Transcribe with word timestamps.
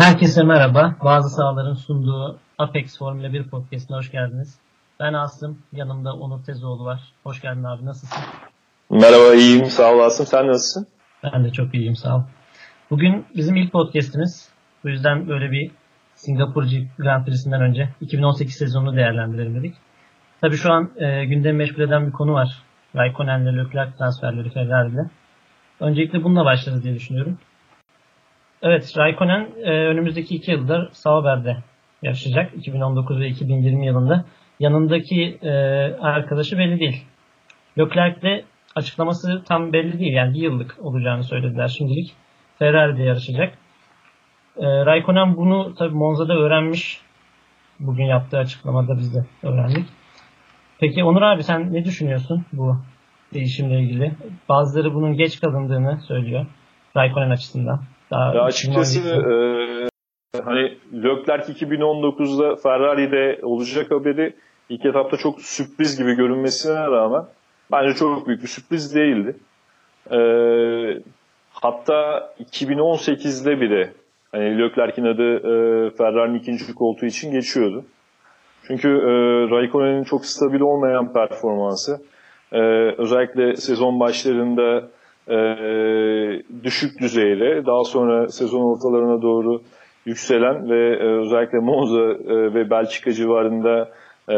Herkese 0.00 0.42
merhaba. 0.42 0.96
Bazı 1.04 1.36
sahaların 1.36 1.74
sunduğu 1.74 2.38
Apex 2.58 2.98
Formula 2.98 3.32
1 3.32 3.48
podcastine 3.48 3.96
hoş 3.96 4.10
geldiniz. 4.10 4.58
Ben 5.00 5.12
Asım, 5.12 5.58
yanımda 5.72 6.12
Onur 6.12 6.44
Tezoğlu 6.44 6.84
var. 6.84 7.00
Hoş 7.22 7.40
geldin 7.40 7.64
abi, 7.64 7.86
nasılsın? 7.86 8.18
Merhaba, 8.90 9.34
iyiyim. 9.34 9.66
Sağ 9.66 9.92
ol 9.92 9.98
Asım. 9.98 10.26
Sen 10.26 10.46
nasılsın? 10.46 10.86
Ben 11.22 11.44
de 11.44 11.52
çok 11.52 11.74
iyiyim, 11.74 11.96
sağ 11.96 12.16
ol. 12.16 12.22
Bugün 12.90 13.26
bizim 13.36 13.56
ilk 13.56 13.72
podcastimiz. 13.72 14.48
Bu 14.84 14.88
yüzden 14.88 15.28
böyle 15.28 15.50
bir 15.50 15.70
Singapur 16.14 16.64
Grand 16.98 17.24
Prix'sinden 17.26 17.62
önce 17.62 17.88
2018 18.00 18.54
sezonunu 18.54 18.96
değerlendirelim 18.96 19.54
dedik. 19.54 19.74
Tabii 20.40 20.56
şu 20.56 20.72
an 20.72 20.90
e, 20.96 21.24
gündemi 21.24 21.58
meşgul 21.58 21.82
eden 21.82 22.06
bir 22.06 22.12
konu 22.12 22.32
var. 22.32 22.62
Raikkonen'le 22.96 23.58
Leclerc 23.58 23.96
transferleri 23.98 24.50
Ferrari'yle. 24.50 25.10
Öncelikle 25.80 26.24
bununla 26.24 26.44
başlarız 26.44 26.84
diye 26.84 26.94
düşünüyorum. 26.94 27.38
Evet, 28.62 28.94
Raikkonen 28.96 29.48
e, 29.64 29.70
önümüzdeki 29.70 30.34
iki 30.34 30.50
yılda 30.50 30.88
Sauber'de 30.92 31.56
yarışacak. 32.02 32.54
2019 32.54 33.20
ve 33.20 33.28
2020 33.28 33.86
yılında. 33.86 34.24
Yanındaki 34.60 35.38
e, 35.42 35.50
arkadaşı 36.00 36.58
belli 36.58 36.80
değil. 36.80 37.04
Leclerc 37.78 38.22
de 38.22 38.44
açıklaması 38.74 39.44
tam 39.44 39.72
belli 39.72 39.98
değil. 39.98 40.12
Yani 40.12 40.34
bir 40.34 40.40
yıllık 40.40 40.76
olacağını 40.80 41.24
söylediler 41.24 41.68
şimdilik. 41.68 42.12
Ferrari'de 42.58 43.02
yarışacak. 43.02 43.54
E, 44.56 44.66
Raikkonen 44.66 45.36
bunu 45.36 45.74
tabii 45.74 45.94
Monza'da 45.94 46.34
öğrenmiş. 46.34 47.00
Bugün 47.80 48.04
yaptığı 48.04 48.38
açıklamada 48.38 48.98
biz 48.98 49.14
de 49.14 49.24
öğrendik. 49.42 49.86
Peki 50.80 51.04
Onur 51.04 51.22
abi 51.22 51.42
sen 51.42 51.72
ne 51.72 51.84
düşünüyorsun 51.84 52.44
bu 52.52 52.76
değişimle 53.34 53.80
ilgili? 53.80 54.12
Bazıları 54.48 54.94
bunun 54.94 55.16
geç 55.16 55.40
kalındığını 55.40 56.00
söylüyor. 56.00 56.46
Raikkonen 56.96 57.30
açısından. 57.30 57.80
Daha 58.10 58.34
ya 58.34 58.42
açıkçası 58.42 59.00
e, 59.00 60.40
hani 60.44 60.78
Leclerc 60.92 61.52
2019'da 61.52 62.56
Ferrari'de 62.56 63.40
olacak 63.42 63.90
haberi 63.90 64.34
ilk 64.68 64.86
etapta 64.86 65.16
çok 65.16 65.40
sürpriz 65.40 65.98
gibi 65.98 66.14
görünmesine 66.14 66.74
rağmen 66.74 67.24
bence 67.72 67.94
çok 67.94 68.26
büyük 68.26 68.42
bir 68.42 68.48
sürpriz 68.48 68.94
değildi. 68.94 69.36
E, 70.10 70.18
hatta 71.52 72.32
2018'de 72.52 73.60
bile 73.60 73.92
hani 74.32 74.58
Leclerc'in 74.58 75.04
adı 75.04 75.36
e, 75.36 75.90
Ferrari'nin 75.90 76.38
ikinci 76.38 76.74
koltuğu 76.74 77.06
için 77.06 77.32
geçiyordu. 77.32 77.84
Çünkü 78.66 78.88
e, 78.88 79.12
Raikkonen'in 79.50 80.04
çok 80.04 80.26
stabil 80.26 80.60
olmayan 80.60 81.12
performansı 81.12 82.02
e, 82.52 82.60
özellikle 82.98 83.56
sezon 83.56 84.00
başlarında 84.00 84.90
e, 85.28 85.36
düşük 86.64 87.00
düzeyde 87.00 87.66
daha 87.66 87.84
sonra 87.84 88.28
sezon 88.28 88.60
ortalarına 88.60 89.22
doğru 89.22 89.62
yükselen 90.06 90.70
ve 90.70 90.96
e, 90.96 91.20
özellikle 91.20 91.58
Monza 91.58 92.02
e, 92.02 92.54
ve 92.54 92.70
Belçika 92.70 93.12
civarında 93.12 93.88
e, 94.28 94.36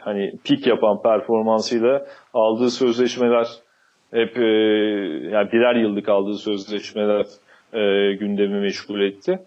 hani 0.00 0.32
pik 0.44 0.66
yapan 0.66 1.02
performansıyla 1.02 2.06
aldığı 2.34 2.70
sözleşmeler 2.70 3.46
hep 4.10 4.38
e, 4.38 4.46
yani 5.32 5.52
birer 5.52 5.74
yıllık 5.74 6.08
aldığı 6.08 6.34
sözleşmeler 6.34 7.26
e, 7.72 8.14
gündemi 8.14 8.60
meşgul 8.60 9.00
etti. 9.00 9.38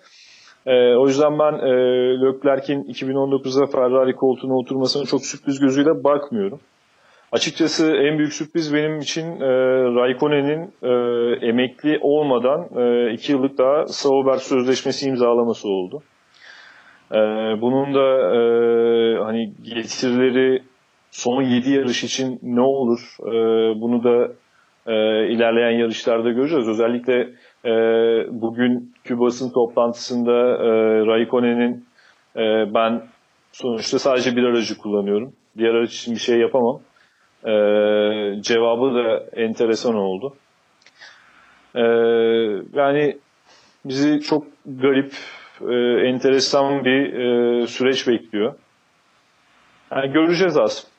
E, 0.66 0.95
o 0.95 1.08
yüzden 1.08 1.39
ben 1.39 1.54
e, 1.54 1.72
Leclerc'in 2.22 2.83
2019'da 2.83 3.66
Ferrari 3.66 4.16
koltuğuna 4.16 4.58
oturmasına 4.58 5.06
çok 5.06 5.26
sürpriz 5.26 5.59
gözüyle 5.59 6.04
bakmıyorum. 6.04 6.59
Açıkçası 7.32 7.96
en 7.96 8.18
büyük 8.18 8.34
sürpriz 8.34 8.74
benim 8.74 9.00
için 9.00 9.42
e, 9.42 9.50
Raikkonen'in 9.96 10.74
e, 10.84 10.92
emekli 11.48 12.00
olmadan 12.02 12.68
e, 12.78 13.14
iki 13.14 13.32
yıllık 13.32 13.58
daha 13.58 13.88
Sauber 13.88 14.38
sözleşmesi 14.38 15.10
imzalaması 15.10 15.68
oldu. 15.68 16.04
E, 17.12 17.18
bunun 17.62 17.94
da 17.94 18.36
e, 18.36 18.40
hani 19.24 19.54
getirileri 19.64 20.64
son 21.12 21.42
7 21.42 21.72
yarış 21.72 22.04
için 22.04 22.40
ne 22.44 22.62
olur 22.62 23.00
e, 23.22 23.32
bunu 23.82 24.04
da 24.04 24.32
e, 24.88 24.94
ilerleyen 25.28 25.80
yarışlarda 25.80 26.30
göreceğiz. 26.30 26.68
Özellikle 26.68 27.30
e, 27.66 27.72
bugünkü 28.42 29.20
basın 29.20 29.54
toplantısında 29.54 30.32
e, 30.42 30.70
Raikkonen'in 31.06 31.86
e, 32.36 32.73
ben 32.73 33.02
sonuçta 33.52 34.00
sadece 34.00 34.36
bir 34.36 34.44
aracı 34.44 34.78
kullanıyorum. 34.78 35.34
Diğer 35.58 35.73
araç 35.73 35.95
için 35.95 36.14
bir 36.14 36.20
şey 36.20 36.39
yapamam 36.39 36.80
e, 37.45 37.52
cevabı 38.42 38.95
da 38.95 39.26
enteresan 39.42 39.95
oldu. 39.95 40.36
E, 41.76 41.82
yani 42.73 43.17
bizi 43.86 44.22
çok 44.22 44.48
garip, 44.66 45.14
e, 45.61 45.73
enteresan 46.08 46.86
bir 46.86 47.14
e, 47.14 47.67
süreç 47.67 48.08
bekliyor. 48.08 48.55
Yani 49.92 50.11
göreceğiz 50.11 50.58
aslında. 50.58 50.94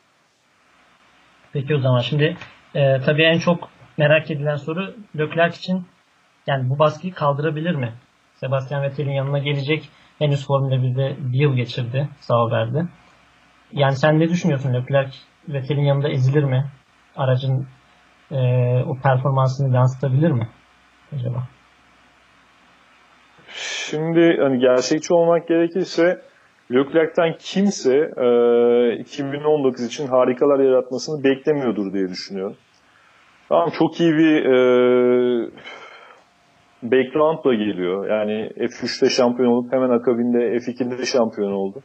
Peki 1.52 1.74
o 1.74 1.78
zaman 1.78 2.00
şimdi 2.00 2.36
e, 2.74 3.00
tabii 3.00 3.22
en 3.22 3.38
çok 3.38 3.68
merak 3.98 4.30
edilen 4.30 4.56
soru 4.56 4.94
Leclerc 5.18 5.56
için 5.56 5.86
yani 6.46 6.70
bu 6.70 6.78
baskıyı 6.78 7.14
kaldırabilir 7.14 7.74
mi? 7.74 7.92
Sebastian 8.34 8.82
Vettel'in 8.82 9.12
yanına 9.12 9.38
gelecek. 9.38 9.88
Henüz 10.18 10.46
Formula 10.46 10.74
1'de 10.74 11.16
bir 11.18 11.38
yıl 11.38 11.56
geçirdi. 11.56 12.08
Sağ 12.20 12.50
verdi. 12.50 12.86
Yani 13.72 13.96
sen 13.96 14.20
ne 14.20 14.28
düşünüyorsun 14.28 14.74
Leclerc 14.74 15.16
Vettel'in 15.52 15.84
yanında 15.84 16.08
ezilir 16.08 16.44
mi? 16.44 16.64
Aracın 17.16 17.66
e, 18.30 18.36
o 18.88 18.96
performansını 19.02 19.74
yansıtabilir 19.74 20.30
mi 20.30 20.48
acaba? 21.16 21.42
Şimdi 23.54 24.36
hani 24.40 24.58
gerçekçi 24.58 25.14
olmak 25.14 25.48
gerekirse 25.48 26.22
Leclerc'ten 26.72 27.36
kimse 27.38 27.96
e, 27.96 29.00
2019 29.00 29.84
için 29.84 30.06
harikalar 30.06 30.58
yaratmasını 30.60 31.24
beklemiyordur 31.24 31.92
diye 31.92 32.08
düşünüyorum. 32.08 32.56
Tamam 33.48 33.70
çok 33.70 34.00
iyi 34.00 34.12
bir 34.12 34.44
e, 34.44 35.50
background'la 36.82 37.54
geliyor. 37.54 38.08
Yani 38.08 38.50
F3'te 38.56 39.10
şampiyon 39.10 39.50
olup 39.50 39.72
hemen 39.72 39.90
akabinde 39.90 40.38
F2'de 40.38 41.06
şampiyon 41.06 41.52
oldu 41.52 41.82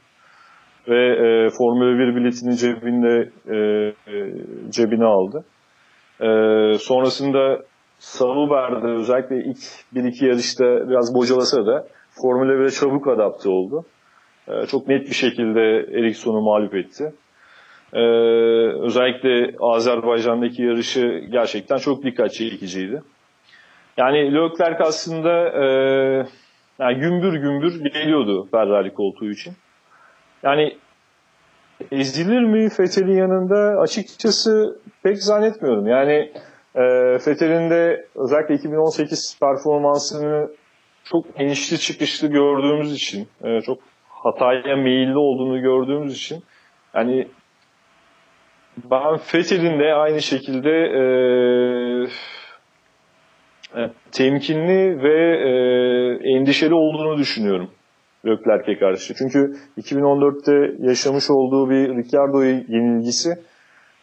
ve 0.87 1.05
e, 1.07 1.49
Formula 1.49 1.99
1 1.99 2.15
biletini 2.15 2.57
cebinde 2.57 3.29
e, 3.49 3.57
e, 4.13 4.33
cebine 4.69 5.05
aldı. 5.05 5.45
E, 6.21 6.27
sonrasında 6.79 7.61
Sauber'de 7.99 8.87
özellikle 8.87 9.43
ilk 9.43 9.57
1-2 9.93 10.25
yarışta 10.25 10.89
biraz 10.89 11.15
bocalasa 11.15 11.65
da 11.65 11.87
Formula 12.21 12.53
1'e 12.53 12.71
çabuk 12.71 13.07
adapte 13.07 13.49
oldu. 13.49 13.85
E, 14.47 14.65
çok 14.65 14.87
net 14.87 15.07
bir 15.09 15.15
şekilde 15.15 15.61
Ericsson'u 15.99 16.41
mağlup 16.41 16.75
etti. 16.75 17.13
E, 17.93 18.01
özellikle 18.81 19.55
Azerbaycan'daki 19.59 20.63
yarışı 20.63 21.21
gerçekten 21.31 21.77
çok 21.77 22.03
dikkat 22.03 22.33
çekiciydi. 22.33 23.01
Yani 23.97 24.33
Leclerc 24.33 24.83
aslında 24.83 25.49
e, 25.49 25.65
yani 26.79 26.99
gümbür 26.99 27.33
gümbür 27.33 27.91
geliyordu 27.93 28.47
Ferrari 28.51 28.93
koltuğu 28.93 29.31
için. 29.31 29.53
Yani 30.45 30.77
ezilir 31.91 32.41
mi 32.41 32.69
Fethel'in 32.69 33.17
yanında? 33.17 33.79
Açıkçası 33.79 34.79
pek 35.03 35.17
zannetmiyorum. 35.23 35.87
Yani 35.87 36.31
e, 36.75 37.17
Fethel'in 37.19 37.69
de 37.69 38.05
özellikle 38.15 38.55
2018 38.55 39.37
performansını 39.41 40.49
çok 41.03 41.25
enişli 41.35 41.79
çıkışlı 41.79 42.27
gördüğümüz 42.27 42.93
için, 42.93 43.27
e, 43.43 43.61
çok 43.61 43.77
hataya 44.09 44.75
meyilli 44.75 45.17
olduğunu 45.17 45.61
gördüğümüz 45.61 46.15
için 46.15 46.43
yani 46.93 47.27
ben 48.91 49.17
Fethel'in 49.17 49.79
de 49.79 49.93
aynı 49.93 50.21
şekilde 50.21 50.69
e, 50.69 51.01
e, 53.81 53.89
temkinli 54.11 55.03
ve 55.03 55.37
e, 55.37 55.51
endişeli 56.37 56.73
olduğunu 56.73 57.17
düşünüyorum. 57.17 57.69
Leclerc'e 58.25 58.79
karşı. 58.79 59.13
Çünkü 59.13 59.53
2014'te 59.77 60.87
yaşamış 60.87 61.29
olduğu 61.29 61.69
bir 61.69 61.95
Ricciardo 61.95 62.43
yenilgisi 62.43 63.29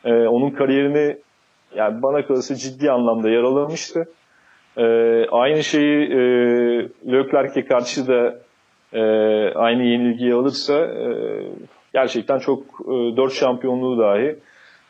e, 0.04 0.12
onun 0.12 0.50
kariyerini 0.50 1.16
yani 1.76 2.02
bana 2.02 2.26
kalırsa 2.26 2.54
ciddi 2.54 2.90
anlamda 2.90 3.30
yaralamıştı. 3.30 4.04
E, 4.76 4.84
aynı 5.26 5.62
şeyi 5.62 6.02
e, 6.12 6.19
Leclerc'e 7.12 7.64
karşı 7.64 8.08
da 8.08 8.38
e, 8.92 9.02
aynı 9.54 9.82
yenilgiyi 9.82 10.34
alırsa 10.34 10.75
e, 10.75 11.06
gerçekten 11.92 12.38
çok 12.38 12.62
e, 12.80 13.16
4 13.16 13.32
şampiyonluğu 13.32 13.98
dahi 13.98 14.36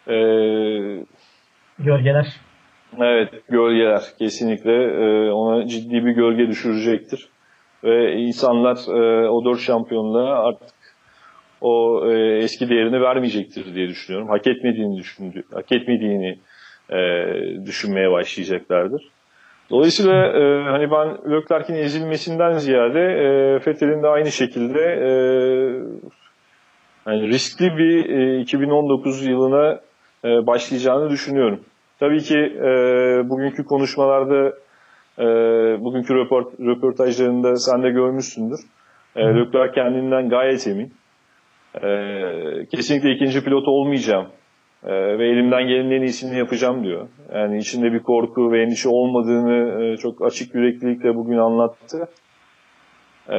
e, 0.09 0.17
gölgeler. 1.79 2.27
Evet 2.99 3.29
gölgeler 3.49 4.03
kesinlikle 4.19 4.73
e, 4.85 5.31
ona 5.31 5.67
ciddi 5.67 6.05
bir 6.05 6.11
gölge 6.11 6.49
düşürecektir 6.49 7.29
ve 7.85 8.13
insanlar 8.13 8.77
e, 8.77 9.29
o 9.29 9.45
dört 9.45 9.61
şampiyonluğa 9.61 10.49
artık 10.49 10.75
o 11.61 12.03
e, 12.11 12.37
eski 12.37 12.69
değerini 12.69 13.01
vermeyecektir 13.01 13.75
diye 13.75 13.89
düşünüyorum. 13.89 14.29
Hak 14.29 14.47
etmediğini 14.47 14.97
düşündü, 14.99 15.43
hak 15.55 15.73
etmediğini 15.73 16.39
e, 16.91 16.99
düşünmeye 17.67 18.11
başlayacaklardır. 18.11 19.03
Dolayısıyla 19.71 20.27
e, 20.27 20.63
hani 20.63 20.91
ben 20.91 21.33
Leclerc'in 21.33 21.75
ezilmesinden 21.75 22.53
ziyade 22.53 23.01
e, 23.01 23.55
Vettel'in 23.67 24.03
de 24.03 24.09
aynı 24.09 24.33
şekilde 24.33 24.81
e, 24.81 25.11
yani 27.07 27.29
riskli 27.29 27.77
bir 27.77 28.11
e, 28.11 28.41
2019 28.41 29.27
yılına 29.27 29.81
e, 30.25 30.47
başlayacağını 30.47 31.11
düşünüyorum. 31.11 31.61
Tabii 32.01 32.21
ki 32.21 32.39
e, 32.39 32.69
bugünkü 33.29 33.65
konuşmalarda, 33.65 34.53
e, 35.19 35.25
bugünkü 35.85 36.15
röport, 36.15 36.61
röportajlarında 36.61 37.57
sen 37.57 37.83
de 37.83 37.91
görmüşsündür. 37.91 38.61
E, 39.17 39.21
Leclerc 39.21 39.75
kendinden 39.75 40.29
gayet 40.29 40.67
emin. 40.67 40.93
E, 41.75 42.67
kesinlikle 42.71 43.11
ikinci 43.11 43.45
pilot 43.45 43.69
olmayacağım 43.69 44.27
e, 44.85 45.19
ve 45.19 45.29
elimden 45.29 45.69
gelenin 45.69 45.91
en 45.91 46.03
iyisini 46.03 46.39
yapacağım 46.39 46.85
diyor. 46.85 47.09
Yani 47.35 47.59
içinde 47.59 47.93
bir 47.93 48.03
korku 48.03 48.53
ve 48.53 48.63
endişe 48.63 48.89
olmadığını 48.89 49.85
e, 49.85 49.97
çok 49.97 50.27
açık 50.27 50.55
yüreklilikle 50.55 51.15
bugün 51.15 51.39
anlattı. 51.39 52.09
E, 53.29 53.39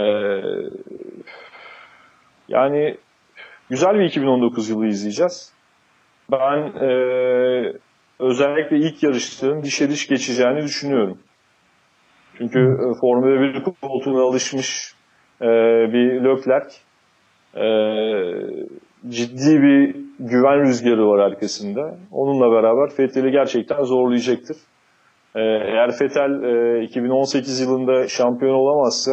yani 2.48 2.98
güzel 3.70 4.00
bir 4.00 4.06
2019 4.06 4.70
yılı 4.70 4.88
izleyeceğiz. 4.88 5.54
Ben 6.32 6.58
e, 6.58 6.90
özellikle 8.20 8.78
ilk 8.78 9.04
yarışların 9.04 9.64
dişe 9.64 9.90
diş 9.90 10.08
geçeceğini 10.08 10.62
düşünüyorum. 10.64 11.18
Çünkü 12.38 12.60
e, 12.60 13.00
Formula 13.00 13.42
1 13.42 13.64
koltuğuna 13.82 14.22
alışmış 14.22 14.94
e, 15.42 15.46
bir 15.94 16.24
Leclerc 16.24 16.76
e, 17.56 17.66
ciddi 19.10 19.62
bir 19.62 19.96
güven 20.20 20.62
rüzgarı 20.62 21.08
var 21.08 21.20
arkasında. 21.20 21.98
Onunla 22.12 22.52
beraber 22.52 22.90
Fethel'i 22.90 23.32
gerçekten 23.32 23.84
zorlayacaktır. 23.84 24.58
E, 25.36 25.42
eğer 25.42 25.92
Fethel 25.92 26.44
e, 26.44 26.84
2018 26.84 27.60
yılında 27.60 28.08
şampiyon 28.08 28.54
olamazsa 28.54 29.12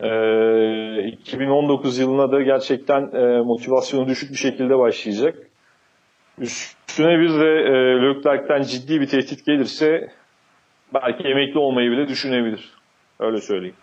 e, 0.00 1.08
2019 1.08 1.98
yılına 1.98 2.32
da 2.32 2.42
gerçekten 2.42 3.00
e, 3.12 3.42
motivasyonu 3.42 4.08
düşük 4.08 4.30
bir 4.30 4.36
şekilde 4.36 4.78
başlayacak. 4.78 5.34
Üstüne 6.38 7.18
bir 7.18 7.30
de 7.40 7.48
e, 7.48 7.72
Leclerc'ten 8.02 8.62
ciddi 8.62 9.00
bir 9.00 9.06
tehdit 9.06 9.46
gelirse 9.46 10.08
belki 10.94 11.28
emekli 11.28 11.58
olmayı 11.58 11.90
bile 11.90 12.08
düşünebilir. 12.08 12.70
Öyle 13.20 13.40
söyleyeyim. 13.40 13.76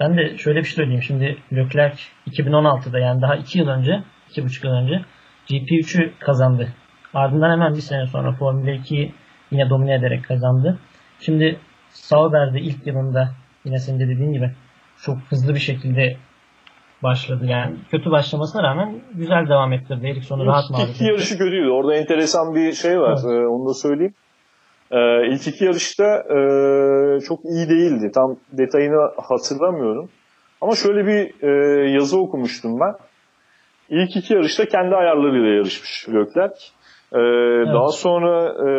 Ben 0.00 0.16
de 0.16 0.38
şöyle 0.38 0.58
bir 0.58 0.64
şey 0.64 0.74
söyleyeyim. 0.74 1.02
Şimdi 1.02 1.38
Leclerc 1.52 2.02
2016'da 2.30 2.98
yani 2.98 3.22
daha 3.22 3.36
2 3.36 3.58
yıl 3.58 3.68
önce, 3.68 4.02
2,5 4.30 4.66
yıl 4.66 4.72
önce 4.72 5.04
GP3'ü 5.48 6.12
kazandı. 6.18 6.68
Ardından 7.14 7.50
hemen 7.50 7.74
bir 7.74 7.80
sene 7.80 8.06
sonra 8.06 8.32
Formula 8.32 8.70
2'yi 8.70 9.14
yine 9.50 9.70
domine 9.70 9.94
ederek 9.94 10.24
kazandı. 10.24 10.78
Şimdi 11.20 11.58
Sauber'de 11.90 12.60
ilk 12.60 12.86
yılında 12.86 13.30
yine 13.64 13.78
senin 13.78 14.00
de 14.00 14.08
dediğin 14.08 14.32
gibi 14.32 14.50
çok 15.02 15.18
hızlı 15.18 15.54
bir 15.54 15.60
şekilde 15.60 16.16
başladı. 17.02 17.46
Yani 17.46 17.76
kötü 17.90 18.10
başlamasına 18.10 18.62
rağmen 18.62 19.00
güzel 19.14 19.48
devam 19.48 19.72
ettirdi. 19.72 20.06
Ericsson'u 20.06 20.46
rahat 20.46 20.70
mağlup 20.70 20.88
etti. 20.90 21.04
yarışı 21.04 21.38
kötüydü. 21.38 21.70
Orada 21.70 21.94
enteresan 21.94 22.54
bir 22.54 22.72
şey 22.72 23.00
var. 23.00 23.20
Evet. 23.24 23.24
Ee, 23.24 23.46
onu 23.46 23.68
da 23.68 23.74
söyleyeyim. 23.74 24.14
Ee, 24.90 25.26
ilk 25.26 25.46
iki 25.46 25.64
yarışta 25.64 26.04
e, 26.16 26.38
çok 27.20 27.44
iyi 27.44 27.68
değildi. 27.68 28.10
Tam 28.14 28.36
detayını 28.52 29.10
hatırlamıyorum. 29.28 30.08
Ama 30.60 30.74
şöyle 30.74 31.06
bir 31.06 31.42
e, 31.42 31.90
yazı 31.90 32.20
okumuştum 32.20 32.80
ben. 32.80 32.94
İlk 33.90 34.16
iki 34.16 34.34
yarışta 34.34 34.64
kendi 34.66 34.94
ayarlarıyla 34.94 35.48
yarışmış 35.48 36.08
Leclerc. 36.08 36.54
Ee, 37.12 37.18
evet. 37.18 37.66
Daha 37.74 37.88
sonra 37.88 38.44
e, 38.44 38.70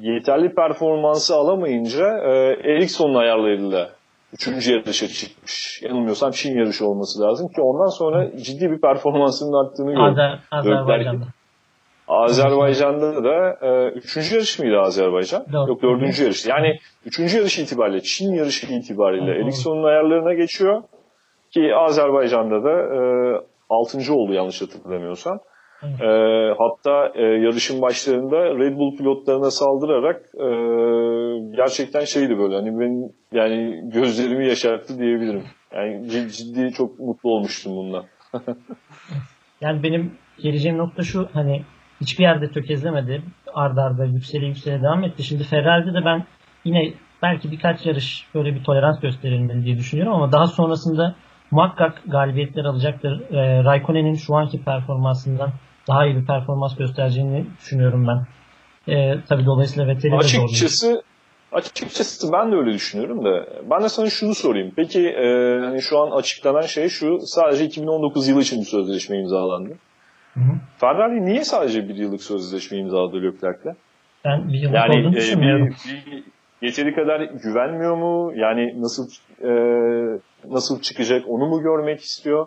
yeterli 0.00 0.54
performansı 0.54 1.34
alamayınca 1.34 2.04
e, 2.18 2.32
Ericsson'un 2.72 3.14
ayarlarıyla 3.14 3.90
üçüncü 4.32 4.72
yarışa 4.72 5.06
çıkmış. 5.08 5.82
Yanılmıyorsam 5.82 6.30
Çin 6.30 6.58
yarışı 6.58 6.86
olması 6.86 7.20
lazım 7.22 7.48
ki 7.48 7.60
ondan 7.60 7.88
sonra 7.88 8.36
ciddi 8.36 8.70
bir 8.70 8.80
performansının 8.80 9.64
arttığını 9.64 9.90
gördüm. 9.90 10.02
Azer, 10.02 10.38
Azerbaycan'da. 10.50 11.24
Azerbaycan'da 12.08 13.24
da 13.24 13.58
e, 13.62 13.88
üçüncü 13.88 14.34
yarış 14.34 14.58
mıydı 14.58 14.80
Azerbaycan? 14.80 15.44
Dört. 15.52 15.68
Yok 15.68 15.82
dördüncü 15.82 16.22
yarış. 16.22 16.46
Yani 16.46 16.78
üçüncü 17.06 17.38
yarış 17.38 17.58
itibariyle, 17.58 18.00
Çin 18.00 18.34
yarışı 18.34 18.66
itibariyle 18.66 19.30
Ericsson'un 19.30 19.84
ayarlarına 19.84 20.34
geçiyor. 20.34 20.82
Ki 21.50 21.74
Azerbaycan'da 21.74 22.64
da 22.64 22.70
e, 22.70 23.00
altıncı 23.70 24.14
oldu 24.14 24.32
yanlış 24.32 24.62
hatırlamıyorsam. 24.62 25.40
E, 25.82 26.08
hatta 26.58 27.12
e, 27.14 27.22
yarışın 27.22 27.82
başlarında 27.82 28.36
Red 28.36 28.76
Bull 28.76 28.96
pilotlarına 28.96 29.50
saldırarak 29.50 30.16
e, 30.34 30.46
gerçekten 31.56 32.04
şeydi 32.04 32.38
böyle 32.38 32.54
hani 32.54 32.80
ben 32.80 33.12
yani 33.38 33.80
gözlerimi 33.84 34.48
yaşarttı 34.48 34.98
diyebilirim. 34.98 35.44
Yani 35.74 36.08
ciddi 36.08 36.72
çok 36.72 36.98
mutlu 36.98 37.30
olmuştum 37.30 37.76
bundan. 37.76 38.04
yani 39.60 39.82
benim 39.82 40.12
geleceğim 40.42 40.78
nokta 40.78 41.02
şu 41.02 41.28
hani 41.32 41.62
hiçbir 42.04 42.22
yerde 42.22 42.50
tökezlemedi. 42.50 43.22
Arda 43.54 43.82
arda 43.82 44.04
yükseli 44.04 44.46
yükseli 44.46 44.82
devam 44.82 45.04
etti. 45.04 45.22
Şimdi 45.22 45.44
Ferrari'de 45.44 45.94
de 45.94 46.04
ben 46.04 46.26
yine 46.64 46.92
belki 47.22 47.50
birkaç 47.50 47.86
yarış 47.86 48.26
böyle 48.34 48.54
bir 48.54 48.64
tolerans 48.64 49.00
gösterilmeli 49.00 49.64
diye 49.64 49.76
düşünüyorum 49.76 50.14
ama 50.14 50.32
daha 50.32 50.46
sonrasında 50.46 51.14
muhakkak 51.50 52.02
galibiyetler 52.06 52.64
alacaktır. 52.64 53.20
E, 53.32 53.64
Raikkonen'in 53.64 54.14
şu 54.14 54.34
anki 54.34 54.64
performansından 54.64 55.50
daha 55.88 56.06
iyi 56.06 56.16
bir 56.16 56.26
performans 56.26 56.76
göstereceğini 56.76 57.46
düşünüyorum 57.60 58.06
ben. 58.08 58.26
E, 58.94 59.20
tabii 59.28 59.46
dolayısıyla 59.46 59.86
Vettel'i 59.88 60.12
de 60.12 60.16
Açıkçası 60.16 61.02
Açıkçası 61.52 62.32
ben 62.32 62.52
de 62.52 62.56
öyle 62.56 62.72
düşünüyorum 62.72 63.24
da 63.24 63.46
ben 63.70 63.82
de 63.82 63.88
sana 63.88 64.10
şunu 64.10 64.34
sorayım. 64.34 64.72
Peki 64.76 65.08
e, 65.08 65.58
hani 65.64 65.82
şu 65.82 65.98
an 65.98 66.10
açıklanan 66.10 66.66
şey 66.66 66.88
şu 66.88 67.18
sadece 67.24 67.64
2019 67.64 68.28
yılı 68.28 68.42
için 68.42 68.60
bir 68.60 68.66
sözleşme 68.66 69.18
imzalandı. 69.18 69.78
Hı 70.34 70.40
hı. 70.40 70.54
Ferrari 70.78 71.24
niye 71.24 71.44
sadece 71.44 71.88
bir 71.88 71.94
yıllık 71.94 72.22
sözleşme 72.22 72.78
imzaladı 72.78 73.22
Leclerc'le? 73.22 73.76
Ben 74.24 74.48
bir 74.48 74.58
yıllık 74.58 74.74
yani, 74.74 75.00
olduğunu 75.00 75.14
e, 75.14 75.16
düşünmüyorum. 75.16 75.74
Bir, 75.86 76.12
bir 76.12 76.24
yeteri 76.62 76.94
kadar 76.94 77.20
güvenmiyor 77.20 77.96
mu? 77.96 78.32
Yani 78.36 78.82
nasıl 78.82 79.10
e, 79.42 79.50
nasıl 80.50 80.80
çıkacak 80.80 81.24
onu 81.28 81.46
mu 81.46 81.62
görmek 81.62 82.00
istiyor? 82.00 82.46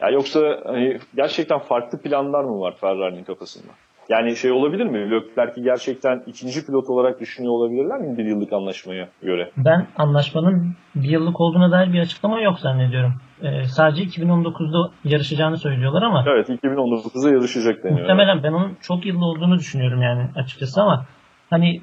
Ya 0.00 0.08
yoksa 0.08 0.60
hani 0.64 0.98
gerçekten 1.16 1.58
farklı 1.58 1.98
planlar 2.02 2.44
mı 2.44 2.60
var 2.60 2.76
Ferrari'nin 2.80 3.24
kafasında? 3.24 3.72
Yani 4.08 4.36
şey 4.36 4.52
olabilir 4.52 4.86
mi? 4.86 5.10
Leclerc'i 5.10 5.62
gerçekten 5.62 6.22
ikinci 6.26 6.66
pilot 6.66 6.90
olarak 6.90 7.20
düşünüyor 7.20 7.52
olabilirler 7.52 8.00
mi 8.00 8.18
bir 8.18 8.24
yıllık 8.24 8.52
anlaşmaya 8.52 9.08
göre? 9.22 9.50
Ben 9.56 9.86
anlaşmanın 9.96 10.74
bir 10.94 11.08
yıllık 11.08 11.40
olduğuna 11.40 11.70
dair 11.70 11.92
bir 11.92 12.00
açıklama 12.00 12.40
yok 12.40 12.58
zannediyorum. 12.58 13.14
Ee, 13.42 13.64
sadece 13.64 14.02
2019'da 14.02 14.90
yarışacağını 15.04 15.58
söylüyorlar 15.58 16.02
ama. 16.02 16.24
Evet 16.28 16.48
2019'da 16.48 17.30
yarışacak 17.30 17.84
deniyor. 17.84 18.00
Muhtemelen 18.00 18.42
ben 18.42 18.52
onun 18.52 18.76
çok 18.80 19.06
yıllı 19.06 19.24
olduğunu 19.24 19.58
düşünüyorum 19.58 20.02
yani 20.02 20.28
açıkçası 20.36 20.82
ama 20.82 21.06
hani 21.50 21.82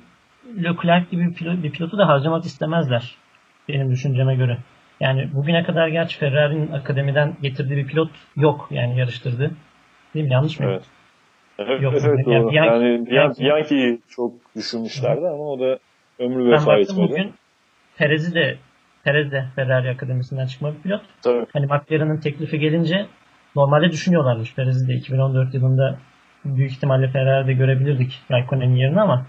Leclerc 0.57 1.05
gibi 1.11 1.27
bir, 1.27 1.33
pilot, 1.33 1.63
bir 1.63 1.71
pilotu 1.71 1.97
da 1.97 2.07
harcamak 2.07 2.45
istemezler 2.45 3.15
benim 3.69 3.91
düşünceme 3.91 4.35
göre. 4.35 4.57
Yani 4.99 5.29
bugüne 5.33 5.63
kadar 5.63 5.87
gerçi 5.87 6.17
Ferrari'nin 6.17 6.71
akademiden 6.71 7.35
getirdiği 7.41 7.77
bir 7.77 7.87
pilot 7.87 8.11
yok 8.35 8.67
yani 8.71 8.99
yarıştırdı. 8.99 9.51
Değil 10.13 10.25
mi? 10.25 10.31
Yanlış 10.33 10.59
mı? 10.59 10.65
Evet. 10.69 10.83
Evet, 11.59 11.81
Yok, 11.81 11.93
evet 11.93 12.25
doğru. 12.25 12.53
Yani, 12.53 12.55
yani 12.55 13.09
Bianchi, 13.09 13.43
Bianchi'yi 13.43 13.99
çok 14.09 14.33
düşünmüşlerdi 14.55 15.27
ama 15.27 15.43
o 15.43 15.59
da 15.59 15.79
ömrü 16.19 16.51
vefa 16.51 16.77
etmedi. 16.77 17.09
Bugün 17.09 17.33
Perez'i 17.97 18.35
de 18.35 18.57
Perez 19.03 19.31
de 19.31 19.45
Ferrari 19.55 19.89
Akademisi'nden 19.89 20.45
çıkma 20.45 20.73
bir 20.73 20.81
pilot. 20.81 21.01
Tabii. 21.21 21.45
Hani 21.53 21.65
McLaren'ın 21.65 22.17
teklifi 22.17 22.59
gelince 22.59 23.05
normalde 23.55 23.91
düşünüyorlarmış. 23.91 24.55
Perez'i 24.55 24.87
de 24.87 24.93
2014 24.93 25.53
yılında 25.53 25.97
büyük 26.45 26.71
ihtimalle 26.71 27.07
Ferrari'de 27.07 27.53
görebilirdik 27.53 28.21
Raikkonen'in 28.31 28.75
yerine 28.75 29.01
ama 29.01 29.25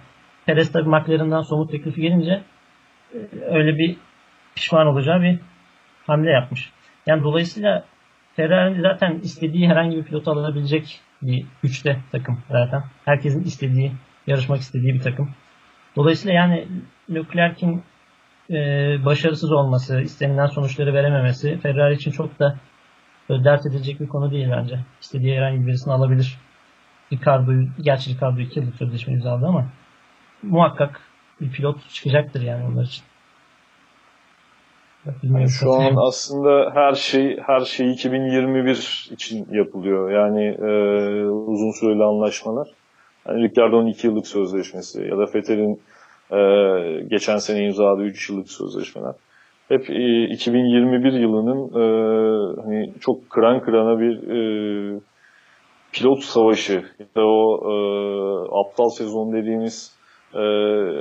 Perez 0.47 0.73
tabii 0.73 0.89
McLaren'dan 0.89 1.43
somut 1.43 1.71
teklifi 1.71 2.01
gelince 2.01 2.43
e, 3.15 3.19
öyle 3.51 3.79
bir 3.79 3.97
pişman 4.55 4.87
olacağı 4.87 5.23
bir 5.23 5.39
hamle 6.07 6.31
yapmış. 6.31 6.71
Yani 7.07 7.23
dolayısıyla 7.23 7.85
Ferrari 8.37 8.81
zaten 8.81 9.21
istediği 9.23 9.69
herhangi 9.69 9.97
bir 9.97 10.05
pilot 10.05 10.29
alabilecek 10.29 11.01
bir 11.23 11.47
güçte 11.63 11.99
takım 12.13 12.39
zaten. 12.51 12.85
Herkesin 13.05 13.45
istediği, 13.45 13.93
yarışmak 14.27 14.61
istediği 14.61 14.95
bir 14.95 15.01
takım. 15.01 15.31
Dolayısıyla 15.97 16.35
yani 16.35 16.69
Leclerc'in 17.11 17.83
e, 18.51 18.57
başarısız 19.05 19.53
olması, 19.53 20.01
istenilen 20.01 20.47
sonuçları 20.47 20.95
verememesi 20.95 21.59
Ferrari 21.59 21.95
için 21.95 22.11
çok 22.11 22.39
da 22.39 22.59
dert 23.31 23.67
edilecek 23.67 24.01
bir 24.01 24.09
konu 24.09 24.31
değil 24.31 24.49
bence. 24.51 24.81
İstediği 25.01 25.37
herhangi 25.37 25.67
birisini 25.67 25.93
alabilir. 25.93 26.39
Ricardo'yu, 27.13 27.69
gerçi 27.81 28.11
Ricardo 28.11 28.41
2 28.41 28.61
yıllık 28.61 28.75
sözleşme 28.77 29.13
imzaladı 29.13 29.47
ama 29.47 29.67
muhakkak 30.43 31.01
bir 31.41 31.51
pilot 31.51 31.91
çıkacaktır 31.91 32.43
yani 32.43 32.65
onlar 32.65 32.85
için. 32.85 33.05
Yani 35.23 35.49
şu 35.49 35.73
an 35.73 35.95
aslında 36.09 36.71
her 36.75 36.95
şey 36.95 37.39
her 37.47 37.61
şey 37.61 37.93
2021 37.93 39.09
için 39.11 39.47
yapılıyor. 39.51 40.11
Yani 40.11 40.45
e, 40.45 40.71
uzun 41.27 41.81
süreli 41.81 42.05
anlaşmalar. 42.05 42.69
Yani 43.29 43.43
Ricardo'nun 43.43 43.87
2 43.87 44.07
yıllık 44.07 44.27
sözleşmesi 44.27 45.03
ya 45.03 45.19
da 45.19 45.27
Fethel'in 45.27 45.81
Ee, 46.33 47.07
geçen 47.11 47.37
sene 47.37 47.65
imzaladığı 47.65 48.03
3 48.03 48.31
yıllık 48.31 48.51
sözleşmeler. 48.51 49.15
Hep 49.69 49.91
e, 49.91 50.25
2021 50.25 51.13
yılının 51.13 51.69
e, 51.69 51.85
hani 52.63 52.93
çok 53.01 53.31
kıran 53.31 53.61
kırana 53.61 54.01
bir 54.01 54.15
e, 54.29 55.01
pilot 55.93 56.23
savaşı 56.23 56.85
ya 56.99 57.07
da 57.17 57.27
o 57.27 57.61
e, 57.65 57.73
aptal 58.61 58.89
sezon 58.89 59.33
dediğimiz 59.33 59.97
e, 60.35 60.43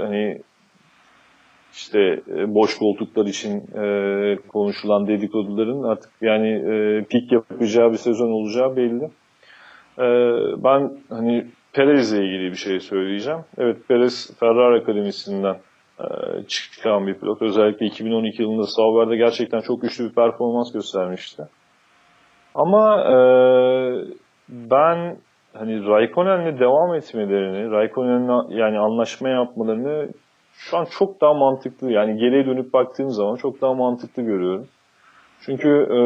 hani 0.05 0.41
işte 1.73 1.99
e, 2.27 2.55
boş 2.55 2.77
koltuklar 2.77 3.25
için 3.25 3.57
e, 3.57 4.35
konuşulan 4.47 5.07
dedikoduların 5.07 5.83
artık 5.83 6.11
yani 6.21 6.49
e, 6.49 7.03
pik 7.03 7.31
yapacağı 7.31 7.91
bir 7.91 7.97
sezon 7.97 8.31
olacağı 8.31 8.75
belli. 8.75 9.03
E, 9.99 10.07
ben 10.63 10.91
hani 11.09 11.45
Perez'le 11.73 12.13
ilgili 12.13 12.51
bir 12.51 12.57
şey 12.57 12.79
söyleyeceğim. 12.79 13.39
Evet 13.57 13.77
Perez 13.87 14.37
Ferrari 14.39 14.81
Akademisi'nden 14.81 15.55
e, 15.99 16.05
çıkan 16.47 17.07
bir 17.07 17.13
pilot. 17.13 17.41
Özellikle 17.41 17.85
2012 17.85 18.41
yılında 18.41 18.63
Sauber'de 18.63 19.15
gerçekten 19.15 19.59
çok 19.59 19.81
güçlü 19.81 20.09
bir 20.09 20.15
performans 20.15 20.71
göstermişti. 20.71 21.43
Ama 22.55 23.03
e, 23.03 23.15
ben 24.49 25.17
hani 25.53 25.87
Raikkonen'le 25.87 26.59
devam 26.59 26.95
etmelerini, 26.95 27.71
Raikkonen'le 27.71 28.49
yani 28.49 28.79
anlaşma 28.79 29.29
yapmalarını 29.29 30.09
şu 30.59 30.77
an 30.77 30.85
çok 30.85 31.21
daha 31.21 31.33
mantıklı 31.33 31.91
yani 31.91 32.17
geriye 32.17 32.45
dönüp 32.45 32.73
baktığım 32.73 33.09
zaman 33.09 33.35
çok 33.35 33.61
daha 33.61 33.73
mantıklı 33.73 34.23
görüyorum. 34.23 34.67
Çünkü 35.41 35.69
e, 35.69 35.99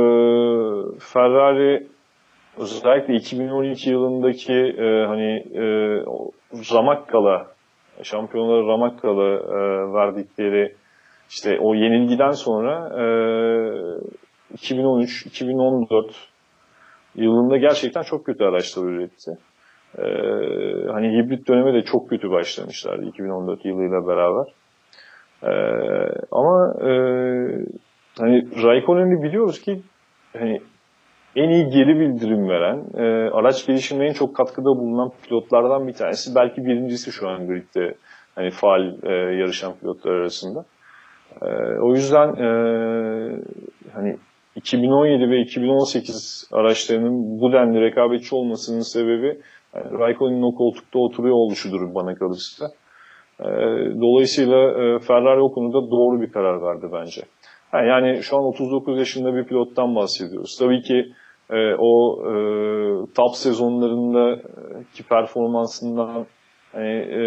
Ferrari 0.99 1.87
özellikle 2.57 3.15
2012 3.15 3.89
yılındaki 3.89 4.53
e, 4.53 5.05
hani 5.05 5.31
e, 5.53 5.63
Ramakkala 6.73 7.47
şampiyonlara 8.03 8.67
Ramakkala 8.67 9.33
e, 9.33 9.93
verdikleri 9.93 10.75
işte 11.29 11.59
o 11.59 11.75
yenilgiden 11.75 12.31
sonra 12.31 12.89
e, 12.93 13.03
2013-2014 14.55 16.11
yılında 17.15 17.57
gerçekten 17.57 18.01
çok 18.01 18.25
kötü 18.25 18.43
araçlar 18.43 18.83
üretti. 18.83 19.37
Ee, 19.97 20.03
hani 20.91 21.17
hibrit 21.17 21.47
döneme 21.47 21.73
de 21.73 21.81
çok 21.81 22.09
kötü 22.09 22.31
başlamışlardı 22.31 23.05
2014 23.05 23.65
yılıyla 23.65 24.07
beraber. 24.07 24.53
Ee, 25.43 25.49
ama 26.31 26.73
e, 26.81 26.89
hani 28.19 28.63
Raikkonen'i 28.63 29.23
biliyoruz 29.23 29.61
ki 29.61 29.81
hani 30.37 30.61
en 31.35 31.49
iyi 31.49 31.69
geri 31.69 31.99
bildirim 31.99 32.49
veren, 32.49 32.83
e, 32.97 33.29
araç 33.29 33.65
gelişimine 33.65 34.07
en 34.07 34.13
çok 34.13 34.35
katkıda 34.35 34.65
bulunan 34.65 35.11
pilotlardan 35.23 35.87
bir 35.87 35.93
tanesi. 35.93 36.35
Belki 36.35 36.65
birincisi 36.65 37.11
şu 37.11 37.29
an 37.29 37.47
gridde 37.47 37.95
hani 38.35 38.51
faal 38.51 39.03
e, 39.03 39.11
yarışan 39.11 39.73
pilotlar 39.81 40.11
arasında. 40.11 40.65
E, 41.41 41.45
o 41.79 41.93
yüzden 41.93 42.27
e, 42.35 42.47
hani 43.93 44.17
2017 44.55 45.31
ve 45.31 45.41
2018 45.41 46.49
araçlarının 46.51 47.39
bu 47.39 47.53
denli 47.53 47.81
rekabetçi 47.81 48.35
olmasının 48.35 48.81
sebebi 48.81 49.39
yani 49.75 49.99
Raikkonen'in 49.99 50.41
o 50.41 50.55
koltukta 50.55 50.99
oturuyor 50.99 51.35
oluşudur 51.35 51.95
bana 51.95 52.15
kalırsa. 52.15 52.65
E, 53.39 53.45
dolayısıyla 54.01 54.57
e, 54.57 54.99
Ferrari 54.99 55.41
o 55.41 55.51
konuda 55.51 55.91
doğru 55.91 56.21
bir 56.21 56.31
karar 56.31 56.61
verdi 56.61 56.87
bence. 56.93 57.21
Yani 57.73 58.23
şu 58.23 58.37
an 58.37 58.43
39 58.43 58.99
yaşında 58.99 59.35
bir 59.35 59.45
pilottan 59.45 59.95
bahsediyoruz. 59.95 60.57
Tabii 60.59 60.81
ki 60.81 61.05
e, 61.49 61.75
o 61.79 62.19
e, 62.21 62.33
top 63.15 63.35
sezonlarındaki 63.35 65.03
performansından 65.09 66.25
hani, 66.71 66.93
e, 66.93 67.21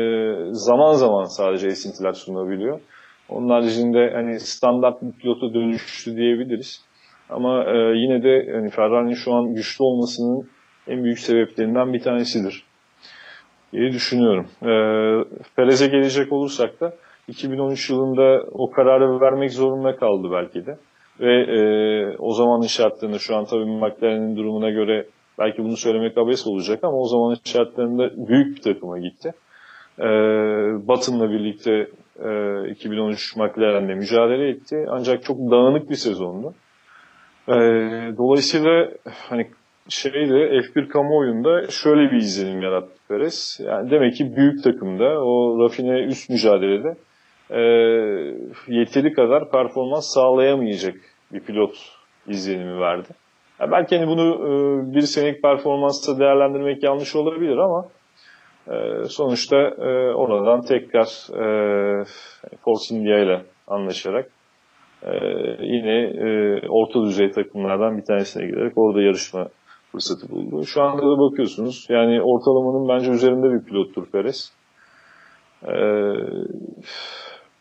zaman 0.50 0.92
zaman 0.92 1.24
sadece 1.24 1.66
esintiler 1.66 2.12
sunabiliyor. 2.12 2.80
Onun 3.28 3.48
haricinde 3.48 4.10
hani 4.14 4.40
standart 4.40 5.02
bir 5.02 5.12
pilota 5.12 5.54
dönüştü 5.54 6.16
diyebiliriz. 6.16 6.84
Ama 7.30 7.64
e, 7.64 7.76
yine 7.76 8.22
de 8.22 8.52
hani 8.52 8.70
Ferrari'nin 8.70 9.14
şu 9.14 9.34
an 9.34 9.54
güçlü 9.54 9.84
olmasının 9.84 10.48
en 10.88 11.04
büyük 11.04 11.18
sebeplerinden 11.18 11.92
bir 11.92 12.00
tanesidir 12.00 12.64
diye 13.72 13.92
düşünüyorum. 13.92 14.46
E, 14.62 14.70
Perez'e 15.56 15.86
gelecek 15.86 16.32
olursak 16.32 16.80
da 16.80 16.92
2013 17.28 17.90
yılında 17.90 18.44
o 18.52 18.70
kararı 18.70 19.20
vermek 19.20 19.52
zorunda 19.52 19.96
kaldı 19.96 20.28
belki 20.32 20.66
de. 20.66 20.78
Ve 21.20 21.42
e, 21.42 21.60
o 22.18 22.32
zamanın 22.32 22.66
şartlarında 22.66 23.18
şu 23.18 23.36
an 23.36 23.44
tabii 23.44 23.64
McLaren'in 23.64 24.36
durumuna 24.36 24.70
göre 24.70 25.06
belki 25.38 25.64
bunu 25.64 25.76
söylemek 25.76 26.18
abes 26.18 26.46
olacak 26.46 26.84
ama 26.84 26.96
o 26.96 27.04
zamanın 27.08 27.36
şartlarında 27.44 28.28
büyük 28.28 28.56
bir 28.56 28.62
takıma 28.62 28.98
gitti. 28.98 29.32
E, 29.98 30.04
Button'la 30.88 31.30
birlikte 31.30 31.88
e, 32.24 32.70
2013 32.70 33.36
McLaren'le 33.36 33.96
mücadele 33.96 34.48
etti. 34.48 34.86
Ancak 34.88 35.24
çok 35.24 35.38
dağınık 35.38 35.90
bir 35.90 35.94
sezondu. 35.94 36.54
E, 37.48 37.54
dolayısıyla 38.18 38.88
hani 39.28 39.50
şeyde 39.88 40.58
F1 40.58 40.88
kamuoyunda 40.88 41.70
şöyle 41.70 42.12
bir 42.12 42.16
izlenim 42.16 42.62
yarattı 42.62 42.92
Perez. 43.08 43.60
Yani 43.64 43.90
demek 43.90 44.14
ki 44.14 44.36
büyük 44.36 44.64
takımda 44.64 45.24
o 45.24 45.64
rafine 45.64 46.00
üst 46.00 46.30
mücadelede 46.30 46.96
e, 47.50 47.60
yeteri 48.68 49.12
kadar 49.12 49.50
performans 49.50 50.14
sağlayamayacak 50.14 50.94
bir 51.32 51.40
pilot 51.40 51.76
izlenimi 52.28 52.80
verdi. 52.80 53.08
Yani 53.60 53.72
belki 53.72 53.98
hani 53.98 54.08
bunu 54.08 54.34
e, 54.34 54.50
bir 54.94 55.00
senelik 55.00 55.42
performansla 55.42 56.18
değerlendirmek 56.18 56.82
yanlış 56.82 57.16
olabilir 57.16 57.56
ama 57.56 57.88
e, 58.70 59.04
sonuçta 59.04 59.56
e, 59.56 60.14
oradan 60.14 60.62
tekrar 60.62 61.06
e, 61.32 62.04
Force 62.64 62.94
India 62.94 63.18
ile 63.18 63.42
anlaşarak 63.66 64.30
e, 65.02 65.12
yine 65.60 66.00
e, 66.02 66.60
orta 66.68 67.02
düzey 67.02 67.30
takımlardan 67.30 67.98
bir 67.98 68.04
tanesine 68.04 68.46
giderek 68.46 68.78
orada 68.78 69.02
yarışma 69.02 69.48
fırsatı 69.96 70.28
buldu. 70.28 70.66
Şu 70.66 70.82
anda 70.82 71.02
da 71.02 71.18
bakıyorsunuz 71.18 71.86
yani 71.88 72.22
ortalamanın 72.22 72.88
bence 72.88 73.10
üzerinde 73.10 73.52
bir 73.52 73.64
pilottur 73.64 74.06
Perez. 74.06 74.52
Ee, 75.62 75.72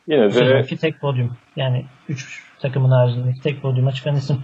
yine 0.07 0.25
de... 0.25 0.31
Sezonki 0.31 0.77
tek 0.77 1.01
podyum. 1.01 1.37
Yani 1.55 1.85
3 2.09 2.43
takımın 2.61 2.89
haricindeki 2.89 3.41
tek 3.41 3.61
podyuma 3.61 3.91
çıkan 3.91 4.15
isim. 4.15 4.37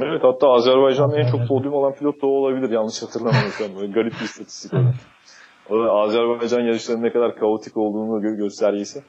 Evet 0.00 0.24
hatta 0.24 0.48
Azerbaycan'da 0.48 1.18
en 1.18 1.30
çok 1.30 1.48
podyum 1.48 1.74
olan 1.74 1.94
pilot 1.94 2.22
da 2.22 2.26
o 2.26 2.30
olabilir 2.30 2.70
yanlış 2.70 3.02
hatırlamıyorsam. 3.02 3.68
Böyle 3.80 3.92
garip 3.92 4.12
bir 4.12 4.24
istatistik 4.24 4.72
evet. 4.74 4.94
O 5.70 5.78
da 5.78 5.92
Azerbaycan 5.92 6.60
yarışlarının 6.60 7.04
ne 7.04 7.12
kadar 7.12 7.36
kaotik 7.36 7.76
olduğunu 7.76 8.22
gö- 8.22 8.36
göstergesi. 8.36 9.02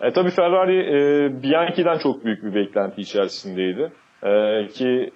E, 0.00 0.12
tabii 0.12 0.30
Ferrari 0.30 0.78
e, 0.78 1.42
Bianchi'den 1.42 1.98
çok 1.98 2.24
büyük 2.24 2.44
bir 2.44 2.54
beklenti 2.54 3.00
içerisindeydi. 3.00 3.92
E, 4.22 4.66
ki 4.68 5.10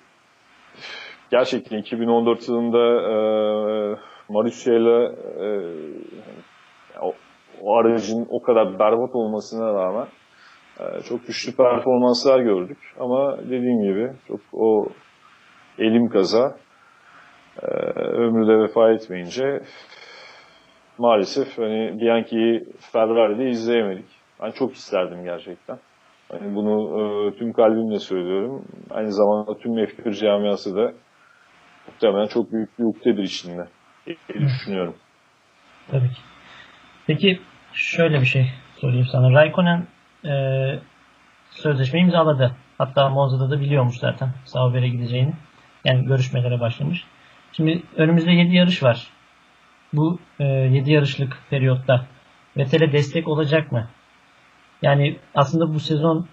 gerçekten 1.31 1.79
2014 1.79 2.49
yılında 2.49 2.79
e, 2.79 3.17
Marussia 4.29 4.75
ile 4.75 5.15
o, 7.01 7.15
aracın 7.77 8.27
o 8.31 8.43
kadar 8.43 8.79
berbat 8.79 9.15
olmasına 9.15 9.75
rağmen 9.75 10.07
e, 10.81 11.01
çok 11.01 11.27
güçlü 11.27 11.57
performanslar 11.57 12.41
gördük. 12.41 12.79
Ama 13.01 13.39
dediğim 13.39 13.83
gibi 13.83 14.13
çok 14.29 14.41
o 14.53 14.87
elim 15.79 16.09
kaza 16.09 16.57
e, 17.63 17.67
ömrü 17.97 18.49
de 18.49 18.63
vefa 18.63 18.93
etmeyince 18.93 19.61
maalesef 20.99 21.59
hani 21.59 22.01
Bianchi'yi 22.01 22.65
Ferrari'de 22.93 23.49
izleyemedik. 23.49 24.07
Ben 24.43 24.51
çok 24.51 24.75
isterdim 24.75 25.25
gerçekten. 25.25 25.79
Yani 26.33 26.55
bunu 26.55 27.01
e, 27.01 27.39
tüm 27.39 27.53
kalbimle 27.53 27.99
söylüyorum. 27.99 28.65
Aynı 28.91 29.13
zamanda 29.13 29.59
tüm 29.59 29.73
F1 29.73 30.21
camiası 30.21 30.77
da 30.77 30.93
muhtemelen 31.95 32.27
çok 32.27 32.53
büyük 32.53 32.79
bir 32.79 32.85
ukdedir 32.85 33.23
içinde 33.23 33.69
diye 34.07 34.17
düşünüyorum. 34.41 34.95
Tabii 35.91 36.09
ki. 36.09 36.21
Peki 37.07 37.41
şöyle 37.73 38.21
bir 38.21 38.27
şey 38.27 38.51
sorayım 38.77 39.07
sana. 39.07 39.33
Raikkonen 39.33 39.87
e, 40.25 40.33
sözleşme 41.51 42.01
imzaladı. 42.01 42.57
Hatta 42.79 43.09
Monza'da 43.09 43.51
da 43.51 43.61
biliyormuş 43.61 43.97
zaten 43.97 44.29
Sauber'e 44.45 44.89
gideceğini. 44.89 45.33
Yani 45.85 46.05
görüşmelere 46.05 46.61
başlamış. 46.61 47.05
Şimdi 47.53 47.83
önümüzde 47.97 48.31
7 48.31 48.57
yarış 48.57 48.83
var. 48.83 49.07
Bu 49.93 50.19
e, 50.41 50.45
7 50.45 50.93
yarışlık 50.93 51.39
periyotta 51.51 52.07
Vettel'e 52.57 52.93
destek 52.93 53.29
olacak 53.29 53.73
mı? 53.73 53.89
Yani 54.83 55.17
aslında 55.35 55.75
bu 55.75 55.81
sezon 55.81 56.27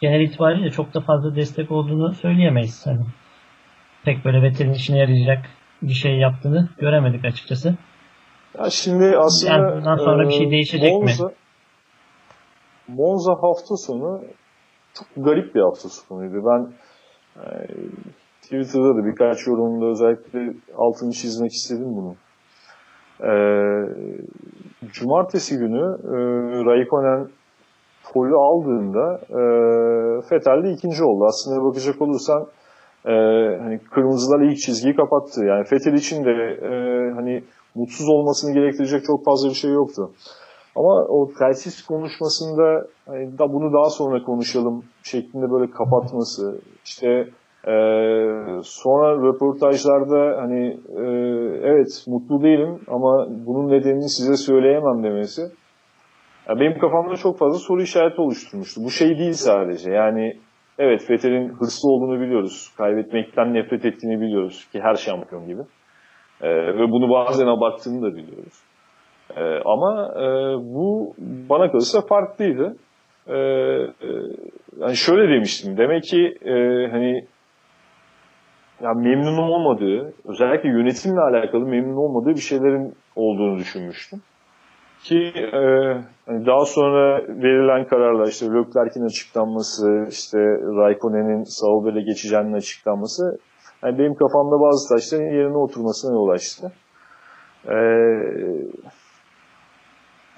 genel 0.00 0.20
itibariyle 0.20 0.70
çok 0.70 0.94
da 0.94 1.00
fazla 1.00 1.36
destek 1.36 1.70
olduğunu 1.70 2.14
söyleyemeyiz. 2.14 2.86
Hani 2.86 3.00
pek 4.04 4.24
böyle 4.24 4.42
Vettel'in 4.42 4.72
işine 4.72 4.98
yarayacak 4.98 5.38
bir 5.82 5.92
şey 5.92 6.18
yaptığını 6.18 6.68
göremedik 6.78 7.24
açıkçası. 7.24 7.74
Ya 8.58 8.70
şimdi 8.70 9.18
aslında 9.18 9.52
yani 9.52 9.76
bundan 9.76 9.96
sonra 9.96 10.24
e, 10.24 10.28
bir 10.28 10.32
şey 10.32 10.50
değişecek 10.50 10.92
Monza, 10.92 11.24
mi? 11.24 11.32
Monza 12.88 13.32
hafta 13.32 13.76
sonu 13.76 14.20
çok 14.94 15.06
garip 15.16 15.54
bir 15.54 15.60
hafta 15.60 15.88
sonuydu. 15.88 16.44
Ben 16.46 16.72
e, 17.42 17.66
Twitter'da 18.42 18.96
da 18.96 19.04
birkaç 19.04 19.46
yorumda 19.46 19.86
özellikle 19.86 20.52
altını 20.76 21.12
çizmek 21.12 21.52
istedim 21.52 21.96
bunu. 21.96 22.16
E, 23.22 23.32
cumartesi 24.92 25.58
günü 25.58 25.98
e, 26.04 26.14
Raikkonen 26.64 27.28
polü 28.12 28.36
aldığında 28.36 29.20
e, 29.30 29.40
Vettel 30.30 30.64
de 30.64 30.72
ikinci 30.72 31.04
oldu. 31.04 31.24
Aslında 31.24 31.64
bakacak 31.64 32.02
olursan 32.02 32.46
e, 33.06 33.12
hani 33.62 33.78
kırmızılar 33.78 34.40
ilk 34.40 34.58
çizgiyi 34.58 34.96
kapattı. 34.96 35.44
Yani 35.44 35.64
Vettel 35.72 35.92
için 35.92 36.24
de 36.24 36.30
e, 36.62 36.70
hani 37.14 37.42
mutsuz 37.74 38.08
olmasını 38.08 38.54
gerektirecek 38.54 39.04
çok 39.04 39.24
fazla 39.24 39.48
bir 39.48 39.54
şey 39.54 39.72
yoktu. 39.72 40.10
Ama 40.76 41.04
o 41.08 41.30
telsiz 41.38 41.86
konuşmasında 41.86 42.86
hani 43.06 43.38
da 43.38 43.52
bunu 43.52 43.72
daha 43.72 43.90
sonra 43.90 44.22
konuşalım 44.22 44.84
şeklinde 45.02 45.50
böyle 45.50 45.70
kapatması 45.70 46.60
işte 46.84 47.08
e, 47.66 47.74
sonra 48.62 49.28
röportajlarda 49.28 50.42
hani 50.42 50.66
e, 50.96 51.02
evet 51.62 52.04
mutlu 52.06 52.42
değilim 52.42 52.80
ama 52.88 53.26
bunun 53.46 53.68
nedenini 53.68 54.08
size 54.08 54.36
söyleyemem 54.36 55.02
demesi 55.04 55.42
benim 56.48 56.78
kafamda 56.78 57.16
çok 57.16 57.38
fazla 57.38 57.58
soru 57.58 57.82
işareti 57.82 58.20
oluşturmuştu. 58.20 58.80
Bu 58.84 58.90
şey 58.90 59.18
değil 59.18 59.32
sadece 59.32 59.90
yani 59.90 60.36
evet 60.80 61.04
Fethel'in 61.06 61.48
hırslı 61.48 61.90
olduğunu 61.90 62.20
biliyoruz. 62.20 62.72
Kaybetmekten 62.76 63.54
nefret 63.54 63.84
ettiğini 63.84 64.20
biliyoruz 64.20 64.68
ki 64.72 64.80
her 64.80 64.94
şampiyon 64.94 65.46
gibi. 65.46 65.62
E, 66.42 66.48
ve 66.50 66.90
bunu 66.90 67.10
bazen 67.10 67.46
abarttığını 67.46 68.02
da 68.02 68.16
biliyoruz. 68.16 68.62
E, 69.36 69.42
ama 69.64 70.12
e, 70.16 70.24
bu 70.74 71.14
bana 71.50 71.70
kalırsa 71.70 72.00
farklıydı. 72.00 72.76
E, 73.26 73.36
e, 73.36 74.08
yani 74.80 74.96
şöyle 74.96 75.34
demiştim. 75.34 75.76
Demek 75.76 76.02
ki 76.02 76.34
e, 76.44 76.52
hani 76.90 77.24
yani 78.82 79.08
memnunum 79.08 79.50
olmadığı, 79.50 80.12
özellikle 80.24 80.68
yönetimle 80.68 81.20
alakalı 81.20 81.66
memnun 81.66 81.96
olmadığı 81.96 82.30
bir 82.30 82.40
şeylerin 82.40 82.94
olduğunu 83.16 83.58
düşünmüştüm. 83.58 84.20
Ki 85.04 85.32
e, 85.36 85.52
daha 86.46 86.64
sonra 86.64 87.22
verilen 87.28 87.86
kararlar 87.88 88.26
işte 88.26 88.46
Leclerc'in 88.46 89.06
açıklanması, 89.06 90.06
işte 90.10 90.38
Raikkonen'in 90.76 91.44
Sauber'e 91.44 92.00
geçeceğinin 92.02 92.52
açıklanması 92.52 93.38
yani 93.84 93.98
benim 93.98 94.14
kafamda 94.14 94.60
bazı 94.60 94.88
taşların 94.94 95.24
yerine 95.24 95.56
oturmasına 95.56 96.12
yol 96.12 96.28
açtı. 96.28 96.72
Ee, 97.68 97.74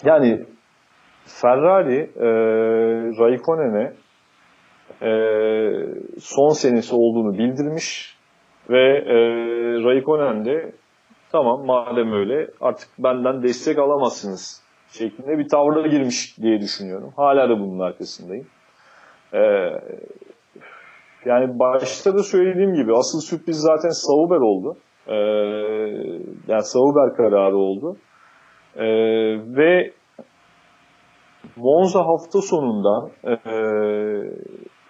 yani 0.04 0.47
Ferrari 1.25 2.11
e, 2.16 2.28
Raikkonen'e 3.19 3.92
e, 5.02 5.12
son 6.21 6.49
senesi 6.49 6.95
olduğunu 6.95 7.38
bildirmiş 7.38 8.16
ve 8.71 8.99
e, 8.99 9.16
Raikkonen 9.85 10.45
de 10.45 10.73
tamam 11.33 11.67
madem 11.67 12.12
öyle 12.12 12.51
artık 12.61 12.89
benden 12.99 13.43
destek 13.43 13.79
alamazsınız 13.79 14.62
şeklinde 14.89 15.39
bir 15.39 15.49
tavra 15.49 15.87
girmiş 15.87 16.39
diye 16.39 16.61
düşünüyorum. 16.61 17.12
Hala 17.17 17.49
da 17.49 17.61
bunun 17.61 17.81
arkasındayım. 17.81 18.47
Ee, 19.35 19.39
yani 21.25 21.59
başta 21.59 22.15
da 22.15 22.23
söylediğim 22.23 22.75
gibi 22.75 22.93
asıl 22.97 23.21
sürpriz 23.21 23.57
zaten 23.57 23.89
Sauber 23.89 24.41
oldu. 24.41 24.77
Ee, 25.07 25.15
yani 26.49 26.62
Sauber 26.62 27.17
kararı 27.17 27.57
oldu. 27.57 27.97
Ee, 28.77 28.85
ve 29.57 29.93
Monza 31.57 32.01
hafta 32.01 32.41
sonundan 32.41 33.11
e, 33.25 33.35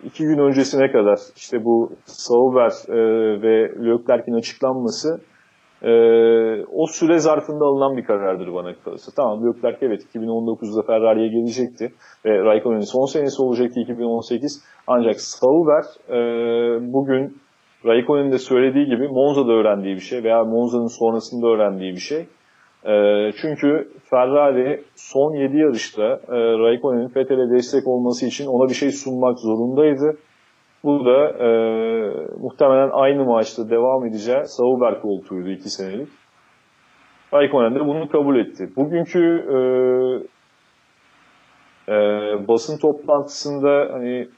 iki 0.04 0.24
gün 0.24 0.38
öncesine 0.38 0.92
kadar 0.92 1.18
işte 1.36 1.64
bu 1.64 1.92
Sauber 2.04 2.70
e, 2.88 2.96
ve 3.42 3.62
Leclerc'in 3.62 4.34
açıklanması 4.34 5.20
e, 5.82 5.92
o 6.64 6.86
süre 6.86 7.18
zarfında 7.18 7.64
alınan 7.64 7.96
bir 7.96 8.04
karardır 8.04 8.54
bana 8.54 8.74
kalırsa. 8.84 9.12
Tamam 9.16 9.46
Leclerc 9.46 9.78
evet 9.86 10.02
2019'da 10.14 10.82
Ferrari'ye 10.82 11.28
gelecekti 11.28 11.92
ve 12.24 12.44
Raikkonen'in 12.44 12.92
son 12.92 13.06
senesi 13.06 13.42
olacaktı 13.42 13.80
2018 13.80 14.64
ancak 14.86 15.20
Sauber 15.20 15.84
e, 16.08 16.18
bugün 16.92 17.36
Raikkonen'in 17.84 18.32
de 18.32 18.38
söylediği 18.38 18.86
gibi 18.86 19.08
Monza'da 19.08 19.52
öğrendiği 19.52 19.94
bir 19.94 20.00
şey 20.00 20.24
veya 20.24 20.44
Monza'nın 20.44 20.98
sonrasında 20.98 21.46
öğrendiği 21.46 21.92
bir 21.92 22.00
şey. 22.00 22.26
E, 22.86 22.94
çünkü 23.40 23.88
Ferrari 24.10 24.82
son 24.96 25.34
7 25.34 25.56
yarışta 25.56 26.02
e, 26.28 26.36
Raikkonen'in 26.58 27.12
Vettel'e 27.16 27.50
destek 27.50 27.88
olması 27.88 28.26
için 28.26 28.46
ona 28.46 28.68
bir 28.68 28.74
şey 28.74 28.92
sunmak 28.92 29.38
zorundaydı. 29.38 30.16
Bu 30.84 31.04
da 31.04 31.28
e, 31.28 31.48
muhtemelen 32.38 32.90
aynı 32.92 33.24
maçta 33.24 33.70
devam 33.70 34.06
edeceği 34.06 34.44
Sauber 34.44 35.00
koltuğuydu 35.00 35.50
2 35.50 35.68
senelik. 35.68 36.08
Raikkonen 37.34 37.74
de 37.74 37.80
bunu 37.80 38.08
kabul 38.08 38.36
etti. 38.36 38.68
Bugünkü 38.76 39.44
e, 39.48 39.56
e, 41.88 41.96
basın 42.48 42.78
toplantısında 42.78 43.88
hani 43.92 44.28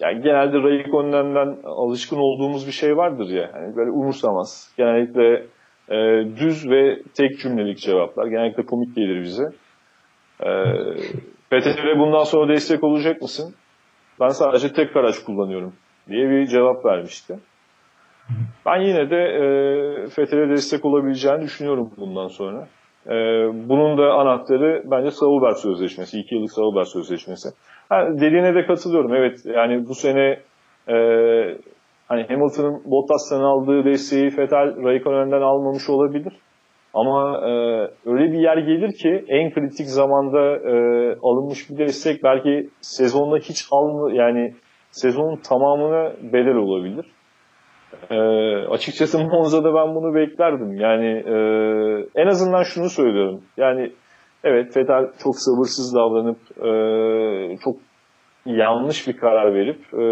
yani 0.00 0.22
genelde 0.22 0.62
Raikkonen'den 0.62 1.56
alışkın 1.64 2.16
olduğumuz 2.16 2.66
bir 2.66 2.72
şey 2.72 2.96
vardır 2.96 3.28
ya. 3.28 3.50
Hani 3.52 3.76
böyle 3.76 3.90
umursamaz. 3.90 4.74
Genellikle 4.76 5.46
e, 5.88 5.96
düz 6.36 6.70
ve 6.70 6.98
tek 7.14 7.38
cümlelik 7.38 7.78
cevaplar. 7.78 8.26
Genellikle 8.26 8.62
komik 8.66 8.96
gelir 8.96 9.22
bize. 9.22 9.44
E, 10.40 10.50
PTT'ye 11.50 11.98
bundan 11.98 12.24
sonra 12.24 12.52
destek 12.52 12.84
olacak 12.84 13.22
mısın? 13.22 13.54
Ben 14.20 14.28
sadece 14.28 14.72
tek 14.72 14.96
araç 14.96 15.18
kullanıyorum 15.18 15.72
diye 16.08 16.30
bir 16.30 16.46
cevap 16.46 16.84
vermişti. 16.84 17.38
Ben 18.66 18.80
yine 18.80 19.10
de 19.10 19.16
e, 19.16 20.08
FETÖ'ye 20.08 20.48
destek 20.48 20.84
olabileceğini 20.84 21.42
düşünüyorum 21.42 21.90
bundan 21.96 22.28
sonra. 22.28 22.66
E, 23.06 23.12
bunun 23.68 23.98
da 23.98 24.12
anahtarı 24.12 24.82
bence 24.84 25.10
Sauber 25.10 25.52
Sözleşmesi, 25.52 26.20
2 26.20 26.34
yıllık 26.34 26.52
Sauber 26.52 26.84
Sözleşmesi. 26.84 27.48
Ha, 27.88 28.08
dediğine 28.12 28.54
de 28.54 28.66
katılıyorum. 28.66 29.14
Evet 29.14 29.46
yani 29.46 29.88
bu 29.88 29.94
sene 29.94 30.40
e, 30.88 30.96
hani 32.08 32.26
Hamilton'ın 32.28 32.82
Bottas'tan 32.84 33.40
aldığı 33.40 33.84
desteği 33.84 34.26
Vettel 34.38 34.84
Raikkonen'den 34.84 35.40
almamış 35.40 35.90
olabilir. 35.90 36.32
Ama 36.94 37.38
e, 37.38 37.50
öyle 38.06 38.32
bir 38.32 38.38
yer 38.38 38.56
gelir 38.56 38.92
ki 38.92 39.24
en 39.28 39.50
kritik 39.50 39.86
zamanda 39.86 40.56
e, 40.56 40.74
alınmış 41.22 41.70
bir 41.70 41.78
destek 41.78 42.24
belki 42.24 42.68
sezonda 42.80 43.36
hiç 43.36 43.66
alma 43.70 44.12
yani 44.12 44.54
sezonun 44.90 45.36
tamamına 45.36 46.12
bedel 46.22 46.54
olabilir. 46.54 47.06
E, 48.10 48.16
açıkçası 48.68 49.18
Monza'da 49.24 49.74
ben 49.74 49.94
bunu 49.94 50.14
beklerdim. 50.14 50.76
Yani 50.76 51.06
e, 51.06 51.36
en 52.14 52.26
azından 52.26 52.62
şunu 52.62 52.88
söylüyorum. 52.88 53.40
Yani 53.56 53.92
evet 54.44 54.76
Vettel 54.76 55.10
çok 55.22 55.34
sabırsız 55.36 55.94
davranıp 55.94 56.38
e, 56.58 57.56
çok 57.64 57.76
yanlış 58.46 59.08
bir 59.08 59.16
karar 59.16 59.54
verip 59.54 59.94
e, 59.94 60.06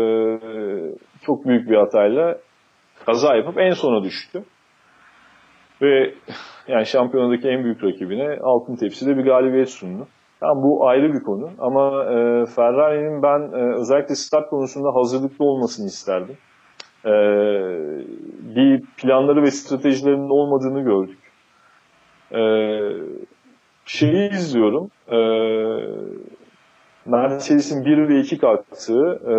çok 1.22 1.46
büyük 1.46 1.70
bir 1.70 1.76
hatayla 1.76 2.38
kaza 3.06 3.36
yapıp 3.36 3.58
en 3.58 3.70
sona 3.70 4.04
düştü. 4.04 4.42
Ve 5.82 6.14
yani 6.68 6.86
şampiyonadaki 6.86 7.48
en 7.48 7.64
büyük 7.64 7.84
rakibine 7.84 8.38
altın 8.42 8.76
tepside 8.76 9.16
bir 9.16 9.24
galibiyet 9.24 9.70
sundu. 9.70 10.08
Tamam 10.40 10.62
bu 10.62 10.88
ayrı 10.88 11.14
bir 11.14 11.22
konu 11.22 11.50
ama 11.58 12.04
e, 12.04 12.46
Ferrari'nin 12.46 13.22
ben 13.22 13.58
e, 13.58 13.74
özellikle 13.74 14.14
start 14.14 14.50
konusunda 14.50 14.94
hazırlıklı 14.94 15.44
olmasını 15.44 15.86
isterdim. 15.86 16.36
E, 17.04 17.12
bir 18.56 18.82
planları 18.96 19.42
ve 19.42 19.50
stratejilerinin 19.50 20.28
olmadığını 20.28 20.80
gördük. 20.80 21.18
E, 22.32 22.42
şeyi 23.84 24.30
izliyorum. 24.30 24.90
E, 25.08 25.18
Mercedes'in 27.06 27.84
1 27.84 28.08
ve 28.08 28.20
2 28.20 28.38
kalktığı, 28.38 29.20
e, 29.26 29.34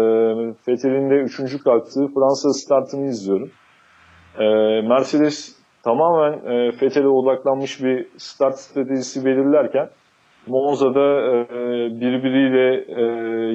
Vettel'in 0.67 1.09
de 1.09 1.15
3. 1.15 1.63
kalktığı 1.63 2.07
Fransa 2.07 2.53
startını 2.53 3.05
izliyorum. 3.05 3.51
E, 4.39 4.45
Mercedes 4.81 5.62
tamamen 5.83 6.33
e, 6.33 6.67
Vettel'e 6.81 7.07
odaklanmış 7.07 7.83
bir 7.83 8.07
start 8.17 8.59
stratejisi 8.59 9.25
belirlerken 9.25 9.89
Monza'da 10.47 11.21
e, 11.29 11.47
birbiriyle 12.01 12.85
e, 12.87 13.03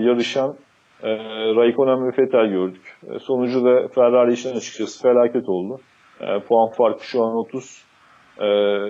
yarışan 0.08 0.54
e, 1.02 1.08
Raikkonen 1.56 2.04
ve 2.04 2.22
Vettel 2.22 2.46
gördük. 2.46 2.96
E, 3.10 3.18
sonucu 3.18 3.64
da 3.64 3.88
Ferrari 3.88 4.32
için 4.32 4.56
açıkçası 4.56 5.02
felaket 5.02 5.48
oldu. 5.48 5.80
E, 6.20 6.40
puan 6.40 6.70
farkı 6.70 7.06
şu 7.06 7.24
an 7.24 7.36
30. 7.36 7.84
E, 8.38 8.46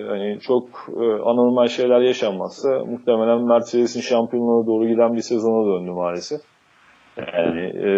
hani 0.07 0.39
çok 0.39 0.63
e, 0.89 1.03
anormal 1.03 1.67
şeyler 1.67 2.01
yaşanmazsa 2.01 2.69
muhtemelen 2.85 3.47
Mercedes'in 3.47 4.01
şampiyonluğa 4.01 4.67
doğru 4.67 4.87
giden 4.87 5.13
bir 5.13 5.21
sezona 5.21 5.65
döndü 5.65 5.91
maalesef. 5.91 6.41
Yani 7.17 7.61
e, 7.61 7.89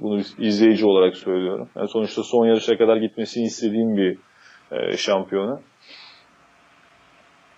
bunu 0.00 0.20
izleyici 0.38 0.86
olarak 0.86 1.16
söylüyorum. 1.16 1.68
Yani 1.76 1.88
sonuçta 1.88 2.22
son 2.22 2.46
yarışa 2.46 2.78
kadar 2.78 2.96
gitmesini 2.96 3.44
istediğim 3.44 3.96
bir 3.96 4.18
e, 4.72 4.96
şampiyonu. 4.96 5.60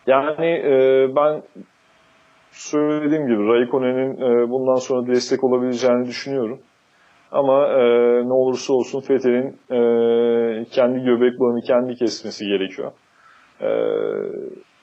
Yani 0.07 0.47
e, 0.47 1.07
ben 1.17 1.43
söylediğim 2.51 3.27
gibi 3.27 3.47
Raikkonen'in 3.49 4.21
e, 4.21 4.51
bundan 4.51 4.75
sonra 4.75 5.07
destek 5.07 5.45
olabileceğini 5.45 6.07
düşünüyorum. 6.07 6.61
Ama 7.33 7.67
e, 7.69 7.85
ne 8.29 8.33
olursa 8.33 8.73
olsun 8.73 9.01
Fethel'in 9.01 9.49
e, 9.71 10.65
kendi 10.65 11.05
göbek 11.05 11.41
bağını 11.41 11.61
kendi 11.61 11.95
kesmesi 11.95 12.47
gerekiyor. 12.47 12.93
E, 13.61 13.69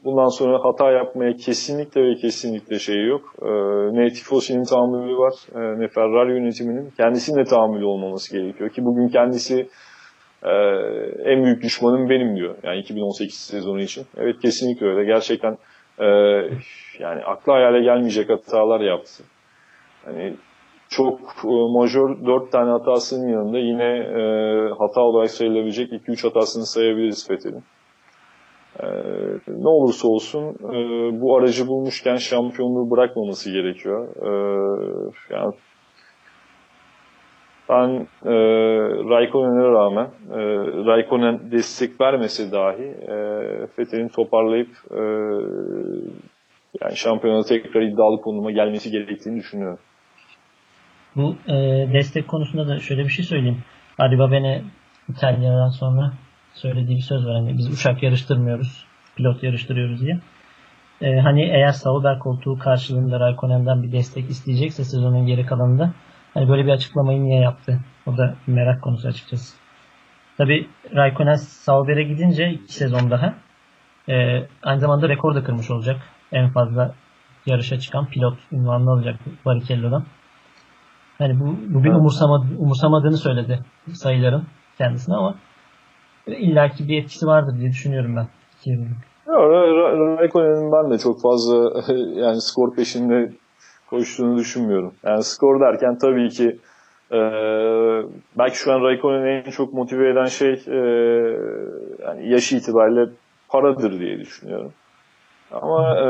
bundan 0.03 0.29
sonra 0.29 0.59
hata 0.63 0.91
yapmaya 0.91 1.33
kesinlikle 1.33 2.01
ve 2.01 2.15
kesinlikle 2.15 2.79
şey 2.79 3.05
yok. 3.07 3.21
E, 3.41 3.49
ne 3.93 4.09
Tifosi'nin 4.09 4.63
tahammülü 4.63 5.17
var 5.17 5.33
e, 5.55 5.79
ne 5.79 5.87
Ferrari 5.87 6.31
yönetiminin. 6.31 6.89
Kendisinin 6.97 7.37
de 7.37 7.43
tahammülü 7.43 7.85
olmaması 7.85 8.37
gerekiyor 8.37 8.69
ki 8.69 8.85
bugün 8.85 9.07
kendisi 9.07 9.67
e, 10.43 10.51
en 11.31 11.43
büyük 11.43 11.63
düşmanım 11.63 12.09
benim 12.09 12.35
diyor. 12.35 12.55
Yani 12.63 12.79
2018 12.79 13.37
sezonu 13.37 13.81
için. 13.81 14.05
Evet 14.17 14.39
kesinlikle 14.41 14.85
öyle. 14.85 15.05
Gerçekten 15.05 15.57
e, 15.99 16.05
yani 16.99 17.23
akla 17.25 17.53
hayale 17.53 17.83
gelmeyecek 17.83 18.29
hatalar 18.29 18.79
yaptı. 18.79 19.23
Hani 20.05 20.33
çok 20.89 21.19
e, 21.43 21.47
majör 21.47 22.25
4 22.25 22.51
tane 22.51 22.71
hatasının 22.71 23.27
yanında 23.27 23.57
yine 23.59 23.97
e, 23.97 24.21
hata 24.79 25.01
olarak 25.01 25.31
sayılabilecek 25.31 25.91
2-3 25.91 26.23
hatasını 26.27 26.65
sayabiliriz 26.65 27.27
Fethel'in. 27.27 27.63
E, 28.79 28.87
ne 29.47 29.67
olursa 29.67 30.07
olsun 30.07 30.43
e, 30.49 31.21
bu 31.21 31.37
aracı 31.37 31.67
bulmuşken 31.67 32.15
şampiyonluğu 32.15 32.91
bırakmaması 32.91 33.51
gerekiyor. 33.51 34.07
E, 34.15 34.31
yani 35.33 35.53
ben 37.69 38.07
e, 38.25 38.33
Raikkonen'e 39.09 39.71
rağmen 39.71 40.07
e, 40.31 40.39
Raikkonen 40.85 41.51
destek 41.51 42.01
vermese 42.01 42.51
dahi 42.51 42.83
e, 42.83 43.15
Fethel'in 43.75 44.07
toparlayıp 44.07 44.69
e, 44.91 45.01
yani 46.81 46.95
şampiyonada 46.95 47.43
tekrar 47.43 47.81
iddialı 47.81 48.21
konuma 48.21 48.51
gelmesi 48.51 48.91
gerektiğini 48.91 49.39
düşünüyorum. 49.39 49.79
Bu 51.15 51.35
e, 51.47 51.53
destek 51.93 52.27
konusunda 52.27 52.67
da 52.67 52.79
şöyle 52.79 53.03
bir 53.03 53.09
şey 53.09 53.25
söyleyeyim. 53.25 53.63
Arriva 53.97 54.31
Bene 54.31 54.61
İtalya'dan 55.09 55.69
sonra 55.69 56.13
söylediği 56.53 56.97
bir 56.97 57.03
söz 57.03 57.25
var. 57.25 57.35
Hani 57.35 57.57
biz 57.57 57.73
uçak 57.73 58.03
yarıştırmıyoruz, 58.03 58.85
pilot 59.15 59.43
yarıştırıyoruz 59.43 60.01
diye. 60.01 60.19
E, 61.01 61.19
hani 61.19 61.43
eğer 61.43 61.71
Sauber 61.71 62.19
koltuğu 62.19 62.59
karşılığında 62.59 63.19
Raikkonen'den 63.19 63.83
bir 63.83 63.91
destek 63.91 64.29
isteyecekse 64.29 64.83
sezonun 64.83 65.25
geri 65.27 65.45
kalanında 65.45 65.93
hani 66.39 66.49
böyle 66.49 66.65
bir 66.65 66.71
açıklamayı 66.71 67.23
niye 67.23 67.41
yaptı? 67.41 67.79
O 68.05 68.17
da 68.17 68.35
merak 68.47 68.81
konusu 68.81 69.07
açıkçası. 69.07 69.57
Tabi 70.37 70.67
Raikkonen 70.95 71.35
Sauber'e 71.35 72.03
gidince 72.03 72.49
iki 72.49 72.73
sezon 72.73 73.11
daha 73.11 73.33
e, 74.09 74.45
aynı 74.63 74.79
zamanda 74.79 75.09
rekor 75.09 75.35
da 75.35 75.43
kırmış 75.43 75.71
olacak. 75.71 75.97
En 76.31 76.49
fazla 76.49 76.93
yarışa 77.45 77.79
çıkan 77.79 78.05
pilot 78.05 78.37
ünvanını 78.51 78.91
alacak 78.91 79.19
Barrichello'dan. 79.45 80.03
Yani 81.19 81.39
bu 81.39 81.55
bugün 81.73 81.91
umursamadı, 81.91 82.45
umursamadığını 82.57 83.17
söyledi 83.17 83.59
sayıların 83.93 84.43
kendisine 84.77 85.15
ama 85.15 85.35
illaki 86.27 86.87
bir 86.87 87.03
etkisi 87.03 87.27
vardır 87.27 87.59
diye 87.59 87.69
düşünüyorum 87.69 88.15
ben. 88.15 88.27
Raikkonen'in 90.17 90.71
ben 90.71 90.91
de 90.91 90.97
çok 90.97 91.21
fazla 91.21 91.81
yani 92.15 92.41
skor 92.41 92.75
peşinde 92.75 93.31
koştuğunu 93.89 94.37
düşünmüyorum. 94.37 94.93
Yani 95.03 95.23
skor 95.23 95.59
derken 95.59 95.97
tabii 95.97 96.29
ki 96.29 96.57
e, 97.11 97.19
belki 98.37 98.57
şu 98.57 98.73
an 98.73 98.81
Raikkonen'i 98.81 99.43
en 99.47 99.51
çok 99.51 99.73
motive 99.73 100.09
eden 100.09 100.25
şey 100.25 100.53
e, 100.67 100.79
yani 102.03 102.29
yaş 102.29 102.51
itibariyle 102.51 103.11
paradır 103.49 103.99
diye 103.99 104.19
düşünüyorum. 104.19 104.73
Ama 105.51 105.99
e, 105.99 106.07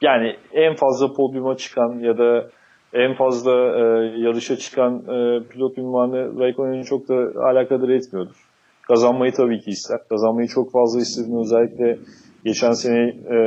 yani 0.00 0.36
en 0.52 0.74
fazla 0.74 1.12
podyuma 1.12 1.56
çıkan 1.56 1.98
ya 1.98 2.18
da 2.18 2.48
en 2.92 3.14
fazla 3.14 3.52
e, 3.52 3.82
yarışa 4.16 4.56
çıkan 4.56 4.96
e, 4.96 5.42
pilot 5.48 5.78
ünvanı 5.78 6.40
Raikkonen'i 6.40 6.84
çok 6.84 7.08
da 7.08 7.14
alakadar 7.42 7.88
etmiyordur. 7.88 8.48
Kazanmayı 8.82 9.32
tabii 9.32 9.60
ki 9.60 9.70
ister. 9.70 9.98
Kazanmayı 10.08 10.48
çok 10.48 10.72
fazla 10.72 11.00
istediğini 11.00 11.40
özellikle 11.40 11.98
geçen 12.44 12.72
sene 12.72 13.08
e, 13.08 13.38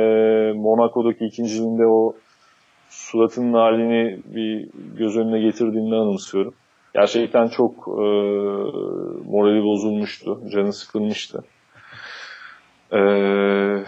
Monaco'daki 0.52 1.24
ikinciliğinde 1.24 1.86
o 1.86 2.14
suratının 2.90 3.52
halini 3.52 4.20
bir 4.24 4.68
göz 4.98 5.16
önüne 5.16 5.40
getirdiğini 5.40 5.94
anımsıyorum. 5.94 6.54
Gerçekten 6.94 7.48
çok 7.48 7.72
e, 7.88 8.06
morali 9.30 9.64
bozulmuştu. 9.64 10.40
Canı 10.52 10.72
sıkılmıştı. 10.72 11.44
Eee 12.92 13.84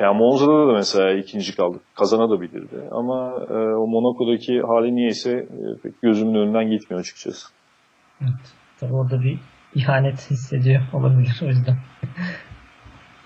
yani 0.00 0.16
Monza'da 0.18 0.68
da 0.68 0.72
mesela 0.72 1.12
ikinci 1.12 1.56
kaldık. 1.56 1.82
Kazanabilirdi. 1.94 2.88
Ama 2.90 3.34
e, 3.50 3.54
o 3.54 3.86
Monaco'daki 3.86 4.60
hali 4.60 4.94
niyeyse 4.94 5.30
e, 5.32 5.80
pek 5.82 6.02
gözümün 6.02 6.34
önünden 6.34 6.70
gitmiyor 6.70 7.00
açıkçası. 7.00 7.48
Evet. 8.22 8.54
Tabii 8.80 8.94
orada 8.94 9.22
bir 9.22 9.38
ihanet 9.74 10.30
hissediyor 10.30 10.82
olabilir 10.92 11.40
o 11.42 11.46
yüzden. 11.46 11.76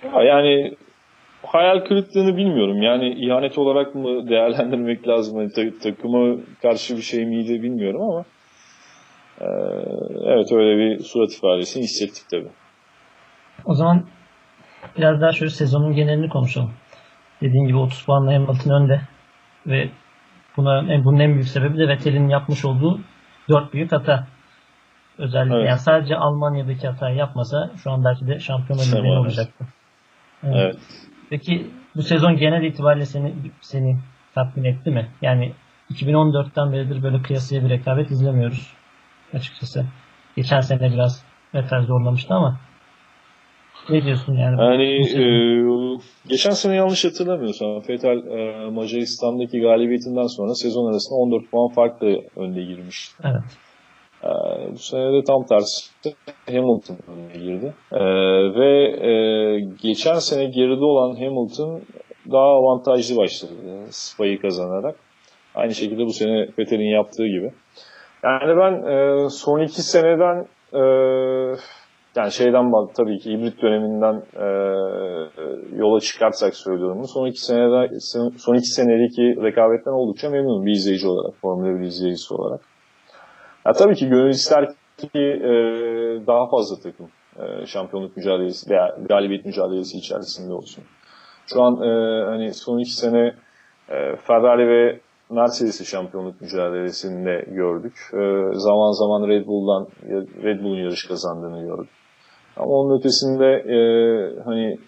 ya 0.05 0.23
yani 0.23 0.77
hayal 1.53 1.81
kırıklığını 1.81 2.37
bilmiyorum. 2.37 2.83
Yani 2.83 3.15
ihanet 3.27 3.59
olarak 3.59 3.95
mı 3.95 4.29
değerlendirmek 4.29 5.09
lazım? 5.09 5.41
Yani, 5.41 5.53
ta- 5.53 5.79
takıma 5.83 6.37
karşı 6.63 6.97
bir 6.97 7.03
şey 7.03 7.25
miydi 7.25 7.63
bilmiyorum 7.63 8.03
ama 8.03 8.25
e, 9.41 9.47
evet 10.27 10.53
öyle 10.53 10.79
bir 10.79 11.05
surat 11.05 11.33
ifadesini 11.33 11.83
hissettik 11.83 12.25
tabii. 12.31 12.49
O 13.65 13.75
zaman 13.75 14.07
biraz 14.99 15.21
daha 15.21 15.33
şöyle 15.33 15.51
sezonun 15.51 15.95
genelini 15.95 16.29
konuşalım. 16.29 16.73
Dediğim 17.41 17.67
gibi 17.67 17.79
30 17.79 18.05
puanla 18.05 18.35
Hamilton 18.35 18.83
önde 18.83 19.01
ve 19.67 19.89
buna 20.57 21.05
bunun 21.05 21.19
en 21.19 21.35
büyük 21.35 21.49
sebebi 21.49 21.79
de 21.79 21.89
Vettel'in 21.89 22.29
yapmış 22.29 22.65
olduğu 22.65 23.01
4 23.49 23.73
büyük 23.73 23.93
hata. 23.93 24.27
Özellikle 25.19 25.57
evet. 25.57 25.69
yani 25.69 25.79
sadece 25.79 26.17
Almanya'daki 26.17 26.89
hatayı 26.89 27.17
yapmasa 27.17 27.71
şu 27.83 27.91
an 27.91 28.05
belki 28.05 28.27
de 28.27 28.41
şampiyonlar 28.41 28.87
lideri 28.87 29.19
olacaktı. 29.19 29.65
Evet. 30.45 30.55
evet. 30.57 30.77
Peki 31.33 31.67
bu 31.97 32.03
sezon 32.03 32.37
genel 32.37 32.63
itibariyle 32.63 33.07
seni 33.07 33.35
seni 33.61 33.97
tatmin 34.35 34.65
etti 34.65 34.91
mi? 34.91 35.09
Yani 35.23 35.53
2014'ten 35.91 36.73
beridir 36.73 37.03
böyle 37.03 37.23
kıyasıya 37.23 37.65
bir 37.65 37.71
rekabet 37.71 38.11
izlemiyoruz 38.11 38.73
açıkçası. 39.35 39.87
Geçen 40.37 40.61
sene 40.61 40.93
biraz 40.93 41.25
Vettel 41.55 41.83
zorlamıştı 41.83 42.35
ama 42.35 42.61
ne 43.89 44.05
diyorsun 44.05 44.35
yani? 44.35 44.61
Yani 44.63 44.85
e, 45.19 45.25
geçen 46.29 46.51
sene 46.51 46.75
yanlış 46.75 47.05
hatırlamıyorsam 47.05 47.81
Fetal 47.81 48.27
e, 48.27 48.71
Macaristan'daki 48.71 49.61
galibiyetinden 49.61 50.27
sonra 50.27 50.55
sezon 50.55 50.91
arasında 50.91 51.19
14 51.19 51.51
puan 51.51 51.69
farklı 51.69 52.21
önde 52.37 52.63
girmiş. 52.63 53.11
Evet. 53.25 53.43
E, 54.25 54.29
bu 54.73 54.79
sene 54.79 55.13
de 55.13 55.25
tam 55.25 55.47
tersi 55.47 55.91
Hamilton 56.47 56.97
girdi. 57.35 57.73
E, 57.93 58.01
ve 58.55 58.71
e, 59.07 59.13
geçen 59.83 60.15
sene 60.15 60.45
geride 60.45 60.85
olan 60.85 61.15
Hamilton 61.15 61.83
daha 62.33 62.45
avantajlı 62.45 63.17
başladı 63.17 63.53
Spa'yı 63.91 64.41
kazanarak. 64.41 64.97
Aynı 65.55 65.75
şekilde 65.75 66.07
bu 66.07 66.13
sene 66.13 66.49
Vettel'in 66.59 66.95
yaptığı 66.95 67.27
gibi. 67.27 67.53
Yani 68.25 68.57
ben 68.57 68.73
e, 68.93 69.29
son 69.29 69.61
iki 69.61 69.83
seneden 69.83 70.47
e, 70.73 70.83
yani 72.17 72.33
şeyden 72.33 72.73
bak 72.73 72.95
tabii 72.95 73.19
ki 73.19 73.31
hibrit 73.31 73.63
döneminden 73.63 74.23
e, 74.37 74.47
yola 75.77 76.01
çıkarsak 76.01 76.57
söylüyorum. 76.57 77.05
Son 77.05 77.27
iki 77.27 77.41
senede 77.41 78.01
son 78.39 78.55
iki 78.55 78.69
senedeki 78.69 79.23
rekabetten 79.43 79.93
oldukça 79.93 80.31
memnunum 80.31 80.67
bir 80.67 80.73
izleyici 80.73 81.09
olarak, 81.09 81.35
Formula 81.41 81.81
1 81.81 81.85
izleyicisi 81.85 82.35
olarak. 82.35 82.61
Ya 83.67 83.73
tabii 83.73 83.95
ki 83.95 84.09
gönül 84.09 84.31
ister 84.31 84.69
ki 84.99 85.19
e, 85.19 85.53
daha 86.27 86.51
fazla 86.51 86.77
takım 86.83 87.09
e, 87.37 87.67
şampiyonluk 87.67 88.17
mücadelesi 88.17 88.71
veya 88.71 88.97
galibiyet 89.09 89.47
mücadelesi 89.47 89.99
içerisinde 89.99 90.53
olsun. 90.55 90.85
Şu 91.47 91.63
an 91.63 91.83
e, 91.83 92.25
hani 92.25 92.55
son 92.55 92.79
iki 92.79 92.93
sene 92.93 93.35
e, 93.89 94.17
Ferrari 94.17 94.69
ve 94.69 95.01
Mercedes'i 95.31 95.87
şampiyonluk 95.87 96.41
mücadelesinde 96.41 97.45
gördük. 97.49 97.95
E, 98.13 98.21
zaman 98.53 98.91
zaman 98.93 99.29
Red 99.29 99.47
Bull'dan 99.47 99.89
Red 100.43 100.63
Bull'un 100.63 100.79
yarış 100.79 101.09
kazandığını 101.09 101.67
gördük. 101.67 101.91
Ama 102.57 102.73
onun 102.73 102.99
ötesinde 102.99 103.47
e, 103.47 103.79
hani 104.45 104.79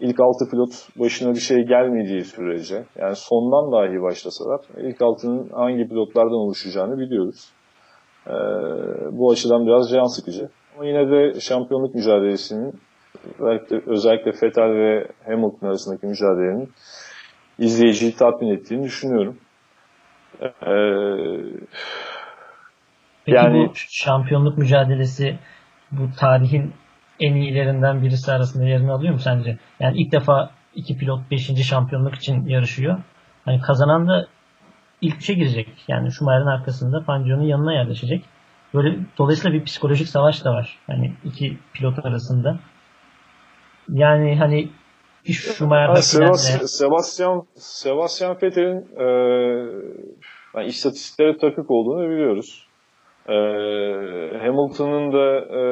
ilk 0.00 0.20
altı 0.20 0.50
pilot 0.50 0.70
başına 1.00 1.34
bir 1.34 1.40
şey 1.40 1.62
gelmediği 1.62 2.24
sürece 2.24 2.84
yani 2.98 3.16
sondan 3.16 3.72
dahi 3.72 4.02
başlasalar 4.02 4.60
ilk 4.78 5.02
altının 5.02 5.48
hangi 5.48 5.88
pilotlardan 5.88 6.44
oluşacağını 6.46 6.98
biliyoruz. 6.98 7.52
E, 8.26 8.34
bu 9.12 9.30
açıdan 9.30 9.66
biraz 9.66 9.90
can 9.90 10.06
sıkıcı. 10.06 10.48
Ama 10.74 10.86
yine 10.86 11.10
de 11.10 11.40
şampiyonluk 11.40 11.94
mücadelesinin 11.94 12.80
özellikle, 13.38 13.82
özellikle 13.86 14.30
Vettel 14.42 14.74
ve 14.74 15.08
Hamilton 15.26 15.66
arasındaki 15.66 16.06
mücadelenin 16.06 16.72
izleyiciyi 17.58 18.16
tatmin 18.16 18.48
ettiğini 18.48 18.84
düşünüyorum. 18.84 19.36
Ee, 20.42 20.48
Peki 23.24 23.36
yani, 23.36 23.68
bu 23.68 23.72
şampiyonluk 23.74 24.58
mücadelesi 24.58 25.38
bu 25.92 26.08
tarihin 26.18 26.72
en 27.20 27.34
iyilerinden 27.34 28.02
birisi 28.02 28.32
arasında 28.32 28.64
yerini 28.64 28.92
alıyor 28.92 29.12
mu 29.12 29.18
sence? 29.18 29.58
Yani 29.80 29.98
ilk 29.98 30.12
defa 30.12 30.50
iki 30.74 30.98
pilot 30.98 31.30
5. 31.30 31.66
şampiyonluk 31.66 32.14
için 32.14 32.46
yarışıyor. 32.46 32.98
Hani 33.44 33.60
kazanan 33.60 34.08
da 34.08 34.26
ilk 35.04 35.16
üçe 35.16 35.34
girecek. 35.34 35.68
Yani 35.88 36.12
Schumacher'in 36.12 36.46
arkasında 36.46 37.00
Fangio'nun 37.00 37.42
yanına 37.44 37.72
yerleşecek. 37.72 38.24
Böyle 38.74 38.98
dolayısıyla 39.18 39.58
bir 39.58 39.64
psikolojik 39.64 40.08
savaş 40.08 40.44
da 40.44 40.50
var. 40.52 40.78
Yani 40.88 41.12
iki 41.24 41.58
pilot 41.74 42.06
arasında. 42.06 42.58
Yani 43.88 44.36
hani 44.36 44.68
Schumacher'da 45.32 46.02
Sebastian, 46.02 46.66
Sebastian, 46.66 47.42
Sebastian 47.54 48.36
Vettel'in 48.42 48.86
e, 48.96 49.06
yani 50.54 50.66
istatistiklere 50.66 51.36
takık 51.36 51.70
olduğunu 51.70 52.10
biliyoruz. 52.10 52.66
E, 53.28 53.34
Hamilton'ın 54.38 55.12
da 55.12 55.56
e, 55.58 55.62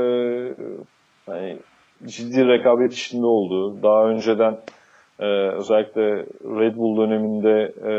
yani 1.29 1.59
ciddi 2.07 2.47
rekabet 2.47 2.93
içinde 2.93 3.27
olduğu, 3.27 3.83
daha 3.83 4.09
önceden 4.09 4.59
e, 5.23 5.57
özellikle 5.57 6.03
Red 6.61 6.77
Bull 6.77 6.97
döneminde 6.97 7.73
e, 7.93 7.95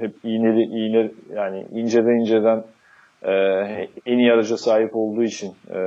hep 0.00 0.14
iğneli 0.24 0.62
iğne 0.62 1.10
yani 1.34 1.66
inceden 1.72 2.20
inceden 2.20 2.64
e, 3.22 3.32
en 4.06 4.18
iyi 4.18 4.32
araca 4.32 4.56
sahip 4.56 4.96
olduğu 4.96 5.22
için 5.22 5.52
e, 5.70 5.78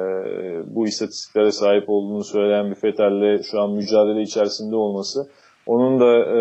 bu 0.76 0.88
istatistiklere 0.88 1.52
sahip 1.52 1.84
olduğunu 1.88 2.24
söyleyen 2.24 2.70
bir 2.70 2.76
Fettel'le 2.76 3.42
şu 3.52 3.62
an 3.62 3.72
mücadele 3.72 4.22
içerisinde 4.22 4.76
olması 4.76 5.20
onun 5.66 6.00
da 6.00 6.18
e, 6.18 6.40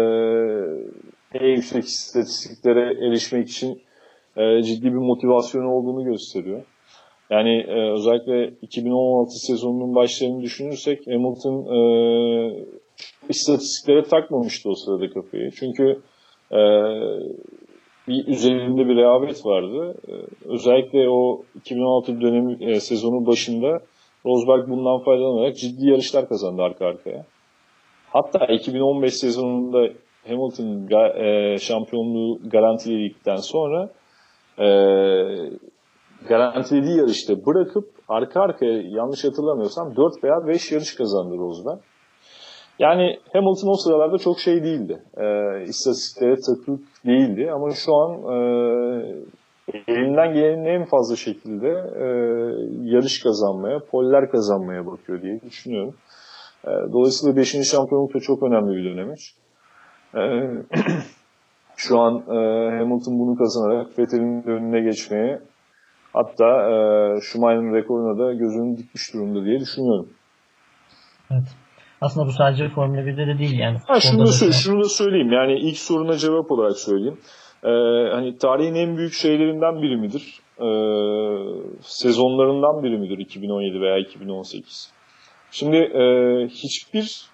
en 1.35 1.47
yüksek 1.47 1.85
istatistiklere 1.85 3.07
erişmek 3.07 3.49
için 3.49 3.83
e, 4.37 4.63
ciddi 4.63 4.85
bir 4.85 4.99
motivasyonu 4.99 5.71
olduğunu 5.71 6.05
gösteriyor. 6.05 6.63
Yani 7.31 7.65
e, 7.69 7.93
özellikle 7.93 8.49
2016 8.63 9.47
sezonunun 9.47 9.95
başlarını 9.95 10.43
düşünürsek 10.43 11.07
Hamilton 11.07 11.57
e, 11.75 11.79
istatistiklere 13.29 14.03
takmamıştı 14.03 14.71
o 14.71 14.75
sırada 14.75 15.11
kafayı. 15.11 15.51
Çünkü 15.51 16.01
e, 16.53 16.61
bir 18.09 18.27
üzerinde 18.27 18.89
bir 18.89 18.97
rehavet 18.97 19.47
vardı. 19.47 19.95
E, 20.09 20.13
özellikle 20.49 21.09
o 21.09 21.43
2016 21.55 22.21
dönemi 22.21 22.65
e, 22.65 22.81
sezonun 22.81 23.27
başında 23.27 23.79
Rosberg 24.27 24.69
bundan 24.69 24.99
faydalanarak 25.05 25.57
ciddi 25.57 25.87
yarışlar 25.87 26.29
kazandı 26.29 26.63
arka 26.63 26.87
arkaya. 26.87 27.25
Hatta 28.11 28.47
2015 28.47 29.15
sezonunda 29.15 29.89
Hamilton 30.27 30.89
e, 31.25 31.59
şampiyonluğu 31.59 32.39
garantiledikten 32.51 33.37
sonra 33.37 33.91
e, 34.59 34.67
garantilediği 36.29 36.97
yarışta 36.97 37.47
bırakıp 37.47 37.85
arka 38.09 38.41
arkaya 38.41 38.83
yanlış 38.83 39.25
hatırlamıyorsam 39.25 39.97
4 39.97 40.25
veya 40.25 40.47
5 40.47 40.73
yarış 40.73 40.95
kazandı 40.95 41.39
Rosberg. 41.39 41.79
Yani 42.79 43.19
Hamilton 43.33 43.69
o 43.69 43.75
sıralarda 43.75 44.19
çok 44.19 44.41
şey 44.41 44.63
değildi. 44.65 45.03
E, 45.17 45.25
istatistiklere 45.63 46.37
takık 46.37 47.07
değildi 47.07 47.51
ama 47.53 47.71
şu 47.71 47.95
an 47.95 48.13
e, 48.13 48.37
elinden 49.89 50.35
gelenin 50.35 50.65
en 50.65 50.85
fazla 50.85 51.17
şekilde 51.17 51.69
e, 51.97 52.07
yarış 52.83 53.23
kazanmaya, 53.23 53.79
poller 53.79 54.31
kazanmaya 54.31 54.87
bakıyor 54.87 55.23
diye 55.23 55.41
düşünüyorum. 55.41 55.95
E, 56.65 56.71
dolayısıyla 56.93 57.37
5. 57.37 57.71
şampiyonluk 57.71 58.15
da 58.15 58.21
çok 58.21 58.43
önemli 58.43 58.77
bir 58.77 58.85
dönemiş. 58.85 59.35
E, 60.15 60.23
şu 61.77 61.99
an 62.01 62.15
e, 62.17 62.71
Hamilton 62.79 63.19
bunu 63.19 63.39
kazanarak 63.39 63.99
Vettel'in 63.99 64.43
önüne 64.47 64.81
geçmeye 64.81 65.41
hatta 66.13 66.71
e, 66.71 66.75
Schumacher'ın 67.21 67.75
rekoruna 67.75 68.19
da 68.19 68.33
gözünü 68.33 68.79
dikmiş 68.79 69.15
durumda 69.15 69.45
diye 69.45 69.61
düşünüyorum. 69.61 70.09
Evet. 71.31 71.62
Aslında 72.03 72.27
bu 72.27 72.33
sadece 72.33 72.69
Formula 72.69 73.01
1'de 73.01 73.27
de 73.27 73.39
değil 73.39 73.59
yani. 73.59 73.79
Ha, 73.87 74.01
şunu, 74.01 74.21
da, 74.21 74.27
da 74.27 74.53
şunu 74.53 74.85
da 74.85 74.89
söyleyeyim 74.89 75.33
yani 75.33 75.59
ilk 75.59 75.79
soruna 75.79 76.17
cevap 76.17 76.51
olarak 76.51 76.77
söyleyeyim. 76.79 77.19
Ee, 77.65 77.69
hani 78.13 78.37
tarihin 78.37 78.75
en 78.75 78.97
büyük 78.97 79.13
şeylerinden 79.13 79.83
biri 79.83 79.97
midir? 79.97 80.41
Ee, 80.59 80.67
sezonlarından 81.81 82.83
biri 82.83 82.99
midir 82.99 83.19
2017 83.19 83.81
veya 83.81 83.99
2018? 83.99 84.93
Şimdi 85.51 85.77
e, 85.77 86.05
hiçbir 86.49 87.27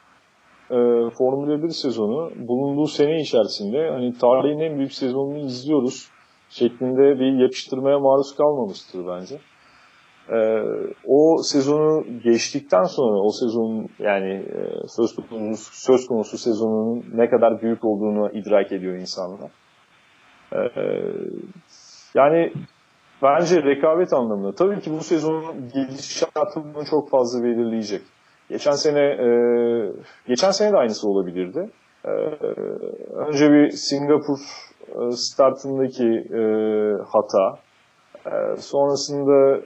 e, 0.70 0.76
Formula 1.18 1.62
1 1.62 1.68
sezonu 1.68 2.30
bulunduğu 2.36 2.86
sene 2.86 3.20
içerisinde 3.20 3.90
hani 3.90 4.12
tarihin 4.18 4.60
en 4.60 4.78
büyük 4.78 4.92
sezonunu 4.92 5.38
izliyoruz 5.38 6.08
şeklinde 6.50 7.20
bir 7.20 7.42
yapıştırmaya 7.42 7.98
maruz 7.98 8.36
kalmamıştır 8.36 9.06
bence. 9.06 9.38
Ee, 10.32 10.62
o 11.06 11.42
sezonu 11.42 12.04
geçtikten 12.24 12.84
sonra 12.84 13.18
o 13.20 13.30
sezonun 13.30 13.88
yani 13.98 14.32
e, 14.32 14.88
söz 14.88 15.16
konusu, 15.16 15.70
söz 15.72 16.06
konusu 16.06 16.38
sezonun 16.38 17.04
ne 17.14 17.30
kadar 17.30 17.62
büyük 17.62 17.84
olduğunu 17.84 18.30
idrak 18.32 18.72
ediyor 18.72 18.94
insanlar. 18.94 19.50
Ee, 20.52 20.58
yani 22.14 22.52
bence 23.22 23.62
rekabet 23.62 24.12
anlamında 24.12 24.54
tabii 24.54 24.80
ki 24.80 24.90
bu 24.92 25.00
sezonun 25.00 25.70
gidişatını 25.74 26.84
çok 26.90 27.10
fazla 27.10 27.44
belirleyecek. 27.44 28.02
Geçen 28.48 28.72
sene 28.72 29.00
e, 29.00 29.28
geçen 30.26 30.50
sene 30.50 30.72
de 30.72 30.76
aynısı 30.76 31.08
olabilirdi. 31.08 31.70
E, 32.04 32.10
önce 33.14 33.50
bir 33.50 33.70
Singapur 33.70 34.38
e, 34.88 35.10
startındaki 35.10 36.08
e, 36.34 36.42
hata, 37.08 37.58
e, 38.26 38.56
sonrasında 38.56 39.60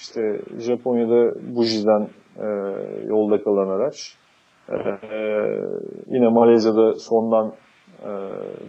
işte 0.00 0.40
Japonya'da 0.58 1.34
bujiden 1.56 2.08
e, 2.36 2.46
yolda 3.06 3.42
kalan 3.42 3.68
araç. 3.68 4.14
E, 4.68 4.76
yine 6.06 6.28
Malezya'da 6.28 6.94
sondan 6.94 7.52
e, 8.02 8.10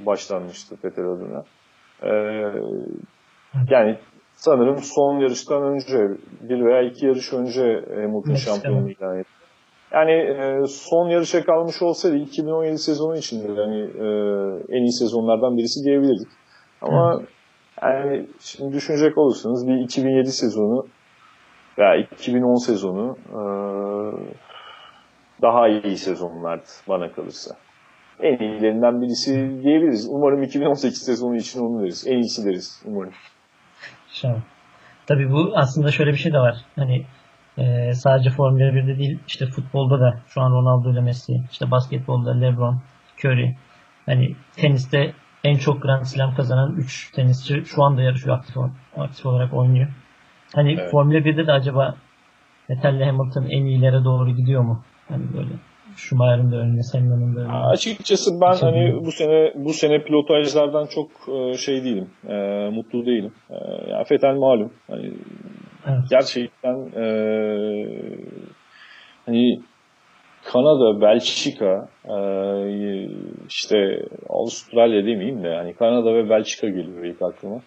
başlanmıştı 0.06 0.76
Peter 0.82 1.04
adına. 1.04 1.44
E, 2.04 2.12
yani 3.70 3.98
sanırım 4.34 4.78
son 4.78 5.20
yarıştan 5.20 5.64
önce 5.64 6.18
bir 6.42 6.66
veya 6.66 6.82
iki 6.82 7.06
yarış 7.06 7.34
önce 7.34 7.86
Hamilton 7.96 8.34
şampiyonu 8.36 8.90
ilan 8.90 9.20
etti. 9.20 9.30
Yani 9.94 10.12
e, 10.12 10.68
son 10.68 11.10
yarışa 11.10 11.44
kalmış 11.44 11.82
olsaydı 11.82 12.18
2017 12.18 12.78
sezonu 12.78 13.18
için 13.18 13.56
yani 13.56 13.80
e, 13.80 14.06
en 14.70 14.82
iyi 14.82 14.92
sezonlardan 14.92 15.58
birisi 15.58 15.86
diyebilirdik. 15.86 16.28
Ama 16.82 17.22
yani 17.82 18.28
şimdi 18.40 18.74
düşünecek 18.74 19.18
olursanız 19.18 19.68
bir 19.68 19.76
2007 19.76 20.32
sezonu 20.32 20.86
veya 21.78 21.96
2010 21.96 22.56
sezonu 22.56 23.18
e, 23.30 23.42
daha 25.42 25.68
iyi 25.68 25.98
sezonlardı 25.98 26.70
bana 26.90 27.12
kalırsa. 27.12 27.56
En 28.20 28.38
iyilerinden 28.38 29.02
birisi 29.02 29.34
diyebiliriz. 29.64 30.08
Umarım 30.10 30.44
2018 30.44 31.02
sezonu 31.02 31.36
için 31.36 31.60
onu 31.60 31.82
deriz. 31.82 32.08
En 32.08 32.18
iyisi 32.18 32.46
deriz 32.46 32.84
umarım. 32.86 33.14
İnşallah. 34.10 34.42
Tabii 35.08 35.32
bu 35.32 35.52
aslında 35.56 35.92
şöyle 35.92 36.12
bir 36.12 36.18
şey 36.18 36.34
de 36.34 36.40
var. 36.40 36.66
Hani 36.76 37.06
e, 37.58 37.94
sadece 37.94 38.30
Formula 38.30 38.64
1'de 38.64 38.98
değil 38.98 39.20
işte 39.28 39.46
futbolda 39.46 40.00
da 40.00 40.20
şu 40.28 40.42
an 40.42 40.52
Ronaldo 40.52 40.92
ile 40.92 41.02
Messi, 41.02 41.42
işte 41.52 41.72
basketbolda 41.72 42.40
LeBron, 42.40 42.82
Curry. 43.24 43.56
Hani 44.06 44.36
teniste 44.56 45.14
en 45.44 45.58
çok 45.58 45.82
Grand 45.82 46.04
Slam 46.04 46.36
kazanan 46.36 46.76
3 46.76 47.12
tenisçi 47.12 47.66
şu 47.66 47.84
anda 47.84 48.02
yarışıyor 48.02 48.38
aktif, 48.38 48.58
aktif 48.98 49.26
olarak 49.26 49.54
oynuyor. 49.54 49.88
Hani 50.56 50.74
evet. 50.80 50.92
Formula 50.92 51.18
1'de 51.18 51.48
de 51.48 51.52
acaba 51.52 51.96
Vettel'le 52.70 53.06
Hamilton 53.06 53.44
en 53.44 53.66
iyilere 53.66 54.04
doğru 54.04 54.30
gidiyor 54.30 54.62
mu? 54.62 54.84
Hani 55.10 55.24
böyle 55.38 55.50
Schumacher'ın 55.96 56.52
da 56.52 56.56
önüne, 56.56 56.84
Senna'nın 56.84 57.36
da 57.36 57.40
önüne. 57.40 57.54
Açıkçası 57.54 58.32
ben 58.42 58.48
Açıkçası 58.48 58.66
hani 58.66 59.06
bu 59.06 59.12
sene 59.12 59.54
bu 59.56 59.74
sene 59.74 60.04
pilotajlardan 60.04 60.86
çok 60.86 61.10
e, 61.30 61.58
şey 61.58 61.84
değilim. 61.84 62.10
E, 62.28 62.36
mutlu 62.70 63.06
değilim. 63.06 63.32
E, 63.50 63.56
yani 63.90 64.06
Vettel 64.12 64.36
malum. 64.36 64.72
Hani 64.88 65.12
evet. 65.88 66.04
gerçekten 66.10 66.76
e, 66.96 67.06
hani 69.26 69.62
Kanada, 70.44 71.02
Belçika, 71.02 71.88
e, 72.06 72.18
işte 73.50 74.06
Avustralya 74.30 75.06
demeyeyim 75.06 75.44
de 75.44 75.48
yani 75.48 75.74
Kanada 75.74 76.14
ve 76.14 76.30
Belçika 76.30 76.68
geliyor 76.68 77.04
ilk 77.04 77.22
aklıma. 77.22 77.62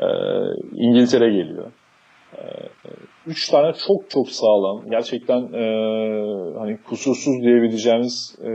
E, 0.00 0.06
İngiltere 0.72 1.30
geliyor. 1.30 1.66
Üç 3.26 3.48
tane 3.48 3.72
çok 3.86 4.10
çok 4.10 4.30
sağlam, 4.30 4.90
gerçekten 4.90 5.40
e, 5.52 5.64
hani 6.58 6.78
kusursuz 6.88 7.42
diyebileceğimiz 7.42 8.38
e, 8.42 8.50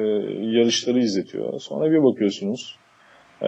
yarışları 0.57 0.99
izletiyor. 0.99 1.59
Sonra 1.59 1.91
bir 1.91 2.03
bakıyorsunuz, 2.03 2.75
e, 3.41 3.47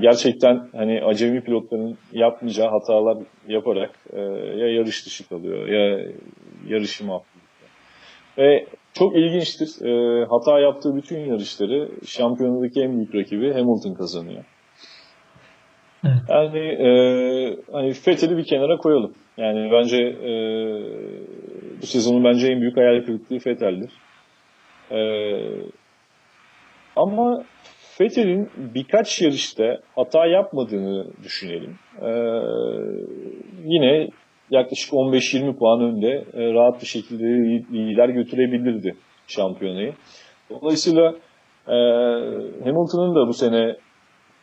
gerçekten 0.00 0.68
hani 0.76 1.04
acemi 1.04 1.40
pilotların 1.40 1.98
yapmayacağı 2.12 2.68
hatalar 2.68 3.18
yaparak 3.48 3.90
e, 4.12 4.20
ya 4.60 4.70
yarış 4.72 5.06
dışı 5.06 5.28
kalıyor 5.28 5.68
ya 5.68 6.12
yarışı 6.68 7.04
mahvoluyor. 7.04 7.40
Ve 8.38 8.66
çok 8.92 9.16
ilginçtir, 9.16 9.86
e, 9.86 10.24
hata 10.24 10.60
yaptığı 10.60 10.96
bütün 10.96 11.18
yarışları 11.18 11.88
şampiyonadaki 12.06 12.80
en 12.80 12.96
büyük 12.96 13.14
rakibi 13.14 13.52
Hamilton 13.52 13.94
kazanıyor. 13.94 14.44
Evet. 16.04 16.14
Yani 16.28 16.58
e, 16.58 16.88
hani 17.72 17.92
Fethel'i 17.92 18.36
bir 18.36 18.44
kenara 18.44 18.76
koyalım. 18.76 19.14
Yani 19.36 19.70
bence 19.72 19.96
e, 20.02 20.32
bu 21.82 21.86
sezonun 21.86 22.24
bence 22.24 22.52
en 22.52 22.60
büyük 22.60 22.76
hayal 22.76 23.04
kırıklığı 23.04 23.38
Fethel'dir. 23.38 23.90
E, 24.90 25.00
ama 26.96 27.44
Fethel'in 27.98 28.50
birkaç 28.56 29.22
yarışta 29.22 29.80
hata 29.96 30.26
yapmadığını 30.26 31.06
düşünelim. 31.24 31.78
E, 32.02 32.10
yine 33.64 34.08
yaklaşık 34.50 34.92
15-20 34.92 35.58
puan 35.58 35.80
önde 35.80 36.24
e, 36.34 36.52
rahat 36.52 36.82
bir 36.82 36.86
şekilde 36.86 37.24
lider 37.72 38.08
götürebilirdi. 38.08 38.96
şampiyonayı. 39.26 39.94
Dolayısıyla 40.50 41.14
e, 41.68 41.76
Hamilton'ın 42.64 43.14
da 43.14 43.28
bu 43.28 43.32
sene 43.32 43.76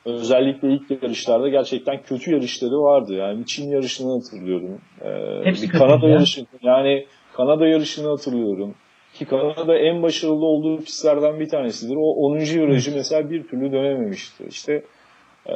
özellikle 0.08 0.74
ilk 0.74 1.04
yarışlarda 1.04 1.50
gerçekten 1.50 2.02
kötü 2.02 2.32
yarışları 2.32 2.82
vardı. 2.82 3.14
Yani 3.14 3.46
Çin 3.46 3.72
yarışını 3.72 4.14
hatırlıyorum. 4.14 4.82
Ee, 5.02 5.46
Hepsi 5.46 5.64
bir 5.64 5.70
Kanada 5.80 6.06
ya. 6.08 6.14
yarışı 6.14 6.46
yani 6.62 7.06
Kanada 7.34 7.68
yarışını 7.68 8.08
hatırlıyorum. 8.10 8.76
Ki 9.14 9.26
Kanada 9.26 9.78
en 9.78 10.04
başarılı 10.04 10.46
olduğu 10.46 10.78
pistlerden 10.78 11.40
bir 11.40 11.50
tanesidir. 11.50 11.96
O 11.96 12.14
10. 12.14 12.36
virajı 12.38 12.96
mesela 12.96 13.30
bir 13.30 13.48
türlü 13.48 13.72
dönememişti. 13.72 14.44
İşte 14.50 14.84
e, 15.46 15.56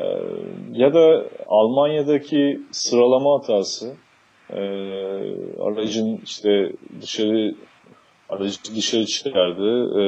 ya 0.71 0.93
da 0.93 1.25
Almanya'daki 1.47 2.59
sıralama 2.71 3.39
hatası 3.39 3.93
e, 4.49 4.59
aracın 5.59 6.19
işte 6.23 6.71
dışarı 7.01 7.55
aracı 8.31 8.75
dışarı 8.75 9.05
çıkardı. 9.05 9.83
E, 9.99 10.01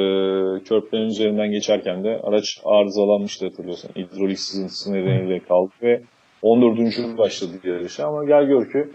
körplerin 0.63 1.07
üzerinden 1.07 1.51
geçerken 1.51 2.03
de 2.03 2.19
araç 2.23 2.45
arızalanmıştı 2.65 3.45
hatırlıyorsan. 3.45 3.89
Hidrolik 3.95 4.39
sızıntısı 4.39 4.93
nedeniyle 4.93 5.39
kaldı 5.39 5.71
ve 5.81 6.01
14. 6.41 7.17
başladı 7.17 7.51
yarışa 7.63 8.07
ama 8.07 8.25
gel 8.25 8.43
gör 8.43 8.71
ki 8.71 8.91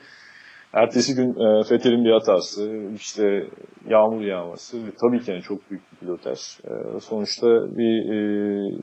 ertesi 0.72 1.14
gün 1.14 1.30
e, 1.30 1.62
Fethel'in 1.64 2.04
bir 2.04 2.12
hatası, 2.12 2.82
işte 2.96 3.46
yağmur 3.88 4.20
yağması 4.20 4.76
ve 4.86 4.90
tabii 5.02 5.20
ki 5.24 5.30
yani 5.30 5.42
çok 5.42 5.70
büyük 5.70 5.82
bir 5.92 5.96
pilotaj. 5.98 6.38
E, 6.64 7.00
sonuçta 7.00 7.46
bir 7.78 8.12
e, 8.12 8.18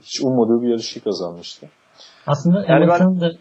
hiç 0.03 0.21
ummadığı 0.23 0.63
bir 0.63 0.69
yarışı 0.69 1.03
kazanmıştı. 1.03 1.67
Aslında 2.27 2.65
Yani 2.69 2.87
ben- 2.87 2.99
Hamilton'ın 2.99 3.21
da 3.21 3.31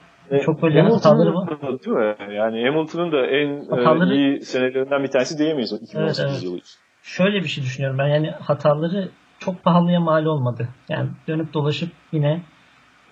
çok 0.41 0.63
böyle 0.63 0.81
hataları 0.83 1.35
var. 1.35 1.49
Değil 1.63 1.97
mi? 1.97 2.35
Yani 2.35 2.65
Hamilton'ın 2.71 3.13
da 3.13 3.27
en 3.27 3.65
Hataları- 3.71 4.15
e, 4.15 4.17
iyi 4.17 4.41
senelerinden 4.41 5.03
bir 5.03 5.09
tanesi 5.09 5.39
diyemeyiz 5.39 5.73
2018 5.73 6.21
Evet, 6.21 6.31
evet. 6.33 6.45
yılı 6.45 6.57
için. 6.57 6.84
Şöyle 7.05 7.43
bir 7.43 7.49
şey 7.49 7.65
düşünüyorum 7.65 7.99
ben 7.99 8.09
yani 8.09 8.31
hataları 8.31 9.09
çok 9.39 9.65
pahalıya 9.65 10.01
mal 10.01 10.25
olmadı. 10.25 10.69
Yani 10.89 11.11
dönüp 11.29 11.55
dolaşıp 11.55 11.93
yine 12.13 12.43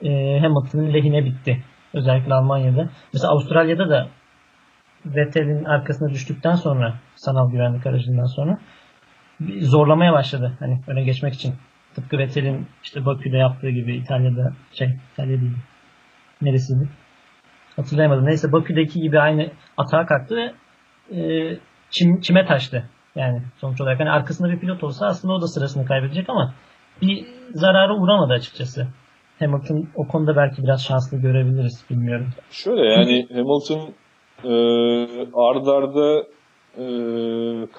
e, 0.03 0.39
Hamilton'ın 0.41 0.95
lehine 0.95 1.25
bitti. 1.25 1.65
Özellikle 1.95 2.35
Almanya'da. 2.35 2.89
Mesela 3.13 3.33
Avustralya'da 3.33 3.91
da 3.91 4.09
Vettel'in 5.07 5.65
arkasına 5.65 6.11
düştükten 6.11 6.55
sonra 6.55 6.95
sanal 7.17 7.51
güvenlik 7.51 7.87
aracından 7.87 8.27
sonra 8.27 8.59
bir 9.41 9.63
zorlamaya 9.63 10.13
başladı. 10.13 10.53
Hani 10.59 10.81
öne 10.87 11.03
geçmek 11.03 11.35
için. 11.35 11.55
Tıpkı 11.95 12.19
Vettel'in 12.19 12.67
işte 12.83 13.07
Bakü'de 13.07 13.37
yaptığı 13.37 13.71
gibi 13.71 13.97
İtalya'da 13.97 14.53
şey 14.73 14.97
İtalya 15.13 15.41
değil. 15.41 15.57
Neresiydi? 16.43 16.89
Hatırlayamadım. 17.77 18.27
Neyse 18.27 18.53
Bakü'deki 18.53 19.01
gibi 19.01 19.21
aynı 19.21 19.51
atağa 19.77 20.07
kalktı 20.07 20.37
ve 20.37 20.53
e, 21.17 21.21
çim, 21.91 22.21
çime 22.21 22.47
taştı. 22.47 22.89
Yani 23.17 23.43
sonuç 23.61 23.81
olarak 23.81 24.01
hani 24.01 24.11
arkasında 24.11 24.49
bir 24.49 24.59
pilot 24.59 24.85
olsa 24.85 25.07
aslında 25.07 25.35
o 25.35 25.43
da 25.43 25.47
sırasını 25.47 25.87
kaybedecek 25.87 26.31
ama 26.31 26.55
bir 27.03 27.27
zarara 27.55 27.97
uğramadı 27.97 28.33
açıkçası. 28.33 28.87
Hamilton 29.39 29.89
o 29.95 30.09
konuda 30.09 30.37
belki 30.37 30.63
biraz 30.63 30.85
şanslı 30.85 31.19
görebiliriz 31.19 31.85
bilmiyorum. 31.91 32.27
Şöyle 32.51 32.87
yani 32.87 33.29
Hamilton 33.33 33.81
e, 34.45 34.53
ard 35.35 35.67
arda 35.67 36.25
e, 36.79 36.85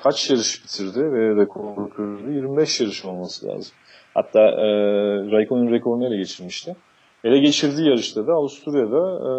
kaç 0.03 0.29
yarış 0.29 0.63
bitirdi 0.63 0.99
ve 0.99 1.41
rekoru 1.41 1.89
kırdı? 1.89 2.31
25 2.31 2.81
yarış 2.81 3.05
olması 3.05 3.47
lazım. 3.47 3.73
Hatta 4.13 4.39
e, 4.39 4.67
Raikkonen'in 5.31 5.71
rekorunu 5.71 6.07
ele 6.07 6.17
geçirmişti. 6.17 6.75
Ele 7.23 7.39
geçirdiği 7.39 7.87
yarışta 7.87 8.27
da 8.27 8.33
Avusturya'da 8.33 9.19
e, 9.27 9.31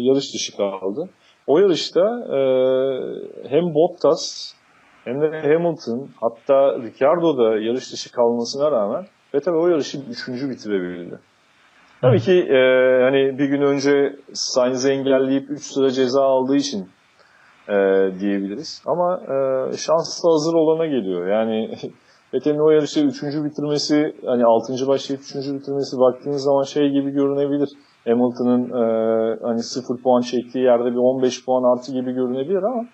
yarış 0.00 0.34
dışı 0.34 0.56
kaldı. 0.56 1.08
O 1.46 1.58
yarışta 1.58 2.00
e, 2.36 2.38
hem 3.48 3.74
Bottas 3.74 4.54
hem 5.04 5.20
de 5.20 5.40
Hamilton 5.42 6.08
hatta 6.20 6.78
Ricardo 6.82 7.38
da 7.38 7.58
yarış 7.58 7.92
dışı 7.92 8.12
kalmasına 8.12 8.70
rağmen 8.70 9.06
Vettel 9.34 9.54
o 9.54 9.68
yarışı 9.68 9.98
üçüncü 10.10 10.50
bitirebildi. 10.50 11.18
Tabii 12.00 12.20
ki 12.20 12.32
e, 12.32 12.58
hani 13.02 13.38
bir 13.38 13.44
gün 13.44 13.62
önce 13.62 14.16
Sainz'i 14.32 14.90
engelleyip 14.90 15.50
3 15.50 15.62
sıra 15.62 15.90
ceza 15.90 16.22
aldığı 16.22 16.56
için 16.56 16.88
e, 17.68 17.74
diyebiliriz. 18.20 18.82
Ama 18.86 19.20
e, 19.22 19.76
şans 19.76 20.24
da 20.24 20.28
hazır 20.28 20.54
olana 20.54 20.86
geliyor. 20.86 21.26
Yani 21.26 21.74
Vettel'in 22.34 22.66
o 22.66 22.70
yarışı 22.70 23.00
3. 23.00 23.22
bitirmesi, 23.22 24.16
hani 24.26 24.44
6. 24.44 24.88
başlayıp 24.88 25.22
3. 25.22 25.34
bitirmesi 25.34 25.98
baktığınız 25.98 26.42
zaman 26.42 26.62
şey 26.62 26.90
gibi 26.90 27.10
görünebilir. 27.10 27.68
Hamilton'ın 28.04 28.64
e, 28.64 29.38
hani 29.42 29.62
0 29.62 30.02
puan 30.02 30.20
çektiği 30.20 30.64
yerde 30.64 30.90
bir 30.90 30.96
15 30.96 31.44
puan 31.44 31.76
artı 31.76 31.92
gibi 31.92 32.12
görünebilir 32.12 32.62
ama 32.62 32.84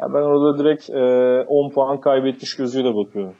ya 0.00 0.08
ben 0.14 0.22
orada 0.22 0.58
direkt 0.58 0.90
e, 0.90 1.44
10 1.48 1.70
puan 1.70 2.00
kaybetmiş 2.00 2.56
gözüyle 2.56 2.94
bakıyorum. 2.94 3.34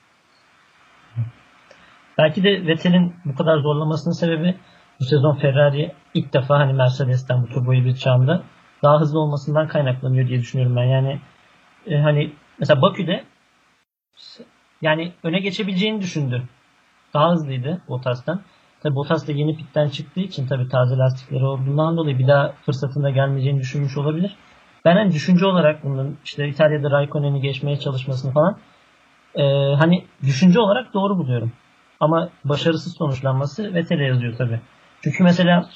Belki 2.18 2.44
de 2.44 2.66
Vettel'in 2.66 3.14
bu 3.24 3.34
kadar 3.34 3.58
zorlamasının 3.58 4.14
sebebi 4.14 4.54
bu 5.00 5.04
sezon 5.04 5.34
Ferrari 5.34 5.92
ilk 6.14 6.32
defa 6.32 6.58
hani 6.58 6.72
Mercedes'ten 6.72 7.42
bu 7.42 7.46
turbo 7.46 7.72
hibrit 7.72 8.00
çağında 8.00 8.42
daha 8.82 9.00
hızlı 9.00 9.20
olmasından 9.20 9.68
kaynaklanıyor 9.68 10.28
diye 10.28 10.40
düşünüyorum 10.40 10.76
ben. 10.76 10.84
Yani 10.84 11.20
e, 11.86 11.96
hani 11.96 12.32
mesela 12.58 12.82
Bakü'de 12.82 13.24
yani 14.82 15.12
öne 15.22 15.38
geçebileceğini 15.38 16.00
düşündü. 16.00 16.42
Daha 17.14 17.32
hızlıydı 17.32 17.82
Bottas'tan. 17.88 18.40
Tabi 18.82 18.94
Bottas 18.94 19.28
da 19.28 19.32
yeni 19.32 19.56
pitten 19.56 19.88
çıktığı 19.88 20.20
için 20.20 20.46
tabi 20.46 20.68
taze 20.68 20.96
lastikleri 20.96 21.44
olduğundan 21.44 21.96
dolayı 21.96 22.18
bir 22.18 22.28
daha 22.28 22.52
fırsatında 22.52 23.10
gelmeyeceğini 23.10 23.60
düşünmüş 23.60 23.96
olabilir. 23.96 24.36
Ben 24.86 24.96
hani 24.96 25.12
düşünce 25.12 25.46
olarak 25.46 25.84
bunun 25.84 26.18
işte 26.24 26.48
İtalya'da 26.48 26.90
Raikkonen'i 26.90 27.40
geçmeye 27.40 27.78
çalışmasını 27.78 28.32
falan 28.32 28.58
e, 29.34 29.42
hani 29.78 30.04
düşünce 30.22 30.60
olarak 30.60 30.94
doğru 30.94 31.18
buluyorum. 31.18 31.52
Ama 32.00 32.30
başarısız 32.44 32.96
sonuçlanması 32.96 33.74
Vettel'e 33.74 34.04
yazıyor 34.04 34.36
tabi. 34.36 34.60
Çünkü 35.04 35.24
mesela 35.24 35.70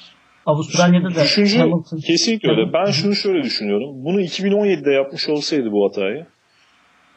Avustralya'da 0.45 1.15
da 1.15 1.23
Düşünce 1.23 1.59
Hamilton 1.59 1.97
kesinlikle 1.97 2.49
öyle. 2.49 2.73
Ben 2.73 2.91
şunu 2.91 3.15
şöyle 3.15 3.43
düşünüyorum. 3.43 3.89
Bunu 4.05 4.21
2017'de 4.21 4.91
yapmış 4.91 5.29
olsaydı 5.29 5.71
bu 5.71 5.89
hatayı 5.89 6.25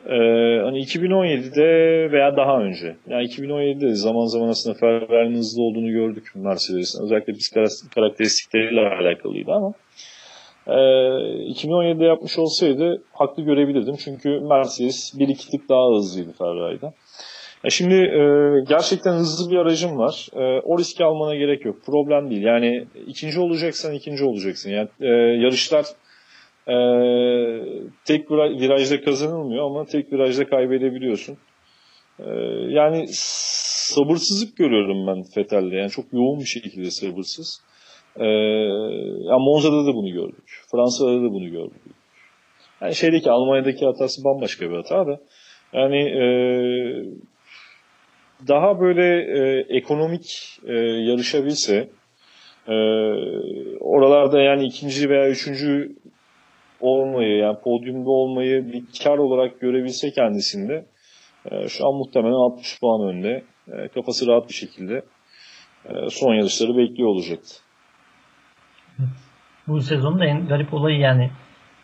e, 0.07 0.17
hani 0.65 0.79
2017'de 0.79 1.69
veya 2.13 2.37
daha 2.37 2.61
önce 2.61 2.97
yani 3.09 3.25
2017'de 3.25 3.81
de 3.81 3.95
zaman 3.95 4.27
zaman 4.27 4.49
aslında 4.49 4.79
Ferrari'nin 4.79 5.37
hızlı 5.37 5.63
olduğunu 5.63 5.91
gördük 5.91 6.33
Mercedes'in. 6.35 7.05
Özellikle 7.05 7.33
biz 7.33 7.51
karakteristikleriyle 7.95 8.81
alakalıydı 8.81 9.53
ama 9.53 9.73
e, 10.67 10.73
2017'de 10.73 12.05
yapmış 12.05 12.39
olsaydı 12.39 13.03
haklı 13.13 13.43
görebilirdim. 13.43 13.97
Çünkü 14.05 14.41
Mercedes 14.41 15.19
bir 15.19 15.29
iki 15.29 15.51
tık 15.51 15.69
daha 15.69 15.97
hızlıydı 15.97 16.33
Ferrari'den. 16.33 16.93
Ya 17.65 17.71
şimdi 17.71 17.95
e, 17.95 18.21
gerçekten 18.69 19.13
hızlı 19.13 19.51
bir 19.51 19.57
aracım 19.57 19.99
var. 19.99 20.29
E, 20.37 20.61
o 20.61 20.79
riski 20.79 21.05
almana 21.05 21.35
gerek 21.35 21.65
yok. 21.65 21.77
Problem 21.87 22.31
değil. 22.31 22.43
Yani 22.43 22.87
ikinci 23.07 23.41
olacaksan 23.41 23.95
ikinci 23.95 24.25
olacaksın. 24.25 24.71
Yani 24.71 24.89
e, 25.01 25.07
yarışlar 25.45 25.85
e, 26.69 26.77
tek 28.05 28.31
vira- 28.31 28.61
virajda 28.61 29.01
kazanılmıyor 29.01 29.67
ama 29.67 29.85
tek 29.85 30.13
virajda 30.13 30.47
kaybedebiliyorsun. 30.47 31.37
E, 32.19 32.31
yani 32.69 33.05
sabırsızlık 33.09 34.57
görüyorum 34.57 35.07
ben 35.07 35.23
Fethel'de. 35.35 35.77
Yani 35.77 35.91
çok 35.91 36.13
yoğun 36.13 36.41
bir 36.41 36.45
şekilde 36.47 36.91
sabırsız. 36.91 37.63
E, 38.17 38.27
ya 39.29 39.39
Monza'da 39.39 39.87
da 39.87 39.95
bunu 39.95 40.13
gördük. 40.13 40.44
Fransa'da 40.75 41.23
da 41.23 41.33
bunu 41.33 41.51
gördük. 41.51 41.83
Yani 42.81 42.95
şeydeki 42.95 43.31
Almanya'daki 43.31 43.87
hatası 43.87 44.25
bambaşka 44.25 44.71
bir 44.71 44.77
hata 44.77 45.07
da. 45.07 45.21
Yani 45.73 45.99
e, 45.99 46.27
daha 48.49 48.81
böyle 48.81 49.07
e, 49.39 49.67
ekonomik 49.77 50.59
e, 50.67 50.73
yarışabilse 50.83 51.89
e, 52.69 52.75
oralarda 53.81 54.41
yani 54.41 54.67
ikinci 54.67 55.11
veya 55.11 55.31
üçüncü 55.31 55.97
olmayı 56.81 57.37
yani 57.37 57.59
podyumda 57.61 58.11
olmayı 58.11 58.73
bir 58.73 58.85
kar 59.05 59.19
olarak 59.19 59.61
görebilse 59.61 60.11
kendisinde 60.11 60.87
e, 61.51 61.69
şu 61.69 61.87
an 61.89 61.95
muhtemelen 61.95 62.33
60 62.33 62.81
puan 62.81 63.09
önde 63.09 63.43
e, 63.73 63.89
kafası 63.89 64.27
rahat 64.27 64.49
bir 64.49 64.55
şekilde 64.55 65.03
e, 65.89 66.11
son 66.11 66.35
yarışları 66.35 66.77
bekliyor 66.77 67.09
olacaktı. 67.09 67.55
Bu 69.69 69.81
sezonun 69.81 70.19
da 70.19 70.25
en 70.25 70.49
garip 70.49 70.75
olayı 70.75 70.99
yani 70.99 71.31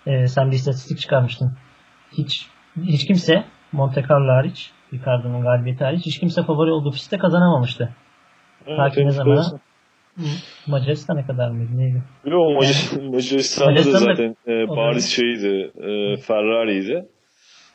e, 0.06 0.26
sen 0.26 0.50
bir 0.50 0.56
istatistik 0.56 0.98
çıkarmıştın. 0.98 1.52
Hiç 2.18 2.46
hiç 2.82 3.06
kimse 3.06 3.44
Monte 3.72 4.04
Carlo 4.10 4.32
hariç 4.32 4.70
Ricardo'nun 4.92 5.42
galibiyeti 5.42 5.84
hariç 5.84 6.06
hiç 6.06 6.20
kimse 6.20 6.42
favori 6.42 6.70
olduğu 6.70 6.90
pistte 6.90 7.18
kazanamamıştı. 7.18 7.94
Ta 8.76 8.90
ki 8.90 9.06
ne 9.06 9.10
zamana? 9.10 9.60
Macaristan'a 10.66 11.26
kadar 11.26 11.50
mıydı 11.50 11.78
neydi? 11.78 12.02
Yok 12.24 12.62
Macar- 12.62 13.10
Macaristan'da 13.14 13.76
da 13.76 13.82
zaten 13.98 14.36
e, 14.46 14.68
bariz 14.68 15.08
şeydi 15.10 15.70
e, 15.78 16.16
Ferrari'ydi. 16.16 17.08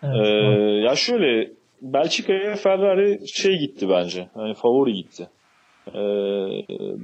Evet, 0.03 0.25
doğru. 0.25 0.79
ya 0.85 0.95
şöyle 0.95 1.51
Belçika'ya 1.81 2.55
Ferrari 2.55 3.27
şey 3.27 3.57
gitti 3.57 3.89
bence. 3.89 4.29
Hani 4.33 4.53
favori 4.53 4.93
gitti. 4.93 5.27
Ee, 5.87 5.97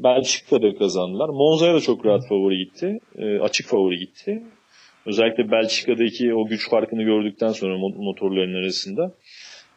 Belçika'da 0.04 0.76
kazandılar. 0.76 1.30
Monza'ya 1.30 1.74
da 1.74 1.80
çok 1.80 2.06
rahat 2.06 2.28
favori 2.30 2.58
gitti. 2.58 3.00
Ee, 3.18 3.40
açık 3.40 3.68
favori 3.68 3.98
gitti. 3.98 4.44
Özellikle 5.06 5.52
Belçika'daki 5.52 6.34
o 6.34 6.46
güç 6.46 6.70
farkını 6.70 7.04
gördükten 7.04 7.48
sonra 7.50 7.74
mo- 7.74 8.04
motorların 8.06 8.54
arasında. 8.64 9.02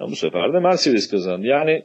Ya 0.01 0.07
bu 0.07 0.17
sefer 0.17 0.53
de 0.53 0.59
Mercedes 0.59 1.11
kazandı. 1.11 1.47
Yani 1.47 1.83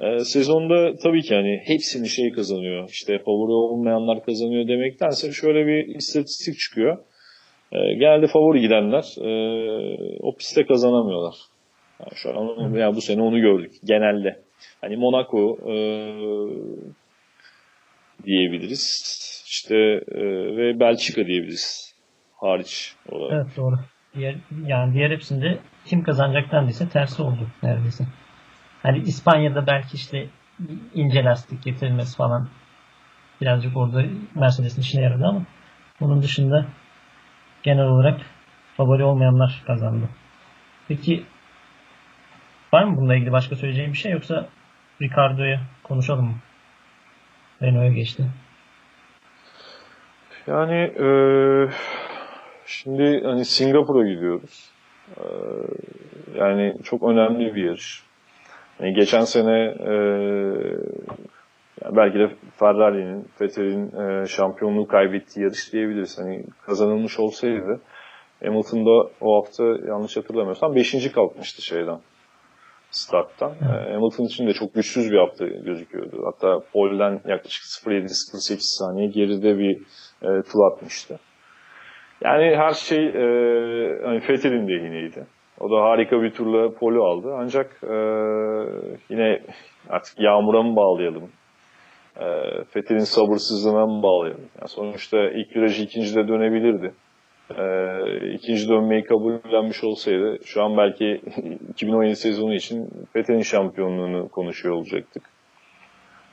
e, 0.00 0.18
sezonda 0.18 0.96
tabii 0.96 1.22
ki 1.22 1.34
hani 1.34 1.60
hepsini 1.64 2.08
şey 2.08 2.32
kazanıyor. 2.32 2.88
İşte 2.90 3.18
favori 3.18 3.52
olmayanlar 3.52 4.24
kazanıyor 4.24 4.68
demektense 4.68 5.32
şöyle 5.32 5.66
bir 5.66 5.94
istatistik 5.96 6.58
çıkıyor. 6.58 6.98
E, 7.72 7.78
genelde 7.94 8.26
favori 8.26 8.60
gidenler 8.60 9.04
e, 9.20 9.30
o 10.22 10.36
pistte 10.36 10.66
kazanamıyorlar. 10.66 11.34
Yani 12.00 12.12
şu 12.14 12.38
an 12.38 12.74
yani 12.76 12.96
bu 12.96 13.00
sene 13.00 13.22
onu 13.22 13.40
gördük 13.40 13.72
genelde. 13.84 14.45
Hani 14.80 14.96
Monaco 14.96 15.58
e, 15.70 15.76
diyebiliriz. 18.24 19.16
İşte 19.46 19.76
e, 20.08 20.22
ve 20.56 20.80
Belçika 20.80 21.26
diyebiliriz. 21.26 21.94
Hariç 22.36 22.94
olarak. 23.08 23.32
Evet 23.32 23.56
doğru. 23.56 23.76
Diğer, 24.14 24.36
yani 24.66 24.94
diğer 24.94 25.10
hepsinde 25.10 25.58
kim 25.84 26.02
kazanacak 26.02 26.52
dendiyse 26.52 26.88
tersi 26.88 27.22
oldu 27.22 27.48
neredeyse. 27.62 28.04
Hani 28.82 28.98
İspanya'da 28.98 29.66
belki 29.66 29.96
işte 29.96 30.26
ince 30.94 31.24
lastik 31.24 31.62
getirilmesi 31.62 32.16
falan 32.16 32.48
birazcık 33.40 33.76
orada 33.76 34.04
Mercedes'in 34.34 34.82
işine 34.82 35.02
yaradı 35.02 35.24
ama 35.24 35.42
bunun 36.00 36.22
dışında 36.22 36.66
genel 37.62 37.86
olarak 37.86 38.20
favori 38.76 39.04
olmayanlar 39.04 39.62
kazandı. 39.66 40.08
Peki 40.88 41.24
var 42.76 42.84
mı 42.84 42.96
bununla 42.96 43.14
ilgili 43.14 43.32
başka 43.32 43.56
söyleyeceğim 43.56 43.92
bir 43.92 43.98
şey 43.98 44.12
yoksa 44.12 44.46
Ricardo'ya 45.02 45.60
konuşalım 45.82 46.24
mı? 46.24 46.34
Renault'a 47.62 47.92
geçti. 47.92 48.24
Yani 50.46 50.74
e, 50.74 51.08
şimdi 52.66 53.22
hani 53.24 53.44
Singapur'a 53.44 54.08
gidiyoruz. 54.08 54.70
E, 55.16 55.24
yani 56.38 56.74
çok 56.84 57.02
önemli 57.02 57.54
bir 57.54 57.64
yarış. 57.64 58.02
Yani 58.80 58.94
geçen 58.94 59.24
sene 59.24 59.58
e, 59.64 59.94
belki 61.96 62.18
de 62.18 62.30
Ferrari'nin, 62.56 63.28
Vettel'in 63.40 64.00
e, 64.00 64.26
şampiyonluğu 64.26 64.86
kaybettiği 64.86 65.44
yarış 65.44 65.72
diyebiliriz. 65.72 66.18
Hani 66.18 66.44
kazanılmış 66.66 67.18
olsaydı 67.18 67.80
Hamilton 68.44 68.86
da 68.86 69.10
o 69.20 69.36
hafta 69.36 69.64
yanlış 69.64 70.16
hatırlamıyorsam 70.16 70.74
5. 70.74 71.12
kalkmıştı 71.12 71.62
şeyden 71.62 71.98
starttan. 72.96 73.50
E, 73.50 73.92
Hamilton 73.92 74.24
için 74.24 74.46
de 74.46 74.52
çok 74.52 74.74
güçsüz 74.74 75.12
bir 75.12 75.18
hafta 75.18 75.46
gözüküyordu. 75.46 76.22
Hatta 76.24 76.60
pole'den 76.72 77.20
yaklaşık 77.26 77.62
0.7-0.8 77.62 78.56
saniye 78.60 79.08
geride 79.08 79.58
bir 79.58 79.76
e, 80.22 80.42
tur 80.42 80.72
atmıştı. 80.72 81.18
Yani 82.24 82.56
her 82.56 82.72
şey 82.72 83.06
e, 83.06 83.22
hani 84.04 84.22
Vettel'in 84.28 84.68
lehineydi. 84.68 85.26
O 85.60 85.70
da 85.70 85.82
harika 85.82 86.22
bir 86.22 86.30
turla 86.30 86.74
poli 86.74 86.98
aldı. 86.98 87.34
Ancak 87.38 87.66
e, 87.82 87.96
yine 89.10 89.40
artık 89.88 90.20
yağmura 90.20 90.62
mı 90.62 90.76
bağlayalım? 90.76 91.30
E, 92.20 92.24
Fethel'in 92.70 92.98
sabırsızlığına 92.98 93.86
mı 93.86 94.02
bağlayalım? 94.02 94.44
Yani 94.58 94.68
sonuçta 94.68 95.18
ilk 95.30 95.56
virajı 95.56 95.82
ikincide 95.82 96.28
dönebilirdi. 96.28 96.92
E, 97.50 97.64
ikinci 98.32 98.68
dönmeyi 98.68 99.04
kabullenmiş 99.04 99.84
olsaydı 99.84 100.38
şu 100.44 100.62
an 100.62 100.76
belki 100.76 101.20
2017 101.70 102.16
sezonu 102.16 102.54
için 102.54 102.88
Fethel'in 103.12 103.42
şampiyonluğunu 103.42 104.28
konuşuyor 104.28 104.74
olacaktık. 104.74 105.22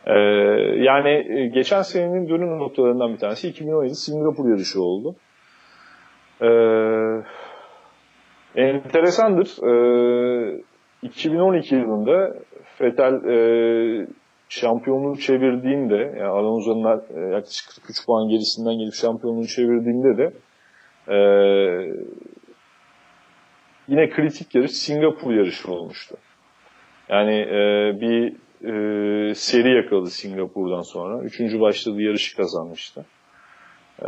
E, 0.06 0.14
yani 0.84 1.52
geçen 1.54 1.82
senenin 1.82 2.30
dönüm 2.30 2.60
noktalarından 2.60 3.14
bir 3.14 3.20
tanesi 3.20 3.48
2017 3.48 3.96
Singapur 3.96 4.50
yarışı 4.50 4.82
oldu. 4.82 5.16
Eee 6.42 7.24
Enteresandır. 8.56 9.64
Ee, 9.64 10.62
2012 11.02 11.76
yılında 11.76 12.36
Fetel 12.78 13.14
e, 13.14 14.08
şampiyonluğu 14.50 15.18
çevirdiğinde, 15.18 15.96
yani 15.96 16.24
Alonso'nun 16.24 17.02
e, 17.16 17.20
yaklaşık 17.20 17.70
43 17.76 18.06
puan 18.06 18.30
gerisinden 18.30 18.78
gelip 18.78 18.94
şampiyonluğu 18.94 19.48
çevirdiğinde 19.48 20.18
de 20.18 20.34
e, 21.08 21.18
yine 23.88 24.10
kritik 24.10 24.56
yarış 24.56 24.72
Singapur 24.72 25.34
yarışı 25.34 25.72
olmuştu. 25.72 26.16
Yani 27.10 27.36
e, 27.36 27.92
bir 28.02 28.34
e, 28.64 29.36
seri 29.36 29.76
yakaladı 29.76 30.10
Singapur'dan 30.10 30.82
sonra. 30.82 31.24
Üçüncü 31.24 31.60
başladığı 31.60 32.02
yarışı 32.02 32.38
kazanmıştı. 32.38 33.06
E, 34.02 34.08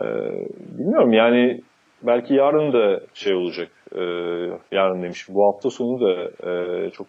bilmiyorum 0.77 1.13
yani 1.13 1.61
belki 2.03 2.33
yarın 2.33 2.73
da 2.73 3.01
şey 3.13 3.33
olacak. 3.33 3.71
E, 3.95 4.01
yarın 4.71 5.03
demiş. 5.03 5.25
Bu 5.29 5.45
hafta 5.45 5.69
sonu 5.69 6.01
da 6.01 6.23
e, 6.49 6.89
çok 6.89 7.07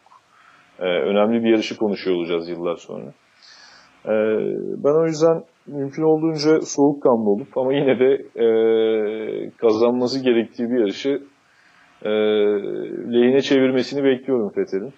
e, 0.78 0.84
önemli 0.84 1.45
bir 1.45 1.51
yarışı 1.51 1.76
konuşuyor 1.76 2.16
olacağız 2.16 2.49
yıllar 2.49 2.76
sonra. 2.76 3.12
E, 4.05 4.14
ben 4.84 5.03
o 5.03 5.07
yüzden 5.07 5.45
mümkün 5.66 6.02
olduğunca 6.02 6.60
soğukkanlı 6.60 7.30
olup 7.30 7.58
ama 7.58 7.74
yine 7.74 7.98
de 7.98 8.10
e, 8.44 8.46
kazanması 9.50 10.24
gerektiği 10.24 10.70
bir 10.70 10.80
yarışı 10.80 11.22
e, 12.02 12.10
lehine 13.12 13.40
çevirmesini 13.40 14.04
bekliyorum 14.04 14.50
Fethel'in. 14.50 14.92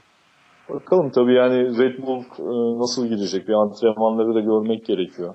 Bakalım 0.68 1.10
tabii 1.10 1.34
yani 1.34 1.78
Red 1.78 2.06
Bull 2.06 2.20
e, 2.20 2.78
nasıl 2.80 3.06
gidecek? 3.06 3.48
Bir 3.48 3.52
antrenmanları 3.52 4.34
da 4.34 4.40
görmek 4.40 4.86
gerekiyor 4.86 5.34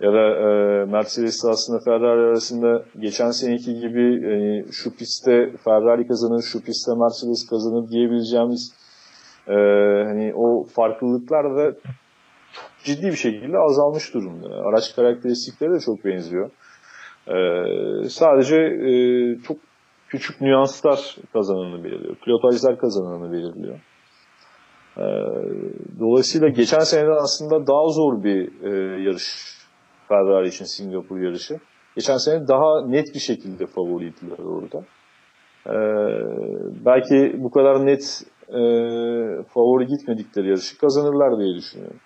ya 0.00 0.12
da 0.12 0.24
e, 0.46 0.46
Mercedes 0.84 1.44
aslında 1.44 1.80
Ferrari 1.84 2.20
arasında 2.20 2.84
geçen 3.00 3.30
seneki 3.30 3.74
gibi 3.74 4.06
e, 4.32 4.64
şu 4.72 4.96
pistte 4.96 5.52
Ferrari 5.64 6.06
kazanır, 6.06 6.42
şu 6.42 6.64
pistte 6.64 6.92
Mercedes 6.92 7.46
kazanır 7.50 7.88
diyebileceğimiz 7.88 8.74
e, 9.48 9.54
hani 10.08 10.32
o 10.34 10.64
farklılıklar 10.64 11.56
da 11.56 11.76
ciddi 12.84 13.06
bir 13.06 13.16
şekilde 13.16 13.58
azalmış 13.58 14.14
durumda. 14.14 14.48
Araç 14.48 14.96
karakteristikleri 14.96 15.72
de 15.72 15.80
çok 15.80 16.04
benziyor. 16.04 16.50
E, 17.26 18.08
sadece 18.08 18.56
e, 18.56 18.92
çok 19.42 19.56
küçük 20.08 20.40
nüanslar 20.40 21.16
kazananı 21.32 21.84
belirliyor. 21.84 22.16
Pilotajlar 22.16 22.78
kazananı 22.78 23.32
belirliyor. 23.32 23.80
E, 24.96 25.04
dolayısıyla 26.00 26.48
geçen 26.48 26.78
seneden 26.80 27.22
aslında 27.22 27.66
daha 27.66 27.88
zor 27.88 28.24
bir 28.24 28.62
e, 28.62 29.02
yarış 29.02 29.60
Ferrari 30.08 30.48
için 30.48 30.64
Singapur 30.64 31.18
yarışı. 31.18 31.58
Geçen 31.96 32.16
sene 32.16 32.48
daha 32.48 32.86
net 32.86 33.14
bir 33.14 33.20
şekilde 33.20 33.66
favoriydiler 33.66 34.38
orada. 34.38 34.84
Ee, 35.66 35.72
belki 36.84 37.34
bu 37.42 37.50
kadar 37.50 37.86
net 37.86 38.22
e, 38.48 38.60
favori 39.54 39.86
gitmedikleri 39.86 40.48
yarışı 40.48 40.78
kazanırlar 40.78 41.38
diye 41.38 41.54
düşünüyorum. 41.54 42.00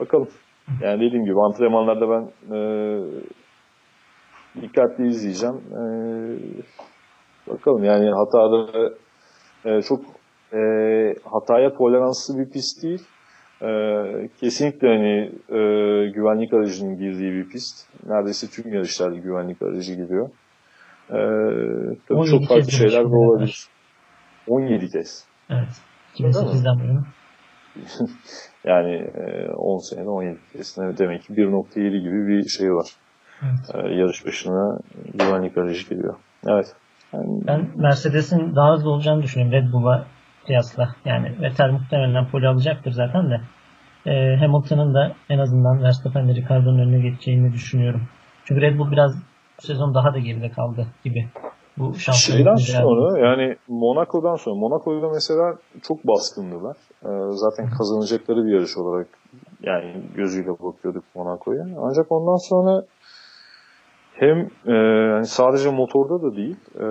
Bakalım. 0.00 0.28
Yani 0.80 1.00
dediğim 1.00 1.24
gibi 1.24 1.40
antrenmanlarda 1.40 2.08
ben 2.10 2.54
e, 2.56 2.58
dikkatli 4.62 5.06
izleyeceğim. 5.06 5.56
E, 5.56 5.80
bakalım 7.50 7.84
yani 7.84 8.10
hatada 8.10 8.90
e, 9.64 9.82
çok 9.82 10.00
e, 10.52 10.60
hataya 11.24 11.74
toleranslı 11.74 12.38
bir 12.38 12.50
pist 12.50 12.82
değil. 12.82 13.02
Ee, 13.62 14.28
kesinlikle 14.40 14.88
hani 14.88 15.32
e, 15.48 15.60
güvenlik 16.10 16.54
aracının 16.54 16.98
girdiği 16.98 17.32
bir 17.32 17.48
pist. 17.48 17.86
Neredeyse 18.06 18.46
tüm 18.46 18.74
yarışlarda 18.74 19.16
güvenlik 19.16 19.62
aracı 19.62 19.94
giriyor. 19.94 20.30
Ee, 21.10 21.96
tabii 22.08 22.26
çok 22.26 22.48
farklı 22.48 22.70
şeyler 22.70 23.02
de 23.02 23.16
olabilir. 23.16 23.66
17 24.48 24.88
kez. 24.90 25.24
Evet. 25.50 25.80
2008'den 26.14 26.78
beri 26.78 26.98
yani 28.64 28.94
e, 28.94 29.48
10 29.50 29.78
senede 29.78 30.08
17 30.08 30.38
kez. 30.52 30.76
Demek 30.76 31.22
ki 31.22 31.32
1.7 31.32 31.98
gibi 31.98 32.28
bir 32.28 32.48
şey 32.48 32.74
var. 32.74 32.86
Evet. 33.42 33.74
Ee, 33.74 33.94
yarış 33.94 34.26
başına 34.26 34.78
güvenlik 35.14 35.58
aracı 35.58 35.88
giriyor. 35.88 36.14
Evet. 36.46 36.74
Yani... 37.12 37.42
Ben 37.46 37.68
Mercedes'in 37.74 38.56
daha 38.56 38.72
hızlı 38.72 38.90
olacağını 38.90 39.22
düşünüyorum 39.22 39.52
Red 39.52 39.72
Bull'a 39.72 40.06
kıyasla. 40.46 40.94
Yani 41.04 41.32
Vettel 41.42 41.70
muhtemelen 41.70 42.28
poli 42.28 42.48
alacaktır 42.48 42.92
zaten 42.92 43.30
de. 43.30 43.40
E, 44.10 44.36
Hamilton'ın 44.36 44.94
da 44.94 45.12
en 45.28 45.38
azından 45.38 45.82
Verstappen'le 45.82 46.34
Ricardo'nun 46.34 46.78
önüne 46.78 47.08
geçeceğini 47.08 47.52
düşünüyorum. 47.52 48.08
Çünkü 48.44 48.60
Red 48.60 48.78
Bull 48.78 48.90
biraz 48.90 49.16
bu 49.58 49.62
sezon 49.62 49.94
daha 49.94 50.14
da 50.14 50.18
geride 50.18 50.50
kaldı 50.50 50.86
gibi. 51.04 51.28
Bu 51.78 51.94
Şeyden 51.94 52.54
sonra 52.54 53.18
yani 53.18 53.56
Monaco'dan 53.68 54.36
sonra 54.36 54.56
Monaco'da 54.56 55.08
mesela 55.08 55.54
çok 55.82 56.06
baskındılar. 56.06 56.76
Ee, 57.04 57.08
zaten 57.30 57.70
kazanacakları 57.78 58.44
bir 58.44 58.52
yarış 58.52 58.76
olarak 58.76 59.06
yani 59.62 60.02
gözüyle 60.14 60.50
bakıyorduk 60.50 61.04
Monaco'ya. 61.14 61.66
Ancak 61.82 62.12
ondan 62.12 62.48
sonra 62.48 62.84
hem 64.14 64.38
e, 64.66 64.72
yani 65.12 65.26
sadece 65.26 65.70
motorda 65.70 66.22
da 66.22 66.36
değil 66.36 66.56
e, 66.74 66.84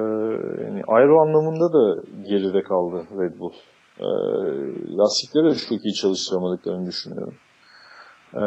yani 0.64 0.82
aero 0.88 1.22
anlamında 1.22 1.74
da 1.74 2.02
geride 2.28 2.62
kaldı 2.62 3.04
Red 3.20 3.40
Bull. 3.40 3.54
E, 4.00 4.08
lastikleri 4.98 5.46
de 5.46 5.56
çok 5.56 5.86
iyi 5.86 5.94
çalıştıramadıklarını 5.94 6.88
düşünüyorum. 6.88 7.36
E, 8.34 8.44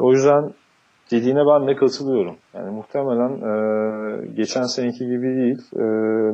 o 0.00 0.12
yüzden 0.12 0.54
dediğine 1.10 1.46
ben 1.46 1.66
de 1.66 1.76
katılıyorum. 1.76 2.36
Yani 2.54 2.70
muhtemelen 2.70 3.32
e, 3.32 4.26
geçen 4.36 4.62
seneki 4.62 5.06
gibi 5.06 5.22
değil 5.22 5.58
e, 5.76 5.82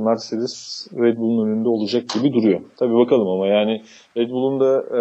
Mercedes 0.04 0.86
Red 0.98 1.16
Bull'un 1.16 1.48
önünde 1.48 1.68
olacak 1.68 2.04
gibi 2.14 2.32
duruyor. 2.32 2.60
Tabii 2.76 2.94
bakalım 2.94 3.28
ama 3.28 3.46
yani 3.46 3.82
Red 4.16 4.30
Bull'un 4.30 4.60
da 4.60 4.80
e, 4.80 5.00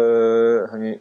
hani 0.70 0.98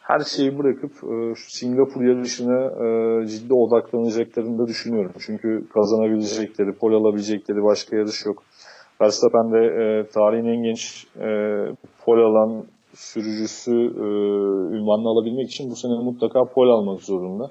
her 0.00 0.20
şeyi 0.20 0.58
bırakıp 0.58 0.92
e, 0.92 1.34
şu 1.34 1.50
Singapur 1.50 2.02
yarışına 2.04 2.64
e, 2.64 3.26
ciddi 3.26 3.54
odaklanacaklarını 3.54 4.58
da 4.58 4.66
düşünüyorum. 4.66 5.12
Çünkü 5.18 5.66
kazanabilecekleri, 5.74 6.72
pol 6.72 6.92
alabilecekleri 6.92 7.64
başka 7.64 7.96
yarış 7.96 8.26
yok. 8.26 8.42
Verstappen 9.00 9.52
de 9.52 9.58
e, 9.58 10.06
tarihin 10.08 10.46
en 10.46 10.62
genç 10.62 11.06
e, 11.20 11.28
pol 12.04 12.18
alan 12.18 12.64
sürücüsü 12.94 13.72
e, 13.72 14.06
ünvanını 14.76 15.08
alabilmek 15.08 15.48
için 15.48 15.70
bu 15.70 15.76
sene 15.76 15.92
mutlaka 15.92 16.44
pol 16.44 16.68
almak 16.68 17.02
zorunda. 17.02 17.50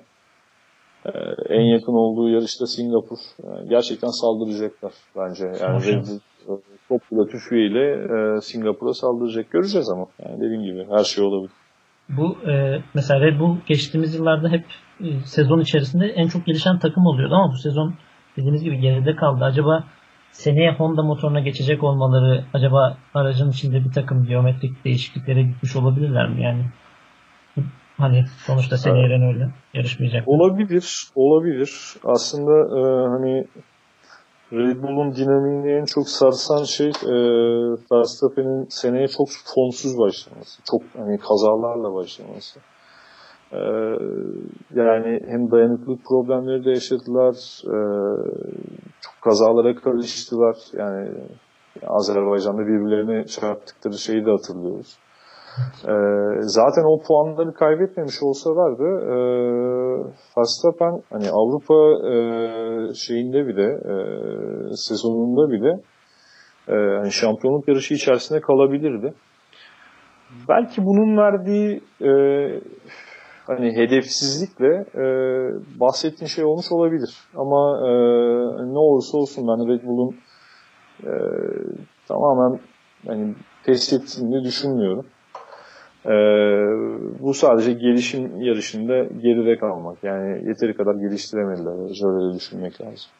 E, 1.05 1.09
en 1.49 1.61
yakın 1.61 1.93
olduğu 1.93 2.29
yarışta 2.29 2.67
Singapur. 2.67 3.17
Gerçekten 3.69 4.09
saldıracaklar 4.21 4.93
bence. 5.17 5.45
Yani 5.61 5.85
Red 5.85 6.07
Bull 6.07 6.19
e, 6.47 6.61
top 6.89 7.01
pilot 7.09 7.33
ile 7.51 7.91
e, 7.91 8.41
Singapur'a 8.41 8.93
saldıracak. 8.93 9.51
Göreceğiz 9.51 9.89
ama. 9.89 10.05
Yani 10.23 10.41
dediğim 10.41 10.63
gibi 10.63 10.85
her 10.89 11.03
şey 11.03 11.23
olabilir. 11.23 11.51
Bu 12.09 12.49
e, 12.49 12.81
mesela 12.93 13.19
Red 13.21 13.39
Bull 13.39 13.57
geçtiğimiz 13.67 14.15
yıllarda 14.15 14.49
hep 14.49 14.65
e, 14.99 15.19
sezon 15.25 15.59
içerisinde 15.59 16.07
en 16.07 16.27
çok 16.27 16.45
gelişen 16.45 16.79
takım 16.79 17.05
oluyordu 17.05 17.35
ama 17.35 17.51
bu 17.53 17.57
sezon 17.57 17.93
dediğiniz 18.37 18.63
gibi 18.63 18.79
geride 18.79 19.15
kaldı. 19.15 19.43
Acaba 19.43 19.83
seneye 20.31 20.71
Honda 20.71 21.03
motoruna 21.03 21.39
geçecek 21.39 21.83
olmaları 21.83 22.43
acaba 22.53 22.97
aracın 23.13 23.49
içinde 23.49 23.85
bir 23.85 23.91
takım 23.91 24.25
geometrik 24.25 24.85
değişikliklere 24.85 25.43
gitmiş 25.43 25.75
olabilirler 25.75 26.29
mi? 26.29 26.43
Yani 26.43 26.65
hani 27.97 28.25
sonuçta 28.45 28.77
seneye 28.77 29.05
evet. 29.05 29.33
öyle 29.33 29.49
yarışmayacak. 29.73 30.27
Olabilir, 30.27 31.07
olabilir. 31.15 31.95
Aslında 32.03 32.53
e, 32.79 33.07
hani 33.07 33.47
Red 34.53 34.83
Bull'un 34.83 35.15
dinamiğini 35.15 35.71
en 35.71 35.85
çok 35.85 36.09
sarsan 36.09 36.63
şey 36.63 36.87
e, 36.87 37.15
Verstappen'in 37.91 38.65
seneye 38.69 39.07
çok 39.07 39.27
formsuz 39.55 39.97
başlaması. 39.97 40.61
Çok 40.71 40.81
hani 40.97 41.17
kazalarla 41.17 41.93
başlaması. 41.93 42.59
E, 43.51 43.59
yani 44.75 45.19
hem 45.27 45.51
dayanıklılık 45.51 46.05
problemleri 46.05 46.65
de 46.65 46.69
yaşadılar. 46.69 47.35
E, 47.65 47.77
çok 49.01 49.21
kazalara 49.23 49.75
karıştılar. 49.75 50.55
Yani 50.73 51.09
Azerbaycan'da 51.87 52.61
birbirlerine 52.61 53.25
çarptıkları 53.25 53.97
şeyi 53.97 54.25
de 54.25 54.31
hatırlıyoruz. 54.31 54.97
E, 55.87 55.93
zaten 56.41 56.83
o 56.83 57.01
puanları 57.07 57.53
kaybetmemiş 57.53 58.23
olsalardı 58.23 58.83
e, 58.83 59.17
Verstappen 60.37 61.01
hani 61.09 61.29
Avrupa 61.29 62.07
e, 62.13 62.93
şeyinde 62.93 63.47
bile 63.47 63.65
e, 63.65 63.95
sezonunda 64.75 65.51
bile 65.51 65.79
e, 66.67 66.97
hani 66.97 67.11
şampiyonluk 67.11 67.67
yarışı 67.67 67.93
içerisinde 67.93 68.41
kalabilirdi. 68.41 69.13
Belki 70.49 70.81
bunun 70.85 71.17
verdiği 71.17 71.81
e, 72.01 72.11
hani 73.47 73.75
hedefsizlikle 73.75 74.85
e, 74.95 75.05
bahsettiğin 75.79 76.27
şey 76.27 76.45
olmuş 76.45 76.71
olabilir. 76.71 77.17
Ama 77.35 77.77
e, 77.79 77.91
ne 78.73 78.77
olursa 78.79 79.17
olsun 79.17 79.47
ben 79.47 79.67
Red 79.67 79.83
Bull'un 79.87 80.15
e, 81.03 81.13
tamamen 82.07 82.59
hani 83.07 83.35
pes 83.65 83.93
ettiğini 83.93 84.43
düşünmüyorum. 84.43 85.05
Ee, 86.05 86.11
bu 87.19 87.33
sadece 87.33 87.73
gelişim 87.73 88.41
yarışında 88.41 89.03
geride 89.03 89.57
kalmak. 89.57 90.03
Yani 90.03 90.47
yeteri 90.47 90.73
kadar 90.73 90.95
geliştiremediler. 90.95 91.95
Şöyle 91.95 92.35
düşünmek 92.35 92.81
lazım. 92.81 93.11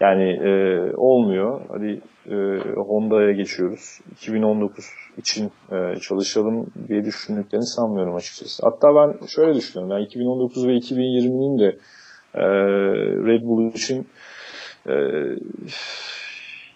Yani 0.00 0.22
e, 0.22 0.52
olmuyor. 0.96 1.60
Hadi 1.68 2.00
e, 2.30 2.34
Honda'ya 2.76 3.32
geçiyoruz. 3.32 4.00
2019 4.12 4.84
için 5.16 5.50
e, 5.72 5.96
çalışalım 5.96 6.66
diye 6.88 7.04
düşündüklerini 7.04 7.66
sanmıyorum 7.66 8.14
açıkçası. 8.14 8.62
Hatta 8.66 8.88
ben 8.94 9.26
şöyle 9.26 9.54
düşünüyorum. 9.54 9.96
Yani 9.96 10.04
2019 10.04 10.66
ve 10.66 10.76
2020'nin 10.76 11.58
de 11.58 11.76
e, 12.34 12.44
Red 13.26 13.42
Bull 13.42 13.72
için 13.72 14.06
e, 14.86 14.94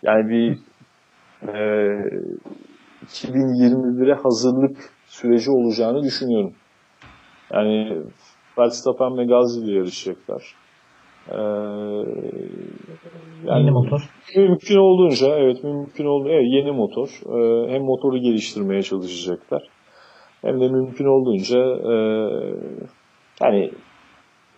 yani 0.03 0.29
bir 0.29 0.59
e, 1.49 1.57
2021'e 3.07 4.15
hazırlık 4.15 4.96
süreci 5.17 5.51
olacağını 5.51 6.03
düşünüyorum. 6.03 6.55
Yani 7.53 8.03
Verstappen 8.59 9.19
ve 9.19 9.25
Gasly 9.25 9.65
ile 9.65 9.79
yarışacaklar. 9.79 10.55
Ee, 11.29 11.37
yani 13.47 13.61
yeni 13.61 13.71
motor. 13.71 14.11
Mümkün 14.37 14.77
olduğunca 14.77 15.27
evet 15.37 15.65
mümkün 15.65 16.05
olduğunca 16.05 16.33
evet, 16.33 16.47
yeni 16.49 16.71
motor. 16.71 17.09
Ee, 17.09 17.73
hem 17.73 17.83
motoru 17.83 18.19
geliştirmeye 18.19 18.83
çalışacaklar. 18.83 19.63
Hem 20.43 20.61
de 20.61 20.69
mümkün 20.69 21.05
olduğunca 21.05 21.59
e, 21.93 21.95
yani 23.43 23.71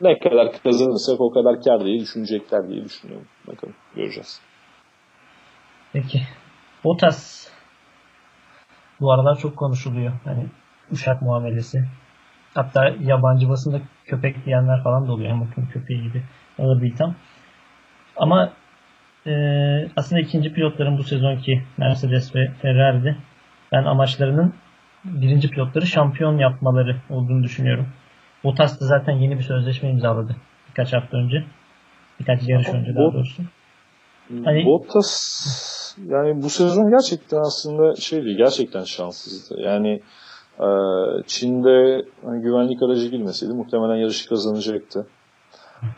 ne 0.01 0.19
kadar 0.19 0.53
kazanırsak 0.63 1.21
o 1.21 1.31
kadar 1.31 1.63
kar 1.63 1.85
diye 1.85 2.01
düşünecekler 2.01 2.69
diye 2.69 2.85
düşünüyorum. 2.85 3.27
Bakalım 3.47 3.75
göreceğiz. 3.97 4.41
Peki. 5.93 6.23
Bottas 6.85 7.48
bu 9.01 9.13
aralar 9.13 9.39
çok 9.39 9.57
konuşuluyor. 9.57 10.13
Hani 10.25 10.47
uşak 10.93 11.23
muamelesi. 11.23 11.85
Hatta 12.55 12.95
yabancı 13.01 13.49
basında 13.49 13.81
köpek 14.05 14.45
diyenler 14.47 14.83
falan 14.83 15.09
da 15.09 15.13
oluyor. 15.13 15.41
Bakın 15.41 15.67
köpeği 15.67 16.03
gibi 16.03 16.23
ağır 16.59 16.83
bir 16.83 16.93
itham. 16.93 17.15
Ama 18.17 18.53
e, 19.27 19.33
aslında 19.97 20.21
ikinci 20.21 20.53
pilotların 20.53 20.99
bu 20.99 21.05
sezonki 21.05 21.63
Mercedes 21.77 22.35
ve 22.37 22.51
Ferrari'de 22.63 23.17
ben 23.73 23.85
amaçlarının 23.85 24.55
birinci 25.05 25.51
pilotları 25.51 25.87
şampiyon 25.87 26.39
yapmaları 26.39 26.97
olduğunu 27.11 27.43
düşünüyorum. 27.43 27.89
Bottas 28.45 28.81
da 28.81 28.87
zaten 28.87 29.13
yeni 29.13 29.39
bir 29.39 29.45
sözleşme 29.45 29.91
imzaladı 29.91 30.37
birkaç 30.69 30.93
hafta 30.93 31.17
önce. 31.17 31.45
Birkaç 32.21 32.49
yarış 32.49 32.69
önce 32.69 32.95
daha 32.95 33.13
doğrusu. 33.13 33.43
Hani, 34.45 34.65
Bottas 34.65 35.78
yani 36.07 36.43
bu 36.43 36.51
sezon 36.51 36.91
gerçekten 36.91 37.39
aslında 37.39 37.97
şeydi 37.97 38.37
gerçekten 38.37 38.85
şanssızdı. 38.85 39.61
Yani 39.61 40.03
e, 40.61 40.69
Çin'de 41.27 42.05
hani 42.25 42.43
güvenlik 42.43 42.83
aracı 42.83 43.09
girmeseydi 43.09 43.53
muhtemelen 43.53 43.97
yarışı 43.97 44.29
kazanacaktı. 44.29 45.07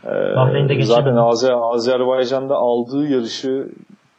E, 0.05 0.83
zaten 0.83 1.15
Azer, 1.15 1.53
Azerbaycan'da 1.61 2.55
aldığı 2.55 3.07
yarışı 3.07 3.67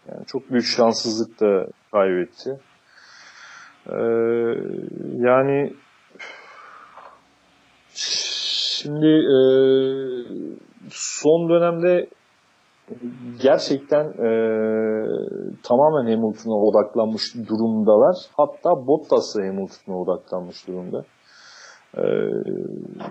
yani 0.08 0.26
çok 0.26 0.50
büyük 0.50 0.66
şanssızlık 0.66 1.40
da 1.40 1.66
kaybetti. 1.92 2.58
E, 3.86 3.98
yani 5.18 5.72
şimdi 7.94 9.06
e, 9.06 9.38
son 10.90 11.48
dönemde 11.48 12.08
gerçekten 13.42 14.04
e, 14.04 14.30
tamamen 15.62 16.10
Hamilton'a 16.10 16.54
odaklanmış 16.54 17.34
durumdalar. 17.48 18.16
Hatta 18.36 18.70
Bottas 18.86 19.36
da 19.36 19.42
Hamilton'a 19.42 19.98
odaklanmış 19.98 20.68
durumda. 20.68 21.04
E, 21.96 22.04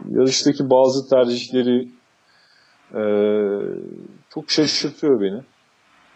yarıştaki 0.09 0.69
bazı 0.69 1.09
tercihleri 1.09 1.87
e, 2.95 3.03
çok 4.29 4.49
şaşırtıyor 4.49 5.21
beni. 5.21 5.41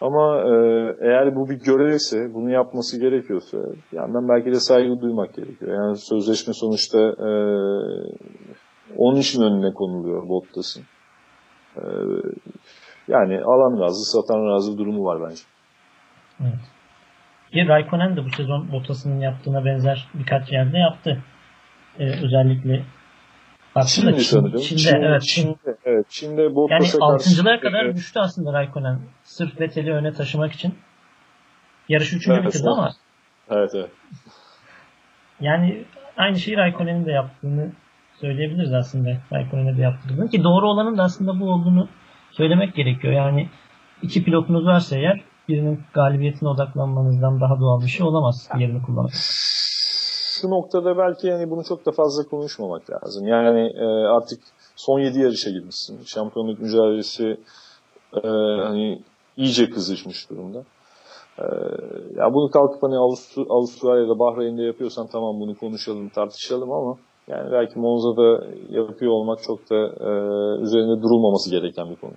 Ama 0.02 0.42
e, 0.42 0.54
eğer 1.02 1.36
bu 1.36 1.50
bir 1.50 1.60
görevse, 1.60 2.34
bunu 2.34 2.52
yapması 2.52 3.00
gerekiyorsa, 3.00 3.58
yani 3.92 4.14
ben 4.14 4.30
belki 4.30 4.52
de 4.52 4.60
saygı 4.60 5.02
duymak 5.02 5.34
gerekiyor. 5.34 5.74
Yani 5.74 5.98
sözleşme 5.98 6.54
sonuçta 6.54 7.00
e, 7.00 7.30
onun 8.98 9.20
için 9.20 9.42
önüne 9.42 9.74
konuluyor 9.74 10.30
Bottas'ın. 10.30 10.84
E, 11.78 11.84
yani 13.08 13.42
alan 13.42 13.82
razı, 13.82 14.12
satan 14.12 14.48
razı 14.48 14.78
durumu 14.78 15.06
var 15.06 15.30
bence. 15.30 15.42
Evet. 16.42 16.60
Ki 17.52 17.68
Raikkonen 17.68 18.18
de 18.18 18.26
bu 18.26 18.30
sezon 18.30 18.72
Bottas'ın 18.72 19.20
yaptığına 19.20 19.66
benzer 19.66 20.08
birkaç 20.14 20.52
yerde 20.52 20.78
yaptı. 20.78 21.24
Ee, 22.00 22.04
özellikle 22.04 22.84
Çin'de 23.84 24.14
Çin, 24.14 24.20
sanırım. 24.20 24.62
Çin'de, 24.62 24.78
Çin'de, 24.78 25.06
evet. 25.06 25.22
Çin'de, 25.22 25.78
evet. 25.86 26.06
Çin'de 26.10 26.56
Bottas'a 26.56 26.98
yani 26.98 27.14
altıncılığa 27.14 27.60
kadar 27.60 27.86
evet. 27.86 27.96
düştü 27.96 28.20
aslında 28.20 28.54
Raikkonen. 28.54 29.00
Sırf 29.24 29.60
Vettel'i 29.60 29.92
öne 29.92 30.14
taşımak 30.14 30.54
için. 30.54 30.76
Yarışı 31.90 32.16
üçüncü 32.16 32.40
evet, 32.40 32.48
bitirdi 32.48 32.70
ama. 32.70 32.92
Evet 33.50 33.72
evet. 33.76 33.90
Yani 35.40 35.86
aynı 36.18 36.40
şeyi 36.40 36.58
Raikkonen'in 36.58 37.06
de 37.06 37.12
yaptığını 37.12 37.72
söyleyebiliriz 38.22 38.74
aslında. 38.74 39.18
Raikkonen'e 39.34 39.78
de 39.78 39.82
yaptığını. 39.82 40.30
Ki 40.30 40.44
doğru 40.44 40.70
olanın 40.70 40.98
da 40.98 41.04
aslında 41.04 41.40
bu 41.40 41.54
olduğunu 41.54 41.90
söylemek 42.38 42.76
gerekiyor. 42.76 43.14
Yani 43.14 43.50
iki 44.02 44.24
pilotunuz 44.24 44.66
varsa 44.66 44.96
eğer 44.96 45.24
birinin 45.50 45.80
galibiyetine 45.94 46.50
odaklanmanızdan 46.50 47.42
daha 47.42 47.60
doğal 47.60 47.82
bir 47.82 47.88
şey 47.88 48.06
olamaz 48.06 48.50
yerini 48.60 48.82
kullanmak. 48.82 49.14
Şu 50.42 50.50
noktada 50.50 50.98
belki 50.98 51.28
yani 51.28 51.50
bunu 51.50 51.64
çok 51.64 51.86
da 51.86 51.92
fazla 51.92 52.24
konuşmamak 52.24 52.90
lazım. 52.90 53.28
Yani 53.28 53.74
e, 53.76 53.86
artık 53.86 54.40
son 54.76 55.00
7 55.00 55.20
yarışa 55.20 55.50
girmişsin. 55.50 56.04
Şampiyonluk 56.06 56.60
mücadelesi 56.60 57.38
e, 58.14 58.28
hani 58.64 59.02
iyice 59.38 59.70
kızışmış 59.70 60.30
durumda. 60.30 60.64
E, 61.40 61.46
ya 62.16 62.34
bunu 62.34 62.52
kalkıp 62.52 62.84
hani 62.84 62.98
Avust 62.98 63.38
Avustralya'da 63.38 64.20
Bahreyn'de 64.20 64.64
yapıyorsan 64.64 65.08
tamam 65.08 65.40
bunu 65.40 65.58
konuşalım 65.58 66.10
tartışalım 66.10 66.72
ama 66.72 66.98
yani 67.28 67.52
belki 67.52 67.80
Monza'da 67.80 68.46
yapıyor 68.70 69.12
olmak 69.12 69.44
çok 69.44 69.70
da 69.70 69.76
e, 69.76 70.10
üzerinde 70.62 71.02
durulmaması 71.02 71.52
gereken 71.52 71.90
bir 71.90 71.96
konu. 71.96 72.14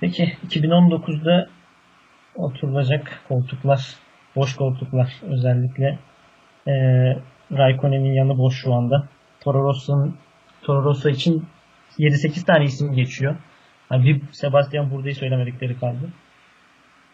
Peki 0.00 0.36
2019'da 0.48 1.48
oturulacak 2.36 3.22
koltuklar, 3.28 3.96
boş 4.36 4.56
koltuklar 4.56 5.22
özellikle 5.22 5.98
e, 6.66 6.72
Raikkonen'in 7.52 8.14
yanı 8.14 8.38
boş 8.38 8.62
şu 8.62 8.74
anda. 8.74 9.08
Toro 9.40 9.64
Rosso'nun 9.64 10.16
Toro 10.62 10.84
Rosso 10.84 11.08
için 11.08 11.46
7-8 11.98 12.44
tane 12.46 12.64
isim 12.64 12.92
geçiyor. 12.92 13.36
Yani 13.90 14.04
bir 14.04 14.22
Sebastian 14.32 14.90
Burada'yı 14.90 15.14
söylemedikleri 15.14 15.78
kaldı. 15.80 16.12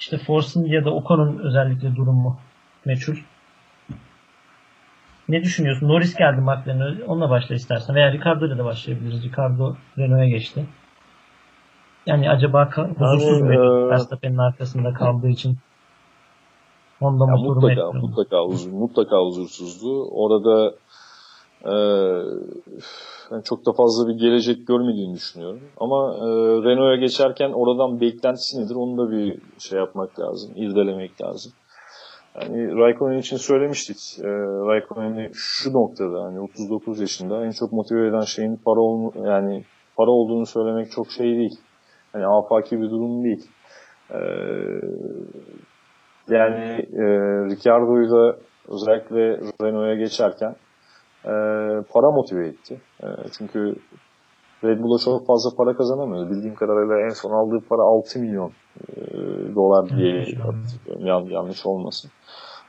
İşte 0.00 0.18
Force'un 0.18 0.64
ya 0.64 0.84
da 0.84 0.94
Ocon'un 0.94 1.38
özellikle 1.38 1.96
durumu 1.96 2.38
meçhul. 2.84 3.16
Ne 5.30 5.42
düşünüyorsun? 5.42 5.88
Norris 5.88 6.14
geldi 6.14 6.40
McLaren'e. 6.40 7.04
Onunla 7.04 7.30
başla 7.30 7.54
istersen. 7.54 7.96
Veya 7.96 8.12
Ricardo 8.12 8.46
ile 8.46 8.58
de 8.58 8.64
başlayabiliriz. 8.64 9.24
Ricardo 9.24 9.76
Renault'a 9.98 10.26
geçti. 10.26 10.66
Yani 12.06 12.30
acaba 12.30 12.70
huzursuz 12.98 13.40
muydu? 13.40 13.86
E... 13.86 13.88
Verstappen'in 13.88 14.38
arkasında 14.38 14.92
kaldığı 14.92 15.28
için. 15.28 15.58
Honda 16.98 17.24
ya 17.24 17.36
motoru 17.36 17.60
mutlaka, 17.60 17.92
mutlaka, 17.92 18.44
huzur, 18.44 18.72
mutlaka 18.72 19.16
huzursuzdu. 19.16 20.04
Orada 20.10 20.74
e, 21.64 21.74
yani 23.30 23.44
çok 23.44 23.66
da 23.66 23.72
fazla 23.72 24.08
bir 24.08 24.14
gelecek 24.14 24.66
görmediğini 24.66 25.14
düşünüyorum. 25.14 25.60
Ama 25.76 26.14
e, 26.14 26.26
Renault'a 26.64 26.96
geçerken 26.96 27.52
oradan 27.52 28.00
beklentisi 28.00 28.60
nedir 28.60 28.74
onu 28.74 28.98
da 28.98 29.10
bir 29.10 29.38
şey 29.58 29.78
yapmak 29.78 30.20
lazım, 30.20 30.50
irdelemek 30.56 31.22
lazım. 31.22 31.52
Yani 32.40 32.76
Raikkonen 32.76 33.18
için 33.18 33.36
söylemiştik. 33.36 34.18
E, 34.24 34.28
Raikkonen'i 34.66 35.30
şu 35.34 35.72
noktada 35.72 36.22
hani 36.24 36.40
39 36.40 37.00
yaşında 37.00 37.46
en 37.46 37.50
çok 37.50 37.72
motive 37.72 38.08
eden 38.08 38.20
şeyin 38.20 38.56
para 38.56 38.80
ol, 38.80 39.12
yani 39.24 39.64
para 39.96 40.10
olduğunu 40.10 40.46
söylemek 40.46 40.90
çok 40.90 41.10
şey 41.10 41.26
değil. 41.26 41.60
Hani 42.12 42.26
afaki 42.26 42.80
bir 42.80 42.90
durum 42.90 43.24
değil. 43.24 43.50
E, 44.10 44.18
yani 46.28 46.86
e, 46.92 47.04
Ricardo'yu 47.50 48.10
da 48.10 48.36
özellikle 48.68 49.40
Renault'a 49.62 49.94
geçerken 49.94 50.56
e, 51.24 51.32
para 51.92 52.10
motive 52.10 52.46
etti. 52.46 52.80
E, 53.02 53.06
çünkü 53.38 53.74
Red 54.64 54.80
Bull'a 54.82 54.98
çok 54.98 55.26
fazla 55.26 55.56
para 55.56 55.76
kazanamıyor. 55.76 56.30
Bildiğim 56.30 56.54
kadarıyla 56.54 57.00
en 57.00 57.08
son 57.08 57.30
aldığı 57.30 57.60
para 57.68 57.82
6 57.82 58.18
milyon 58.18 58.52
dolar 59.54 59.98
diye 59.98 60.24
hatırlıyorum. 60.24 61.06
Yan, 61.06 61.24
yanlış 61.24 61.66
olmasın. 61.66 62.10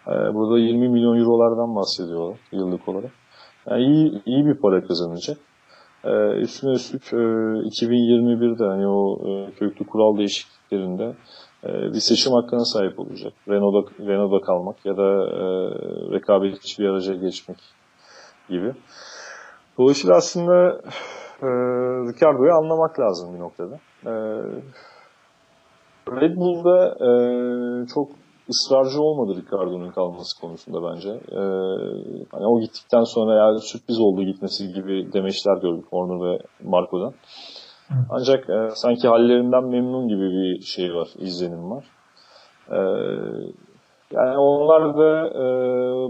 E, 0.08 0.12
burada 0.12 0.60
20 0.60 0.89
milyon 0.89 1.20
eurolardan 1.20 1.76
bahsediyorlar 1.76 2.38
yıllık 2.52 2.88
olarak. 2.88 3.12
Yani 3.70 3.84
iyi, 3.84 4.22
iyi 4.26 4.45
bir 4.45 4.56
para 4.56 4.88
kazanacak. 4.88 5.38
E, 6.04 6.12
üstüne 6.32 6.72
üstlük 6.72 7.14
e, 7.14 7.16
2021'de 7.16 8.66
hani 8.66 8.88
o 8.88 9.20
e, 9.30 9.52
köklü 9.52 9.88
kural 9.88 10.18
değişikliklerinde 10.18 11.14
e, 11.64 11.68
bir 11.68 11.99
seçim 11.99 12.34
hakkına 12.34 12.66
sahip 12.66 12.99
olacak. 12.99 13.34
Renault'da, 13.47 14.06
Renault'da 14.08 14.45
kalmak 14.45 14.86
ya 14.86 14.97
da 14.97 15.04
e, 15.04 15.43
rekabetçi 16.12 16.84
bir 16.84 16.89
araca 16.89 17.14
geçmek 17.14 17.58
gibi. 18.49 18.74
Dolayısıyla 19.78 20.16
aslında 20.16 20.82
e, 21.41 21.47
Ricardo'yu 22.08 22.54
anlamak 22.54 22.99
lazım 22.99 23.36
bir 23.36 23.39
noktada. 23.39 23.80
E, 24.06 24.12
Red 26.08 26.36
Bull'da 26.36 26.88
e, 26.88 27.12
çok 27.88 28.10
ısrarcı 28.49 29.02
olmadı 29.02 29.41
Ricardo'nun 29.41 29.91
kalması 29.91 30.41
konusunda 30.41 30.91
bence. 30.91 31.10
E, 31.10 31.41
hani 32.32 32.45
o 32.47 32.60
gittikten 32.60 33.04
sonra 33.04 33.36
yani 33.36 33.60
sürpriz 33.60 33.99
oldu 33.99 34.24
gitmesi 34.24 34.74
gibi 34.74 35.14
demeçler 35.14 35.58
gördük 35.58 35.86
Horner 35.89 36.32
ve 36.32 36.39
Marco'dan. 36.64 37.14
Ancak 38.10 38.49
e, 38.49 38.70
sanki 38.76 39.08
hallerinden 39.08 39.64
memnun 39.64 40.08
gibi 40.08 40.30
bir 40.32 40.62
şey 40.62 40.95
var, 40.95 41.08
izlenim 41.20 41.72
var. 41.72 41.86
E, 42.72 42.80
yani 44.12 44.38
onlar 44.38 44.97
da 44.97 45.28
e, 45.28 45.43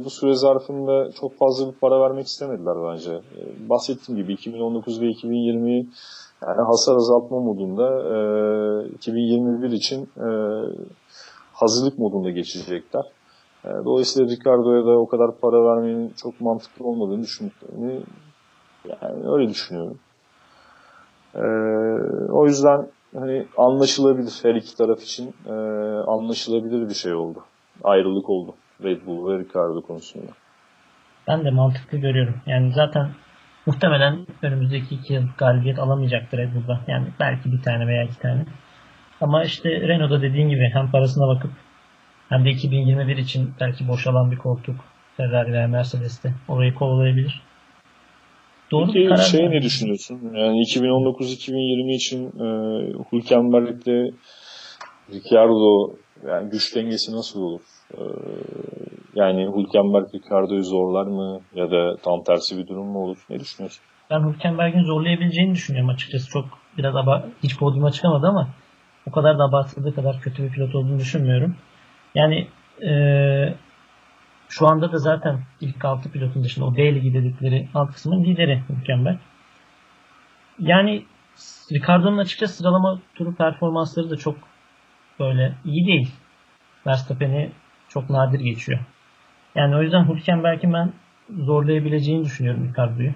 bu 0.06 0.10
süre 0.10 0.34
zarfında 0.34 1.12
çok 1.12 1.38
fazla 1.38 1.68
bir 1.68 1.80
para 1.80 2.02
vermek 2.02 2.26
istemediler 2.26 2.76
bence. 2.92 3.12
E, 3.12 3.70
bahsettiğim 3.70 4.22
gibi 4.22 4.34
2019 4.34 5.02
ve 5.02 5.08
2020 5.08 5.88
yani 6.48 6.62
hasar 6.62 6.96
azaltma 6.96 7.40
modunda 7.40 7.88
e, 8.84 8.90
2021 8.90 9.72
için 9.72 10.10
e, 10.18 10.28
hazırlık 11.54 12.00
modunda 12.00 12.30
geçecekler. 12.30 13.04
E, 13.66 13.70
dolayısıyla 13.86 14.32
Ricardo'ya 14.32 14.86
da 14.86 15.00
o 15.00 15.08
kadar 15.08 15.36
para 15.36 15.66
vermenin 15.66 16.14
çok 16.22 16.42
mantıklı 16.42 16.86
olmadığını 16.86 17.24
düşündüklerini 17.24 18.02
yani 18.88 19.30
öyle 19.32 19.50
düşünüyorum. 19.50 20.00
E, 21.36 21.44
o 22.32 22.46
yüzden 22.46 22.88
hani 23.16 23.48
anlaşılabilir 23.58 24.40
her 24.44 24.56
iki 24.56 24.78
taraf 24.78 25.02
için 25.02 25.34
e, 25.48 25.54
anlaşılabilir 26.08 26.90
bir 26.90 26.94
şey 26.94 27.14
oldu 27.14 27.44
ayrılık 27.84 28.30
oldu 28.30 28.54
Red 28.84 29.06
Bull 29.06 29.30
ve 29.30 29.40
Ricardo 29.40 29.82
konusunda. 29.82 30.32
Ben 31.28 31.46
de 31.46 31.52
mantıklı 31.52 31.98
görüyorum. 31.98 32.36
Yani 32.46 32.74
zaten 32.74 33.10
muhtemelen 33.66 34.28
önümüzdeki 34.42 34.96
iki 34.96 35.14
yıl 35.14 35.24
galibiyet 35.38 35.80
alamayacaktır 35.80 36.38
Red 36.38 36.56
Bull'da. 36.56 36.82
Yani 36.88 37.08
belki 37.20 37.52
bir 37.52 37.62
tane 37.62 37.88
veya 37.88 38.04
iki 38.04 38.20
tane. 38.20 38.46
Ama 39.22 39.44
işte 39.44 39.70
Renault'da 39.70 40.22
dediğin 40.22 40.50
gibi 40.50 40.70
hem 40.74 40.92
parasına 40.92 41.28
bakıp 41.28 41.52
hem 42.30 42.46
de 42.46 42.50
2021 42.50 43.18
için 43.18 43.54
belki 43.60 43.88
boşalan 43.88 44.32
bir 44.32 44.38
koltuk 44.38 44.76
Ferrari 45.18 45.54
veya 45.54 45.68
Mercedes'te 45.68 46.34
orayı 46.48 46.74
kovalayabilir. 46.74 47.42
Doğru 48.72 48.92
Peki, 48.94 49.08
karar. 49.08 49.22
Şey 49.22 49.50
ne 49.50 49.62
düşünüyorsun? 49.62 50.20
Yani 50.34 50.58
2019-2020 50.58 51.96
için 51.96 52.26
e, 52.26 52.46
Hülkenberg'le 53.12 54.14
Ricciardo 55.14 55.96
yani 56.28 56.50
güç 56.50 56.76
dengesi 56.76 57.12
nasıl 57.12 57.42
olur? 57.42 57.62
Ee, 57.94 58.02
yani 59.16 59.42
Hülkenberg 59.56 60.14
Ricardo'yu 60.16 60.64
zorlar 60.64 61.06
mı? 61.06 61.42
Ya 61.54 61.72
da 61.72 61.98
tam 61.98 62.24
tersi 62.24 62.58
bir 62.58 62.68
durum 62.68 62.88
mu 62.88 63.00
olur? 63.00 63.18
Ne 63.30 63.40
düşünüyorsun? 63.40 63.84
Ben 64.10 64.30
Hülkenberg'in 64.30 64.84
zorlayabileceğini 64.84 65.54
düşünüyorum 65.54 65.90
açıkçası. 65.90 66.30
Çok 66.30 66.46
biraz 66.78 66.96
aba 66.96 67.26
hiç 67.44 67.58
podyuma 67.58 67.92
çıkamadı 67.92 68.28
ama 68.28 68.48
o 69.08 69.12
kadar 69.12 69.40
da 69.40 69.44
abartıldığı 69.44 69.96
kadar 69.96 70.20
kötü 70.22 70.44
bir 70.44 70.52
pilot 70.52 70.76
olduğunu 70.76 71.00
düşünmüyorum. 71.00 71.56
Yani 72.16 72.48
ee, 72.84 73.54
şu 74.50 74.68
anda 74.68 74.92
da 74.92 74.98
zaten 74.98 75.40
ilk 75.62 75.86
6 75.86 76.12
pilotun 76.12 76.44
dışında 76.44 76.66
o 76.66 76.76
D 76.76 76.96
ligi 76.96 77.14
dedikleri 77.14 77.68
alt 77.74 77.92
kısmın 77.92 78.24
lideri 78.24 78.64
Hülkenberg. 78.70 79.18
Yani 80.60 81.06
Ricardo'nun 81.72 82.18
açıkçası 82.18 82.58
sıralama 82.58 83.00
turu 83.16 83.36
performansları 83.36 84.10
da 84.10 84.18
çok 84.18 84.36
böyle 85.20 85.54
iyi 85.66 85.88
değil. 85.88 86.12
Verstappen'i 86.88 87.52
çok 87.90 88.10
nadir 88.10 88.40
geçiyor. 88.40 88.80
Yani 89.56 89.76
o 89.76 89.82
yüzden 89.82 90.10
Hülkenberg'in 90.10 90.74
ben 90.74 90.94
zorlayabileceğini 91.30 92.26
düşünüyorum 92.26 92.70
Ricardo'yu. 92.70 93.14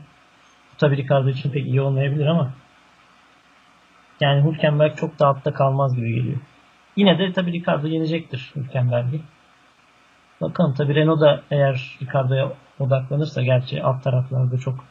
Tabii 0.78 0.98
Ricardo 0.98 1.30
için 1.30 1.52
pek 1.52 1.66
iyi 1.66 1.82
olmayabilir 1.82 2.26
ama 2.26 2.52
yani 4.20 4.52
Hülkenberg 4.52 4.96
çok 4.98 5.20
da 5.20 5.28
altta 5.28 5.54
kalmaz 5.54 5.96
gibi 5.96 6.16
geliyor. 6.16 6.38
Yine 6.96 7.20
de 7.20 7.34
tabii 7.34 7.52
Ricardo 7.52 7.88
yenecektir 7.88 8.52
Hülkenberg'i. 8.56 9.22
Bakalım 10.42 10.74
tabii 10.74 10.96
Renault 10.96 11.22
da 11.22 11.42
eğer 11.52 11.98
Ricardo'ya 12.02 12.52
odaklanırsa 12.80 13.44
gerçi 13.44 13.84
alt 13.84 14.04
taraflarda 14.04 14.58
çok 14.58 14.86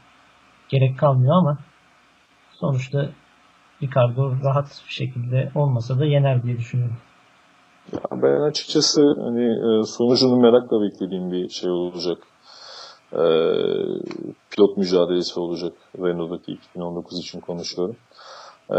gerek 0.69 0.99
kalmıyor 0.99 1.37
ama 1.39 1.59
sonuçta 2.53 3.09
Ricardo 3.83 4.37
rahat 4.45 4.83
bir 4.89 4.93
şekilde 4.93 5.51
olmasa 5.55 5.99
da 5.99 6.05
yener 6.05 6.43
diye 6.43 6.59
düşünüyorum. 6.59 6.97
Ben 8.13 8.41
açıkçası 8.41 9.03
hani 9.21 9.45
e, 9.45 9.83
sonucunu 9.83 10.37
merakla 10.37 10.83
beklediğim 10.83 11.31
bir 11.31 11.49
şey 11.49 11.71
olacak. 11.71 12.19
Ee, 13.13 13.19
pilot 14.51 14.77
mücadelesi 14.77 15.41
olacak 15.41 15.73
Renault'daki 15.99 16.53
2019 16.53 17.19
için 17.19 17.41
konuşuyorum. 17.41 17.97
Ee, 18.71 18.77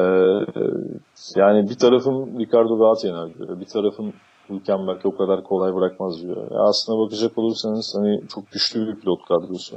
yani 1.35 1.69
bir 1.69 1.77
tarafım 1.77 2.39
Ricardo 2.39 2.79
rahat 2.79 3.03
yener 3.03 3.33
diyor. 3.33 3.59
Bir 3.59 3.65
tarafım 3.65 4.13
Hülkenberg 4.49 5.05
o 5.05 5.17
kadar 5.17 5.43
kolay 5.43 5.75
bırakmaz 5.75 6.21
diyor. 6.21 6.51
Ya 6.51 6.59
aslına 6.59 7.05
bakacak 7.05 7.37
olursanız 7.37 7.93
hani 7.97 8.21
çok 8.27 8.51
güçlü 8.51 8.87
bir 8.87 8.99
pilot 8.99 9.19
kadrosu. 9.27 9.75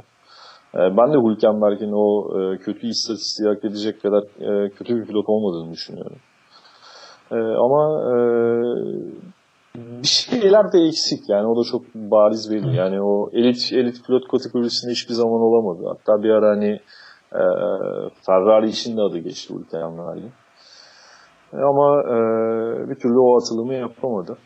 Ee, 0.75 0.77
ben 0.77 1.13
de 1.13 1.17
Hülkenberg'in 1.17 1.91
o 1.91 2.39
e, 2.39 2.57
kötü 2.57 2.87
istatistiği 2.87 3.49
hak 3.49 3.65
edecek 3.65 4.01
kadar 4.01 4.23
e, 4.23 4.69
kötü 4.69 4.95
bir 4.95 5.05
pilot 5.05 5.29
olmadığını 5.29 5.73
düşünüyorum. 5.73 6.17
Ee, 7.31 7.35
ama 7.35 8.01
e, 8.11 8.13
bir 9.75 10.07
şeyler 10.07 10.71
de 10.73 10.79
eksik 10.79 11.29
yani 11.29 11.47
o 11.47 11.57
da 11.57 11.63
çok 11.71 11.81
bariz 11.95 12.51
belli. 12.51 12.75
Yani 12.75 13.01
o 13.01 13.29
elit 13.33 13.73
elit 13.73 14.05
pilot 14.05 14.27
kategorisinde 14.27 14.91
hiçbir 14.91 15.13
zaman 15.13 15.41
olamadı. 15.41 15.83
Hatta 15.87 16.23
bir 16.23 16.29
ara 16.29 16.49
hani 16.49 16.79
E, 17.33 17.43
Ferrari 18.25 18.69
için 18.69 18.97
de 18.97 19.01
adı 19.01 19.17
geçti 19.17 19.53
Hülkenberg'in. 19.53 20.31
E, 21.53 21.57
ama 21.57 22.01
e, 22.01 22.15
bir 22.89 22.95
türlü 22.95 23.19
o 23.19 23.37
atılımı 23.37 23.73
yapamadı. 23.73 24.37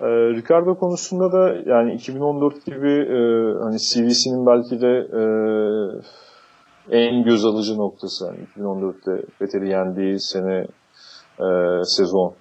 E, 0.00 0.06
Ricardo 0.06 0.74
konusunda 0.74 1.32
da 1.32 1.54
yani 1.66 1.94
2014 1.94 2.66
gibi 2.66 2.90
e, 2.90 3.18
hani 3.62 3.78
CVC'nin 3.78 4.46
belki 4.46 4.80
de 4.80 5.08
e, 5.12 5.22
en 6.98 7.24
göz 7.24 7.44
alıcı 7.44 7.78
noktası. 7.78 8.24
Yani 8.26 8.38
2014'te 8.56 9.22
Vettel'i 9.40 9.68
yendiği 9.68 10.20
sene 10.20 10.66
e, 11.40 11.84
sezon. 11.84 12.34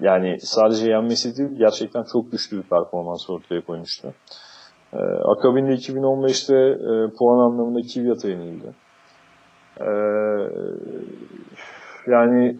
Yani 0.00 0.36
sadece 0.40 0.90
yenmesi 0.90 1.36
değil 1.36 1.58
gerçekten 1.58 2.02
çok 2.12 2.32
güçlü 2.32 2.56
bir 2.56 2.62
performans 2.62 3.30
ortaya 3.30 3.60
koymuştu. 3.60 4.14
E, 4.92 4.98
akabinde 5.24 5.70
2015'te 5.70 6.56
e, 6.56 7.16
puan 7.18 7.38
anlamında 7.38 7.80
Kvyat'a 7.94 8.28
yenildi. 8.28 8.72
E, 9.80 9.90
yani 12.06 12.58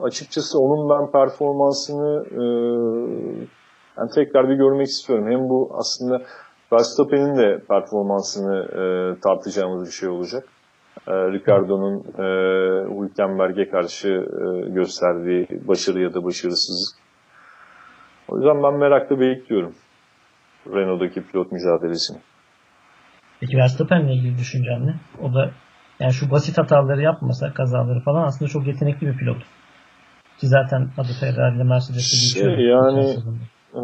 açıkçası 0.00 0.58
onun 0.58 0.90
ben 0.90 1.10
performansını 1.12 2.24
e, 2.30 2.44
yani 3.98 4.10
tekrar 4.14 4.48
bir 4.48 4.54
görmek 4.54 4.86
istiyorum. 4.86 5.26
Hem 5.30 5.48
bu 5.48 5.70
aslında 5.74 6.22
Verstappen'in 6.72 7.36
de 7.36 7.58
performansını 7.68 8.56
e, 8.64 8.84
tartacağımız 9.20 9.86
bir 9.86 9.92
şey 9.92 10.08
olacak. 10.08 10.48
E, 11.06 11.12
Ricardo'nun 11.12 11.98
e, 11.98 12.26
Hülkenberg'e 13.00 13.70
karşı 13.70 14.08
e, 14.08 14.70
gösterdiği 14.70 15.48
başarı 15.68 16.00
ya 16.00 16.14
da 16.14 16.24
başarısızlık. 16.24 16.98
O 18.28 18.36
yüzden 18.36 18.62
ben 18.62 18.74
merakla 18.74 19.20
bekliyorum 19.20 19.74
Renault'daki 20.66 21.22
pilot 21.22 21.52
mücadelesini. 21.52 22.18
Peki 23.40 23.56
Verstappen'le 23.56 24.08
ilgili 24.08 24.38
düşüncen 24.38 24.86
ne? 24.86 24.94
O 25.22 25.34
da 25.34 25.50
yani 26.00 26.12
şu 26.12 26.30
basit 26.30 26.58
hataları 26.58 27.02
yapmasa, 27.02 27.52
kazaları 27.54 28.00
falan 28.00 28.24
aslında 28.26 28.48
çok 28.50 28.66
yetenekli 28.66 29.06
bir 29.06 29.16
pilot. 29.16 29.38
Ki 30.38 30.46
zaten 30.46 30.88
adı 30.98 31.12
Ferrari 31.20 31.56
ile 31.56 31.64
Mercedes'e. 31.64 32.40
Şey, 32.40 32.66
yani 32.66 33.16
e, 33.74 33.82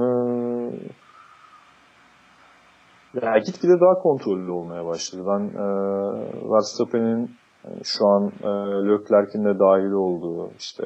ya 3.14 3.38
gitgide 3.38 3.80
daha 3.80 3.94
kontrollü 3.94 4.50
olmaya 4.50 4.86
başladı. 4.86 5.22
Ben 5.26 5.58
e, 5.58 5.64
Verstappen'in 6.50 7.30
yani 7.64 7.84
şu 7.84 8.06
an 8.06 8.32
e, 8.42 8.48
Leclerc'in 8.88 9.44
de 9.44 9.58
dahil 9.58 9.92
olduğu 9.92 10.50
işte 10.58 10.84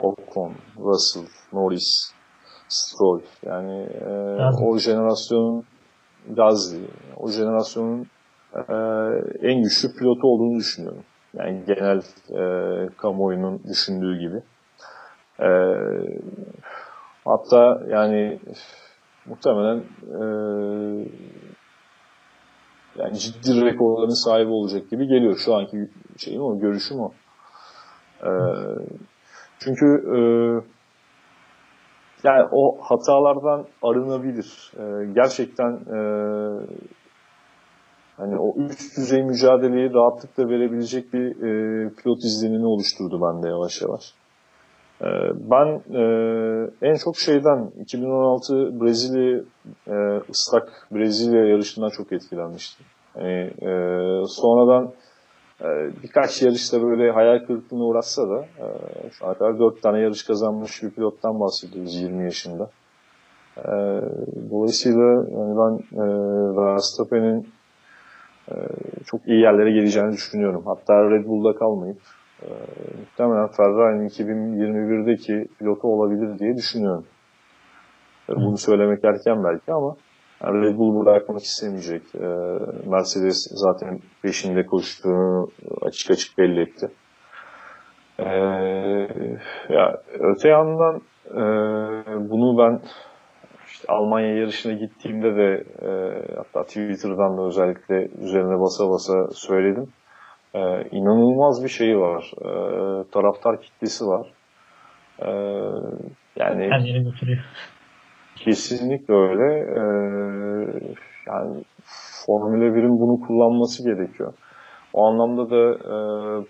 Ocon, 0.00 0.52
Russell, 0.78 1.26
Norris, 1.52 2.14
Stroll 2.68 3.20
yani 3.46 3.82
e, 3.82 4.64
o 4.64 4.78
jenerasyonun 4.78 5.64
Gazli, 6.30 6.88
o 7.16 7.28
jenerasyonun 7.28 8.06
e, 8.54 8.74
en 9.48 9.62
güçlü 9.62 9.88
pilotu 9.98 10.26
olduğunu 10.26 10.58
düşünüyorum. 10.58 11.02
Yani 11.34 11.64
genel 11.66 12.00
e, 12.30 12.88
kamuoyunun 12.96 13.62
düşündüğü 13.68 14.18
gibi. 14.18 14.42
E, 15.40 15.50
hatta 17.24 17.82
yani 17.88 18.38
muhtemelen 19.26 19.78
e, 20.20 20.24
yani 22.98 23.18
ciddi 23.18 23.64
rekorların 23.64 24.24
sahibi 24.24 24.50
olacak 24.50 24.90
gibi 24.90 25.06
geliyor. 25.06 25.36
Şu 25.44 25.54
anki 25.54 25.88
şeyim 26.18 26.42
o, 26.42 26.58
görüşüm 26.58 27.00
o. 27.00 27.12
E, 28.22 28.30
çünkü 29.58 29.86
e, 29.86 30.18
yani 32.24 32.48
o 32.52 32.78
hatalardan 32.80 33.66
arınabilir. 33.82 34.72
E, 34.78 35.12
gerçekten 35.12 35.72
e, 35.72 35.98
hani 38.16 38.38
o 38.38 38.54
üst 38.56 38.96
düzey 38.96 39.22
mücadeleyi 39.22 39.94
rahatlıkla 39.94 40.48
verebilecek 40.48 41.12
bir 41.12 41.26
e, 41.26 41.88
pilot 41.94 42.18
izlenimi 42.18 42.66
oluşturdu 42.66 43.20
bende 43.22 43.48
yavaş 43.48 43.82
yavaş. 43.82 44.14
E, 45.00 45.06
ben 45.50 45.80
e, 45.94 46.02
en 46.82 46.94
çok 46.94 47.16
şeyden 47.16 47.70
2016 47.80 48.80
Brezilya 48.80 49.40
e, 49.88 50.20
ıslak 50.30 50.86
Brezilya 50.92 51.44
yarışından 51.44 51.88
çok 51.90 52.12
etkilenmiştim. 52.12 52.86
Yani, 53.16 53.52
e, 53.62 53.70
sonradan 54.26 54.92
birkaç 56.02 56.42
yarışta 56.42 56.82
böyle 56.82 57.10
hayal 57.10 57.46
kırıklığına 57.46 57.84
uğratsa 57.84 58.28
da 58.30 58.46
şu 59.12 59.26
ana 59.26 59.34
kadar 59.34 59.58
4 59.58 59.82
tane 59.82 60.00
yarış 60.00 60.22
kazanmış 60.22 60.82
bir 60.82 60.90
pilottan 60.90 61.40
bahsediyoruz 61.40 61.94
20 61.94 62.24
yaşında. 62.24 62.70
Dolayısıyla 64.50 65.04
yani 65.04 65.56
ben 65.58 65.98
Verstappen'in 66.56 67.48
çok 69.06 69.26
iyi 69.26 69.40
yerlere 69.40 69.72
geleceğini 69.72 70.12
düşünüyorum. 70.12 70.62
Hatta 70.66 71.10
Red 71.10 71.26
Bull'da 71.26 71.58
kalmayıp 71.58 71.98
e, 72.42 72.48
muhtemelen 73.00 73.48
Ferrari'nin 73.48 74.08
2021'deki 74.08 75.48
pilotu 75.58 75.88
olabilir 75.88 76.38
diye 76.38 76.56
düşünüyorum. 76.56 77.06
E, 78.28 78.36
bunu 78.36 78.58
söylemek 78.58 79.04
erken 79.04 79.44
belki 79.44 79.72
ama 79.72 79.96
yani 80.42 80.66
Red 80.66 80.78
Bull 80.78 81.06
bırakmak 81.06 81.42
istemeyecek. 81.42 82.02
E, 82.14 82.26
Mercedes 82.90 83.48
zaten 83.50 84.00
peşinde 84.22 84.66
koştuğunu 84.66 85.50
açık 85.82 86.10
açık 86.10 86.38
belli 86.38 86.60
etti. 86.60 86.90
E, 88.18 88.24
ya 89.68 90.02
öte 90.20 90.48
yandan 90.48 91.00
e, 91.30 91.40
bunu 92.30 92.58
ben 92.58 92.80
işte 93.66 93.92
Almanya 93.92 94.36
yarışına 94.36 94.72
gittiğimde 94.72 95.36
de 95.36 95.64
e, 95.82 95.90
hatta 96.36 96.62
Twitter'dan 96.62 97.38
da 97.38 97.42
özellikle 97.42 98.08
üzerine 98.22 98.60
basa 98.60 98.90
basa 98.90 99.28
söyledim. 99.32 99.88
E, 100.54 100.88
inanılmaz 100.90 101.64
bir 101.64 101.68
şey 101.68 101.98
var. 101.98 102.32
E, 102.40 102.48
taraftar 103.10 103.60
kitlesi 103.60 104.06
var. 104.06 104.26
E, 105.18 105.30
yani 106.36 106.68
her 106.70 106.80
yere 106.80 107.02
götürüyor. 107.02 107.44
Kesinlikle 108.36 109.14
öyle. 109.14 109.58
E, 109.58 109.82
yani 111.26 111.64
Formula 112.26 112.64
1'in 112.64 113.00
bunu 113.00 113.26
kullanması 113.26 113.84
gerekiyor. 113.84 114.32
O 114.92 115.06
anlamda 115.06 115.50
da 115.50 115.72
e, 115.74 115.96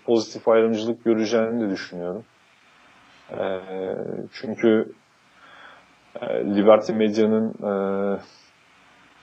pozitif 0.05 0.47
ayrımcılık 0.47 1.03
göreceğini 1.03 1.61
de 1.61 1.69
düşünüyorum. 1.69 2.23
E, 3.31 3.59
çünkü 4.33 4.91
e, 6.21 6.25
Liberty 6.27 6.93
Medya'nın 6.93 7.49
e, 7.49 7.71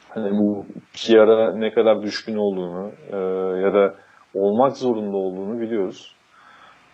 hani 0.08 0.38
bu 0.38 0.66
PR'a 0.94 1.54
ne 1.56 1.72
kadar 1.72 2.02
düşkün 2.02 2.36
olduğunu 2.36 2.90
e, 3.12 3.16
ya 3.60 3.74
da 3.74 3.94
olmak 4.34 4.76
zorunda 4.76 5.16
olduğunu 5.16 5.60
biliyoruz. 5.60 6.14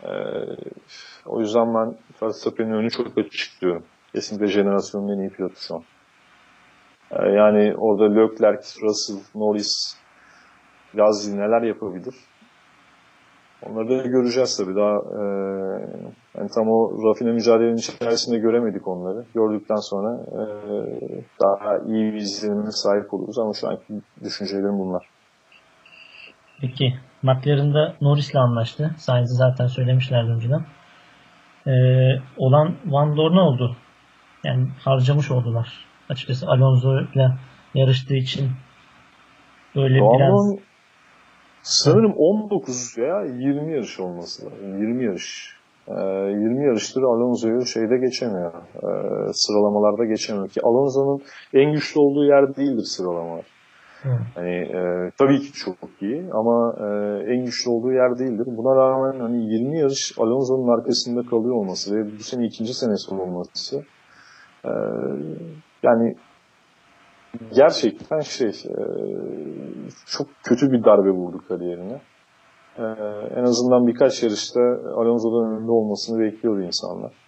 E, 0.03 0.11
o 1.27 1.41
yüzden 1.41 1.75
ben 1.75 1.95
Verstappen'in 2.23 2.73
önü 2.73 2.91
çok 2.91 3.19
açık 3.19 3.61
diyorum. 3.61 3.85
Kesinlikle 4.15 4.47
jenerasyonun 4.47 5.09
en 5.09 5.21
iyi 5.21 5.31
pilotu 5.31 5.61
şu 5.61 5.75
an. 5.75 5.83
E, 7.11 7.29
yani 7.29 7.75
orada 7.77 8.21
Leclerc, 8.21 8.81
Russell, 8.83 9.41
Norris, 9.41 9.97
Gasly 10.95 11.37
neler 11.37 11.63
yapabilir? 11.63 12.15
Onları 13.63 13.89
da 13.89 14.07
göreceğiz 14.07 14.57
tabii. 14.57 14.77
Daha 14.77 14.95
e, 14.95 15.23
yani 16.39 16.51
tam 16.55 16.69
o 16.69 17.09
rafine 17.09 17.33
mücadelenin 17.33 17.77
içerisinde 17.77 18.39
göremedik 18.39 18.89
onları. 18.89 19.25
Gördükten 19.35 19.77
sonra 19.77 20.21
e, 20.27 20.43
daha 21.41 21.79
iyi 21.79 22.13
bir 22.13 22.19
izlenime 22.19 22.71
sahip 22.71 23.15
oluruz 23.15 23.39
ama 23.39 23.53
şu 23.53 23.69
anki 23.69 23.83
düşüncelerim 24.25 24.79
bunlar. 24.79 25.09
Peki. 26.61 26.95
McLaren'da 27.23 27.95
Norris'le 28.01 28.35
anlaştı. 28.37 28.95
Sainz'i 28.99 29.35
zaten 29.35 29.67
söylemişlerdi 29.67 30.31
önceden. 30.31 30.65
Ee, 31.67 31.71
olan 32.37 32.75
Van 32.87 33.17
Dorn 33.17 33.37
oldu. 33.37 33.77
Yani 34.45 34.69
harcamış 34.85 35.31
oldular. 35.31 35.69
Açıkçası 36.09 36.47
Alonso 36.47 37.01
ile 37.01 37.31
yarıştığı 37.75 38.15
için 38.15 38.51
böyle 39.77 40.01
Van 40.01 40.19
biraz 40.19 40.69
Sanırım 41.63 42.13
19 42.17 42.99
veya 42.99 43.25
20 43.25 43.73
yarış 43.73 44.01
olması 44.01 44.47
lazım. 44.47 44.81
20 44.81 45.05
yarış. 45.05 45.57
Ee, 45.89 45.93
20 45.93 46.65
yarıştır 46.65 47.03
Alonso'yu 47.03 47.67
şeyde 47.67 47.97
geçemiyor. 47.97 48.53
Ee, 48.55 49.33
sıralamalarda 49.33 50.05
geçemiyor 50.05 50.49
ki 50.49 50.61
Alonso'nun 50.63 51.23
en 51.55 51.73
güçlü 51.73 52.01
olduğu 52.01 52.25
yer 52.25 52.57
değildir 52.57 52.85
sıralamalar. 52.85 53.45
Hani 54.35 54.57
e, 54.57 55.11
tabii 55.19 55.41
ki 55.41 55.53
çok 55.53 55.77
iyi 56.01 56.31
ama 56.33 56.75
e, 56.81 56.85
en 57.33 57.45
güçlü 57.45 57.71
olduğu 57.71 57.93
yer 57.93 58.19
değildir. 58.19 58.47
Buna 58.47 58.77
rağmen 58.77 59.21
hani 59.21 59.55
20 59.55 59.79
yarış 59.79 60.15
Alonso'nun 60.19 60.79
arkasında 60.79 61.23
kalıyor 61.31 61.55
olması 61.55 61.97
ve 61.97 62.19
bu 62.19 62.23
sene 62.23 62.47
ikinci 62.47 62.75
senesi 62.75 63.15
olması 63.15 63.85
e, 64.65 64.73
yani 65.83 66.17
gerçekten 67.55 68.21
şey 68.21 68.49
e, 68.49 68.77
çok 70.07 70.27
kötü 70.45 70.73
bir 70.73 70.85
darbe 70.85 71.11
vurdu 71.11 71.45
kariyerine. 71.49 72.01
E, 72.79 72.85
en 73.37 73.43
azından 73.43 73.87
birkaç 73.87 74.23
yarışta 74.23 74.61
Alonso'dan 74.97 75.53
önünde 75.53 75.71
olmasını 75.71 76.21
bekliyordu 76.21 76.63
insanlar. 76.63 77.28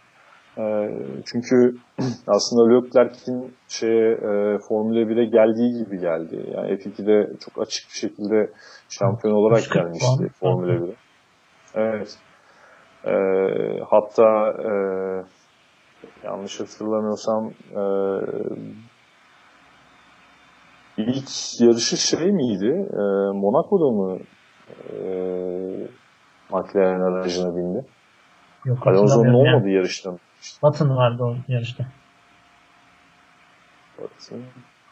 E, 0.61 0.89
çünkü 1.27 1.77
aslında 2.27 2.69
Leclerc'in 2.69 3.55
şeye 3.69 4.13
e, 4.13 4.59
Formula 4.69 5.01
1'e 5.01 5.25
geldiği 5.25 5.85
gibi 5.85 6.01
geldi. 6.01 6.51
Yani 6.55 6.71
F2'de 6.71 7.37
çok 7.41 7.63
açık 7.63 7.89
bir 7.89 7.99
şekilde 7.99 8.51
şampiyon 8.89 9.35
olarak 9.35 9.71
gelmişti 9.75 10.29
Formula 10.41 10.73
1'e. 10.73 10.95
Evet. 11.75 12.19
E, 13.05 13.15
hatta 13.91 14.51
e, 14.51 14.73
yanlış 16.25 16.61
hatırlamıyorsam 16.61 17.51
e, 17.77 17.83
ilk 20.97 21.61
yarışı 21.61 21.97
şey 21.97 22.33
miydi? 22.33 22.89
E, 22.93 23.03
Monaco'da 23.39 23.91
mı 23.91 24.19
e, 24.93 24.99
McLaren 26.51 27.01
aracına 27.01 27.57
bindi? 27.57 27.85
Yok, 28.65 28.87
Alonso'nun 28.87 29.35
olmadığı 29.35 29.69
yani. 29.69 29.75
yarışta 29.75 30.11
Button 30.62 30.97
vardı 30.97 31.22
o 31.22 31.36
yarışta. 31.49 31.84
Button. 33.99 34.43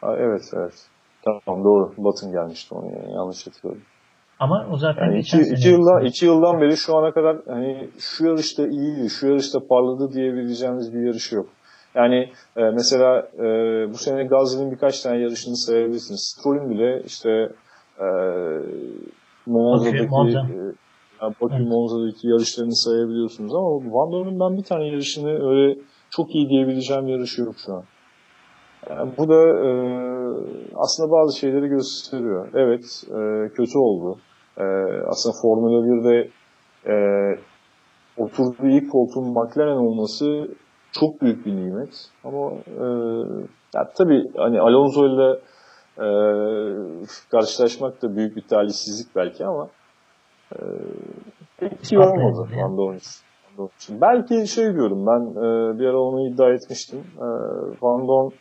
Ha, 0.01 0.15
evet 0.17 0.51
evet. 0.53 0.87
Tamam 1.25 1.63
doğru. 1.63 1.93
Button 1.97 2.31
gelmişti 2.31 2.75
onu 2.75 2.85
yani. 2.85 3.13
Yanlış 3.13 3.47
hatırlıyorum. 3.47 3.81
Ama 4.39 4.67
o 4.71 4.77
zaten 4.77 5.05
yani 5.05 5.19
iki, 5.19 5.37
iki, 5.41 5.69
yıldan, 5.69 6.05
iki 6.05 6.25
yıldan 6.25 6.61
beri 6.61 6.77
şu 6.77 6.97
ana 6.97 7.11
kadar 7.11 7.37
hani 7.47 7.89
şu 7.99 8.25
yarışta 8.25 8.67
iyiydi, 8.67 9.09
şu 9.09 9.27
yarışta 9.27 9.59
parladı 9.67 10.13
diyebileceğimiz 10.13 10.93
bir 10.93 11.05
yarışı 11.05 11.35
yok. 11.35 11.49
Yani 11.95 12.31
e, 12.57 12.61
mesela 12.61 13.27
e, 13.37 13.43
bu 13.93 13.97
sene 13.97 14.23
Gazze'nin 14.23 14.71
birkaç 14.71 15.01
tane 15.01 15.17
yarışını 15.17 15.55
sayabilirsiniz. 15.55 16.35
Stroll'ün 16.35 16.69
bile 16.69 17.03
işte 17.05 17.29
e, 17.99 18.07
Monza'daki 19.45 20.07
Monza. 20.07 20.39
e, 20.39 20.73
yani 21.21 21.35
Bakü. 21.41 21.63
Monza'daki 21.63 22.27
yarışlarını 22.27 22.75
sayabiliyorsunuz 22.75 23.55
ama 23.55 23.69
Van 23.69 24.11
Dorn'un 24.11 24.39
ben 24.39 24.57
bir 24.57 24.63
tane 24.63 24.87
yarışını 24.87 25.49
öyle 25.49 25.79
çok 26.09 26.35
iyi 26.35 26.49
diyebileceğim 26.49 27.07
yarışı 27.07 27.41
yok 27.41 27.55
şu 27.65 27.73
an. 27.73 27.83
Yani 28.89 29.11
bu 29.17 29.29
da 29.29 29.41
e, 29.67 29.69
aslında 30.75 31.11
bazı 31.11 31.39
şeyleri 31.39 31.67
gösteriyor. 31.67 32.49
Evet, 32.53 33.03
e, 33.07 33.49
kötü 33.53 33.77
oldu. 33.77 34.19
E, 34.57 34.63
aslında 35.07 35.35
Formula 35.41 35.85
1'de 35.85 36.29
e, 36.87 36.95
oturduğu 38.17 38.67
ilk 38.67 38.91
koltuğun 38.91 39.27
McLaren 39.27 39.77
olması 39.77 40.47
çok 40.91 41.21
büyük 41.21 41.45
bir 41.45 41.55
nimet. 41.55 42.09
Ama 42.23 42.51
e, 42.67 42.85
ya 43.75 43.91
tabii 43.97 44.31
hani 44.37 44.61
Alonso 44.61 45.07
ile 45.07 45.39
e, 45.97 46.07
karşılaşmak 47.31 48.01
da 48.01 48.15
büyük 48.15 48.35
bir 48.35 48.41
talihsizlik 48.41 49.15
belki 49.15 49.45
ama 49.45 49.69
e, 50.55 50.59
pek 51.57 51.91
iyi 51.91 51.99
olmadı 51.99 52.49
Van 52.55 52.77
Dorn 52.77 52.97
Belki 53.89 54.47
şey 54.47 54.73
diyorum 54.73 55.07
ben 55.07 55.21
e, 55.31 55.79
bir 55.79 55.85
ara 55.85 55.99
onu 55.99 56.27
iddia 56.27 56.49
etmiştim. 56.49 56.99
E, 57.17 57.25
Van 57.81 58.07
Dorn 58.07 58.31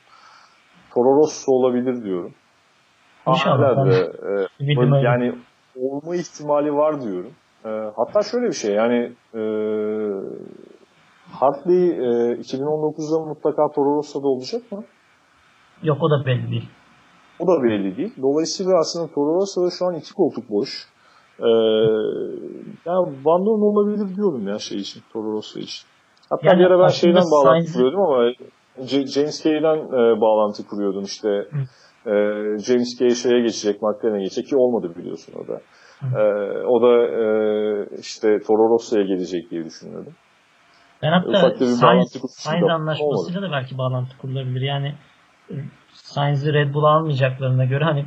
Toro 0.95 1.17
Rosso 1.17 1.53
olabilir 1.53 2.05
diyorum. 2.05 2.33
İnşallah. 3.29 3.77
Hala 3.77 3.87
da 3.87 3.97
e, 4.61 5.01
yani 5.03 5.35
olma 5.81 6.17
ihtimali 6.17 6.75
var 6.75 7.03
diyorum. 7.03 7.31
E, 7.65 7.69
hatta 7.97 8.23
şöyle 8.23 8.47
bir 8.47 8.53
şey 8.53 8.75
yani 8.75 9.13
e, 9.35 9.43
Hartley 11.33 11.91
e, 11.91 12.35
2019'da 12.35 13.25
mutlaka 13.29 13.69
Toro 13.69 13.97
Rosso'da 13.97 14.29
olacak 14.29 14.73
mı? 14.73 14.85
Yok 15.83 15.99
o 16.01 16.11
da 16.11 16.27
belli 16.27 16.51
değil. 16.51 16.69
O 17.39 17.47
da 17.47 17.63
belli 17.63 17.97
değil. 17.97 18.15
Dolayısıyla 18.23 18.79
aslında 18.79 19.15
Toro 19.15 19.35
Rosso'da 19.35 19.71
şu 19.79 19.87
an 19.87 19.95
iki 19.95 20.15
koltuk 20.15 20.51
boş. 20.51 20.89
Ee, 21.41 21.49
yani 22.87 23.09
Van 23.25 23.47
Dorn 23.47 23.61
olabilir 23.61 24.17
diyorum 24.17 24.49
ya 24.49 24.59
şey 24.59 24.79
için, 24.79 25.03
Toro 25.13 25.33
Rosso 25.33 25.61
için. 25.61 25.87
Hatta 26.31 26.47
yani 26.47 26.59
bir 26.59 26.65
ara 26.65 26.83
ben 26.83 26.89
şeyden 26.89 27.23
bağlantı 27.33 27.73
kuruyordum 27.73 28.01
ama 28.01 28.33
James 28.87 29.43
Kay'den 29.43 29.77
e, 29.77 30.21
bağlantı 30.21 30.67
kuruyordum 30.67 31.03
işte. 31.03 31.29
E, 32.07 32.13
James 32.59 32.99
Kay 32.99 33.11
şeye 33.11 33.41
geçecek, 33.41 33.83
McLaren'e 33.83 34.23
geçecek 34.23 34.47
ki 34.47 34.57
olmadı 34.57 34.93
biliyorsun 34.97 35.35
o 35.45 35.49
da. 35.49 35.61
E, 36.21 36.23
o 36.67 36.83
da 36.83 37.07
e, 37.07 37.23
işte 38.01 38.41
Toro 38.47 38.75
Rosso'ya 38.75 39.05
gelecek 39.05 39.51
diye 39.51 39.65
düşünüyordum. 39.65 40.13
Ben 41.03 41.13
hatta 41.13 41.51
Sainz, 41.67 42.13
Sainz 42.29 42.69
anlaşmasıyla 42.69 43.43
da 43.43 43.53
belki 43.53 43.79
bağlantı 43.79 44.19
kurulabilir. 44.19 44.61
Yani 44.61 44.95
e, 45.51 45.55
Sainz'i 45.93 46.53
Red 46.53 46.75
Bull 46.75 46.85
almayacaklarına 46.85 47.65
göre 47.65 47.85
hani 47.85 48.05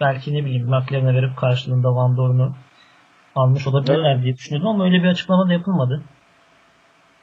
belki 0.00 0.34
ne 0.34 0.44
bileyim 0.44 0.66
McLaren'e 0.66 1.14
verip 1.14 1.36
karşılığında 1.36 1.94
Van 1.94 2.16
Dorn'u 2.16 2.54
almış 3.34 3.66
olabilirler 3.66 4.14
evet. 4.14 4.24
diye 4.24 4.36
düşünüyordum 4.36 4.68
ama 4.68 4.84
öyle 4.84 5.02
bir 5.02 5.08
açıklama 5.08 5.48
da 5.48 5.52
yapılmadı. 5.52 6.02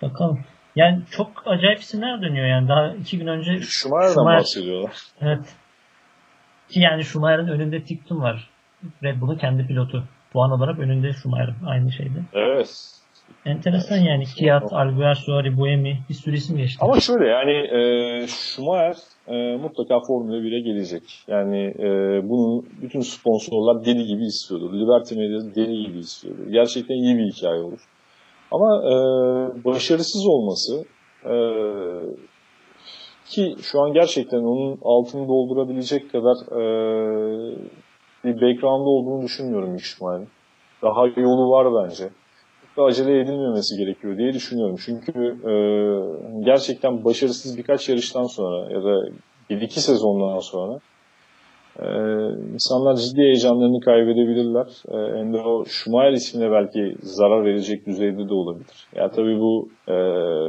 Bakalım. 0.01 0.39
Yani 0.75 1.01
çok 1.11 1.43
acayip 1.45 1.79
isimler 1.79 2.21
dönüyor 2.21 2.47
yani. 2.47 2.67
Daha 2.67 2.87
iki 2.93 3.17
gün 3.17 3.27
önce 3.27 3.59
Schumacher'dan 3.61 4.13
Schumacher, 4.13 4.39
bahsediyorlar. 4.39 4.91
Evet. 5.21 5.55
Ki 6.69 6.79
yani 6.79 7.03
Schumacher'ın 7.03 7.47
önünde 7.47 7.83
Tiktum 7.83 8.21
var. 8.21 8.49
Red 9.03 9.21
Bull'un 9.21 9.37
kendi 9.37 9.67
pilotu. 9.67 10.03
Puan 10.33 10.51
olarak 10.51 10.79
önünde 10.79 11.13
Schumacher 11.13 11.53
aynı 11.65 11.91
şeyde. 11.91 12.19
Evet. 12.33 12.97
Enteresan 13.45 13.97
yani. 13.97 14.25
Kiat, 14.25 14.73
Alguer, 14.73 15.13
Suari, 15.13 15.57
Buemi 15.57 15.99
bir 16.09 16.13
sürü 16.13 16.35
isim 16.35 16.57
geçti. 16.57 16.77
Ama 16.81 16.99
şöyle 16.99 17.27
yani 17.27 17.51
e, 17.51 18.27
Schumacher 18.27 18.97
e, 19.27 19.57
mutlaka 19.57 19.99
Formula 20.07 20.37
1'e 20.37 20.59
gelecek. 20.59 21.03
Yani 21.27 21.73
e, 21.79 21.89
bunu 22.29 22.63
bütün 22.81 22.99
sponsorlar 22.99 23.85
deli 23.85 24.05
gibi 24.05 24.23
istiyordur. 24.23 24.73
Liberty 24.73 25.15
Media 25.15 25.55
deli 25.55 25.85
gibi 25.85 25.99
istiyordur. 25.99 26.47
Gerçekten 26.47 26.95
iyi 26.95 27.17
bir 27.17 27.31
hikaye 27.31 27.61
olur. 27.61 27.79
Ama 28.51 28.83
e, 28.83 28.95
başarısız 29.65 30.27
olması 30.27 30.85
e, 31.25 31.35
ki 33.25 33.55
şu 33.61 33.81
an 33.81 33.93
gerçekten 33.93 34.39
onun 34.39 34.77
altını 34.81 35.27
doldurabilecek 35.27 36.11
kadar 36.11 36.37
e, 36.51 36.61
bir 38.23 38.33
background'da 38.33 38.89
olduğunu 38.89 39.23
düşünmüyorum 39.23 39.69
Mixma'nın. 39.69 40.27
Daha 40.81 41.07
yolu 41.07 41.49
var 41.49 41.83
bence. 41.83 42.09
Acele 42.81 43.19
edilmemesi 43.19 43.77
gerekiyor 43.77 44.17
diye 44.17 44.33
düşünüyorum. 44.33 44.75
Çünkü 44.85 45.11
e, 45.45 45.53
gerçekten 46.45 47.05
başarısız 47.05 47.57
birkaç 47.57 47.89
yarıştan 47.89 48.25
sonra 48.25 48.73
ya 48.73 48.83
da 48.83 49.09
1-2 49.49 49.69
sezondan 49.69 50.39
sonra 50.39 50.79
ee, 51.79 51.85
insanlar 52.53 52.95
ciddi 52.95 53.21
heyecanlarını 53.21 53.79
kaybedebilirler. 53.79 54.67
Ee, 54.89 55.19
Endo 55.19 55.65
Schumacher 55.65 56.11
ismine 56.11 56.51
belki 56.51 56.95
zarar 57.01 57.45
verecek 57.45 57.85
düzeyde 57.85 58.29
de 58.29 58.33
olabilir. 58.33 58.87
Ya 58.95 59.01
yani 59.01 59.11
tabii 59.11 59.39
bu 59.39 59.69
e, 59.87 59.93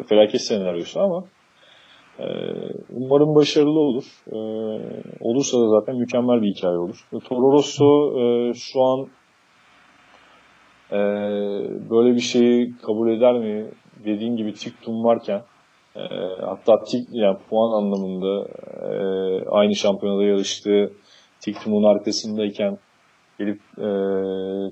felaket 0.03 0.41
senaryosu 0.41 1.01
ama 1.01 1.25
e, 2.19 2.27
umarım 2.97 3.35
başarılı 3.35 3.81
olur. 3.81 4.05
E, 4.33 4.39
olursa 5.21 5.61
da 5.61 5.69
zaten 5.69 5.97
mükemmel 5.97 6.43
bir 6.43 6.55
hikaye 6.55 6.79
olur. 6.79 7.09
Toro 7.29 7.53
Rosso 7.53 8.21
e, 8.21 8.53
şu 8.55 8.83
an 8.83 9.07
e, 10.93 10.99
böyle 11.91 12.15
bir 12.15 12.21
şeyi 12.21 12.77
kabul 12.77 13.11
eder 13.11 13.35
mi? 13.35 13.67
Dediğin 14.05 14.37
gibi 14.37 14.55
Tiktum 14.55 15.05
varken 15.05 15.43
e, 15.97 16.01
hatta 16.41 16.85
tik, 16.85 17.09
yani 17.13 17.39
puan 17.51 17.83
anlamında 17.83 18.49
e, 18.83 18.91
aynı 19.51 19.75
şampiyonada 19.75 20.25
yarıştığı 20.25 20.93
Tiktum'un 21.41 21.83
arkasındayken 21.83 22.79
gelip 23.39 23.61
e, 23.79 23.89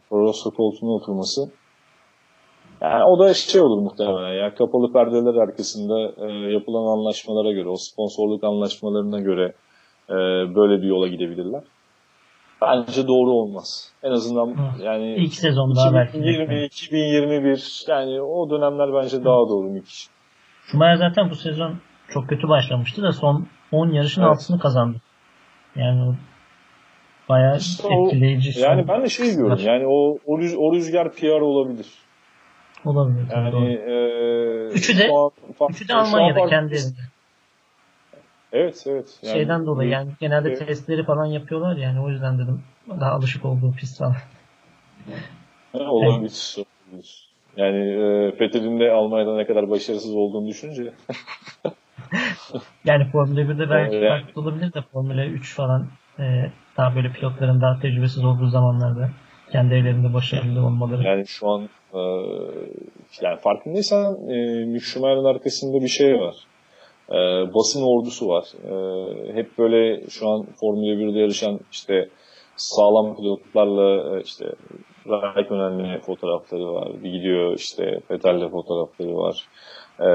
Toros'la 0.08 0.50
koltuğuna 0.50 0.90
oturması 0.90 1.50
yani 2.80 3.04
o 3.04 3.18
da 3.18 3.34
şey 3.34 3.60
olur 3.60 3.82
muhtemelen 3.82 4.32
ya 4.32 4.54
kapalı 4.54 4.92
perdeler 4.92 5.34
arkasında 5.34 6.12
e, 6.26 6.52
yapılan 6.52 6.98
anlaşmalara 6.98 7.52
göre 7.52 7.68
o 7.68 7.76
sponsorluk 7.76 8.44
anlaşmalarına 8.44 9.20
göre 9.20 9.52
e, 10.10 10.14
böyle 10.54 10.82
bir 10.82 10.86
yola 10.86 11.08
gidebilirler. 11.08 11.62
Bence 12.62 13.08
doğru 13.08 13.30
olmaz. 13.30 13.92
En 14.02 14.10
azından 14.10 14.46
Hı. 14.46 14.82
yani 14.82 15.14
ilk 15.14 15.34
sezonda 15.34 16.04
2020 16.04 16.48
belki. 16.48 16.64
2021 16.64 17.84
yani 17.88 18.20
o 18.20 18.50
dönemler 18.50 18.94
bence 18.94 19.16
Hı. 19.16 19.24
daha 19.24 19.48
doğru 19.48 19.68
Mik. 19.68 20.08
Schumacher 20.66 20.96
zaten 20.96 21.30
bu 21.30 21.34
sezon 21.34 21.74
çok 22.08 22.28
kötü 22.28 22.48
başlamıştı 22.48 23.02
da 23.02 23.12
son 23.12 23.46
10 23.72 23.90
yarışın 23.90 24.22
evet. 24.22 24.30
altısını 24.30 24.58
kazandı. 24.58 24.98
Yani 25.76 26.14
Bayağı 27.28 27.56
işte 27.56 27.88
etkileyici. 27.94 28.60
O, 28.60 28.62
yani 28.62 28.88
ben 28.88 29.02
de 29.02 29.08
şey 29.08 29.36
diyorum 29.36 29.58
yani 29.64 29.86
o, 29.86 30.18
o, 30.26 30.38
rüz, 30.38 30.54
o 30.56 30.72
rüzgar 30.72 31.12
PR 31.12 31.40
olabilir. 31.40 31.86
Olabilir. 32.84 33.26
Yani 33.32 33.74
e, 33.74 33.94
üçü 34.66 34.98
de 34.98 35.08
an, 35.08 35.30
üçü 35.70 35.88
de 35.88 35.94
Almanya'da 35.94 36.42
an, 36.42 36.48
kendi 36.48 36.74
evinde. 36.74 37.00
Evet 38.52 38.84
evet. 38.86 39.18
Yani, 39.22 39.32
Şeyden 39.32 39.66
dolayı 39.66 39.90
yani 39.90 40.10
genelde 40.20 40.48
evet. 40.48 40.66
testleri 40.66 41.04
falan 41.04 41.26
yapıyorlar 41.26 41.76
yani 41.76 42.00
o 42.00 42.08
yüzden 42.10 42.38
dedim 42.38 42.62
daha 43.00 43.10
alışık 43.10 43.44
olduğu 43.44 43.72
pist 43.72 43.98
falan. 43.98 44.16
olabilir. 45.74 46.56
Evet. 46.94 47.26
Yani 47.56 47.78
e, 47.78 48.32
Fethel'in 48.32 48.80
de 48.80 48.90
Almanya'da 48.90 49.36
ne 49.36 49.46
kadar 49.46 49.70
başarısız 49.70 50.14
olduğunu 50.14 50.48
düşünce. 50.48 50.92
yani 52.84 53.10
Formula 53.12 53.40
1'de 53.40 53.70
belki 53.70 53.96
yani. 53.96 54.08
farklı 54.08 54.42
olabilir 54.42 54.72
de 54.72 54.82
Formula 54.92 55.26
3 55.26 55.54
falan 55.54 55.86
e, 56.18 56.50
daha 56.76 56.96
böyle 56.96 57.12
pilotların 57.12 57.60
daha 57.60 57.80
tecrübesiz 57.80 58.24
olduğu 58.24 58.46
zamanlarda 58.46 59.10
kendi 59.52 59.74
evlerinde 59.74 60.14
başarılı 60.14 60.66
olmaları. 60.66 61.02
Yani 61.02 61.26
şu 61.26 61.48
an 61.48 61.68
e, 61.94 62.00
yani 63.22 63.36
farkındaysan 63.40 64.30
e, 64.30 64.64
Mick 64.64 64.96
arkasında 65.26 65.82
bir 65.82 65.88
şey 65.88 66.18
var. 66.18 66.34
Ee, 67.10 67.54
basın 67.54 67.82
ordusu 67.82 68.28
var. 68.28 68.44
Ee, 68.64 69.34
hep 69.34 69.58
böyle 69.58 70.08
şu 70.10 70.28
an 70.28 70.46
Formula 70.60 70.92
1'de 70.92 71.18
yarışan 71.18 71.60
işte 71.72 72.08
sağlam 72.56 73.16
pilotlarla 73.16 74.16
e, 74.16 74.22
işte 74.22 74.46
Raikkonen'le 75.08 76.00
fotoğrafları 76.00 76.72
var. 76.72 76.88
Bir 77.02 77.10
gidiyor 77.10 77.54
işte 77.56 78.00
Vettel'le 78.10 78.48
fotoğrafları 78.50 79.16
var. 79.16 79.48
Ee, 80.00 80.06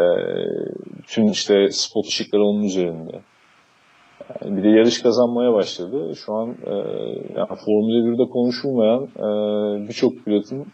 tüm 1.08 1.26
işte 1.26 1.68
spot 1.72 2.06
ışıkları 2.06 2.44
onun 2.44 2.64
üzerinde. 2.64 3.22
Yani 4.42 4.58
bir 4.58 4.64
de 4.64 4.70
yarış 4.70 5.02
kazanmaya 5.02 5.54
başladı. 5.54 6.16
Şu 6.26 6.34
an 6.34 6.50
e, 6.50 6.74
yani 7.36 7.48
Formula 7.66 8.08
1'de 8.08 8.30
konuşulmayan 8.30 9.04
e, 9.04 9.88
birçok 9.88 10.26
pilotun 10.26 10.66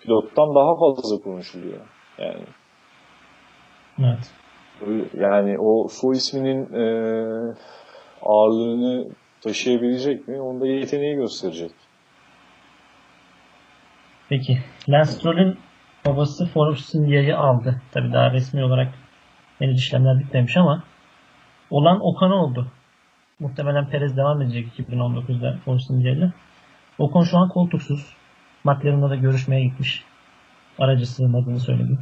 pilottan 0.00 0.54
daha 0.54 0.76
fazla 0.76 1.22
konuşuluyor. 1.22 1.80
Yani. 2.18 2.44
Evet. 3.98 4.41
Yani 5.14 5.58
o 5.58 5.88
soy 5.88 6.16
isminin 6.16 6.72
e, 6.74 6.84
ağırlığını 8.22 9.08
taşıyabilecek 9.40 10.28
mi? 10.28 10.40
Onda 10.40 10.66
yeteneği 10.66 11.16
gösterecek. 11.16 11.70
Peki. 14.28 14.58
Lance 14.88 15.10
Stroll'ün 15.10 15.58
babası 16.06 16.46
Force 16.46 16.98
India'yı 16.98 17.38
aldı. 17.38 17.82
Tabi 17.92 18.12
daha 18.12 18.32
resmi 18.32 18.64
olarak 18.64 18.94
henüz 19.58 19.78
işlemler 19.78 20.18
bitmemiş 20.18 20.56
ama 20.56 20.82
olan 21.70 21.98
Okan 22.00 22.30
oldu. 22.30 22.66
Muhtemelen 23.40 23.88
Perez 23.88 24.16
devam 24.16 24.42
edecek 24.42 24.68
2019'da 24.78 25.58
Force 25.64 25.94
India'yla. 25.94 26.32
Ocon 26.98 27.22
şu 27.22 27.38
an 27.38 27.48
koltuksuz. 27.48 28.16
McLaren'la 28.64 29.10
da 29.10 29.16
görüşmeye 29.16 29.64
gitmiş. 29.64 30.04
Aracı 30.78 31.06
sığmadığını 31.06 31.60
söyledi. 31.60 31.98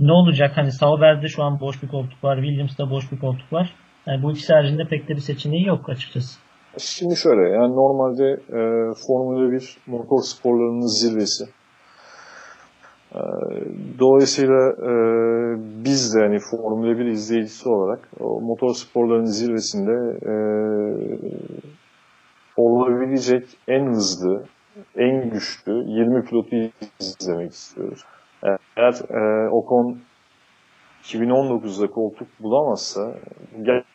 Ne 0.00 0.12
olacak? 0.12 0.52
Hani 0.54 0.72
Sauber'de 0.72 1.28
şu 1.28 1.42
an 1.42 1.60
boş 1.60 1.82
bir 1.82 1.88
koltuk 1.88 2.24
var. 2.24 2.36
Williams'da 2.36 2.90
boş 2.90 3.12
bir 3.12 3.18
koltuk 3.18 3.52
var. 3.52 3.74
Yani 4.06 4.22
bu 4.22 4.32
ikisi 4.32 4.52
haricinde 4.52 4.84
pek 4.84 5.08
de 5.08 5.14
bir 5.14 5.20
seçeneği 5.20 5.66
yok 5.66 5.88
açıkçası. 5.88 6.38
Şimdi 6.78 7.16
şöyle 7.16 7.42
yani 7.48 7.72
normalde 7.72 8.32
e, 8.32 8.60
Formula 9.06 9.52
1 9.52 9.76
motor 9.86 10.22
sporlarının 10.22 11.00
zirvesi. 11.00 11.44
E, 13.14 13.20
dolayısıyla 13.98 14.70
e, 14.70 14.92
biz 15.84 16.14
de 16.14 16.20
hani 16.20 16.38
Formula 16.50 16.98
1 16.98 17.04
izleyicisi 17.04 17.68
olarak 17.68 18.08
o 18.20 18.40
motor 18.40 18.74
sporlarının 18.74 19.24
zirvesinde 19.24 20.18
e, 20.26 20.34
olabilecek 22.56 23.44
en 23.68 23.86
hızlı, 23.86 24.44
en 24.96 25.30
güçlü 25.30 25.72
20 25.72 26.24
pilotu 26.24 26.56
izlemek 27.00 27.52
istiyoruz. 27.52 28.04
Eğer 28.42 28.94
e, 29.10 29.50
Ocon 29.50 29.98
2019'da 31.02 31.86
koltuk 31.86 32.28
bulamazsa 32.40 33.14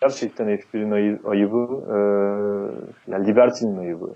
gerçekten 0.01 0.47
F1'in 0.47 0.91
ayıbı, 1.29 1.83
e, 1.87 1.97
yani 3.11 3.27
Liberty'nin 3.27 3.77
ayıbı, 3.77 4.13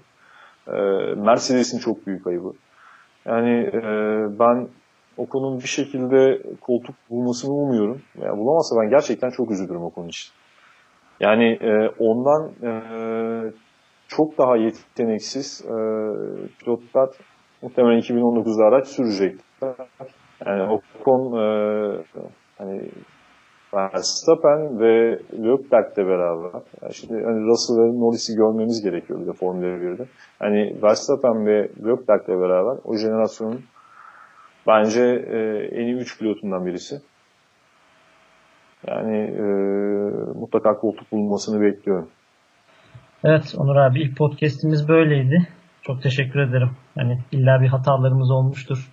e, 0.67 0.71
Mercedes'in 1.15 1.80
çok 1.80 2.07
büyük 2.07 2.27
ayıbı. 2.27 2.53
Yani 3.25 3.69
e, 3.73 3.82
ben 4.39 4.67
Ocon'un 5.17 5.59
bir 5.59 5.67
şekilde 5.67 6.41
koltuk 6.61 6.95
bulmasını 7.09 7.53
umuyorum. 7.53 8.01
Yani 8.21 8.38
bulamazsa 8.38 8.82
ben 8.82 8.89
gerçekten 8.89 9.30
çok 9.30 9.51
üzülürüm 9.51 9.84
Ocon 9.84 10.07
için. 10.07 10.32
Yani 11.19 11.57
e, 11.61 11.89
ondan 11.99 12.51
e, 12.63 12.71
çok 14.07 14.38
daha 14.38 14.57
yeteneksiz 14.57 15.65
e, 15.65 15.75
pilotlar 16.59 17.09
muhtemelen 17.61 17.99
2019'da 17.99 18.65
araç 18.65 18.88
sürecekler. 18.88 19.49
Yani 20.45 20.64
Ocon 20.64 21.38
e, 21.38 22.03
hani 22.57 22.82
Verstappen 23.74 24.80
ve 24.80 25.20
Leclerc'le 25.34 25.97
beraber. 25.97 26.62
Yani 26.82 26.93
şimdi 26.93 27.24
hani 27.24 27.45
Russell 27.45 27.76
ve 27.76 27.99
Norris'i 27.99 28.36
görmemiz 28.36 28.84
gerekiyor 28.84 29.22
bir 29.22 29.28
de 29.28 29.34
Formula 29.34 29.66
1'de. 29.66 30.05
Hani 30.39 30.76
Verstappen 30.84 31.45
ve 31.45 31.70
Leclerc'le 31.86 32.41
beraber 32.41 32.78
o 32.84 32.95
jenerasyonun 32.95 33.64
bence 34.68 35.01
e, 35.28 35.38
en 35.72 35.86
iyi 35.86 35.95
3 35.95 36.20
pilotundan 36.20 36.66
birisi. 36.66 37.01
Yani 38.88 39.18
e, 39.18 39.43
mutlaka 40.39 40.78
koltuk 40.78 41.12
bulunmasını 41.12 41.62
bekliyorum. 41.62 42.10
Evet 43.24 43.55
Onur 43.57 43.76
abi 43.76 44.01
ilk 44.01 44.18
podcast'imiz 44.18 44.88
böyleydi. 44.89 45.47
Çok 45.82 46.03
teşekkür 46.03 46.39
ederim. 46.39 46.70
Hani 46.95 47.20
illa 47.32 47.62
bir 47.62 47.68
hatalarımız 47.68 48.32
olmuştur 48.32 48.89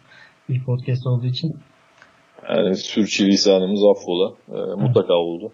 ilk 0.49 0.66
podcast 0.66 1.07
olduğu 1.07 1.26
için. 1.26 1.57
Yani 2.49 2.76
sürçülisanımız 2.76 3.80
affola. 3.84 4.32
E, 4.49 4.74
mutlaka 4.74 5.14
oldu. 5.14 5.53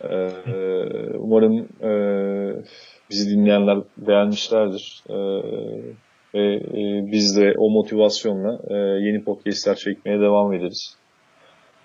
E, 0.00 0.30
umarım 1.18 1.68
e, 1.82 1.90
bizi 3.10 3.30
dinleyenler 3.30 3.78
beğenmişlerdir. 3.96 5.02
E, 5.08 5.16
ve 6.34 6.54
e, 6.56 7.12
biz 7.12 7.36
de 7.36 7.54
o 7.58 7.70
motivasyonla 7.70 8.58
e, 8.68 8.74
yeni 8.74 9.24
podcastler 9.24 9.74
çekmeye 9.74 10.20
devam 10.20 10.52
ederiz. 10.52 10.96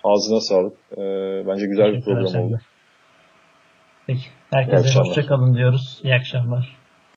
Ağzına 0.04 0.40
sağlık. 0.40 0.72
E, 0.96 1.02
bence 1.46 1.66
güzel 1.66 1.92
bir 1.92 2.02
program 2.04 2.42
oldu. 2.42 2.60
Peki. 4.06 4.26
Herkese 4.50 5.00
hoşçakalın 5.00 5.54
diyoruz. 5.54 6.00
İyi 6.04 6.14
akşamlar. 6.14 6.81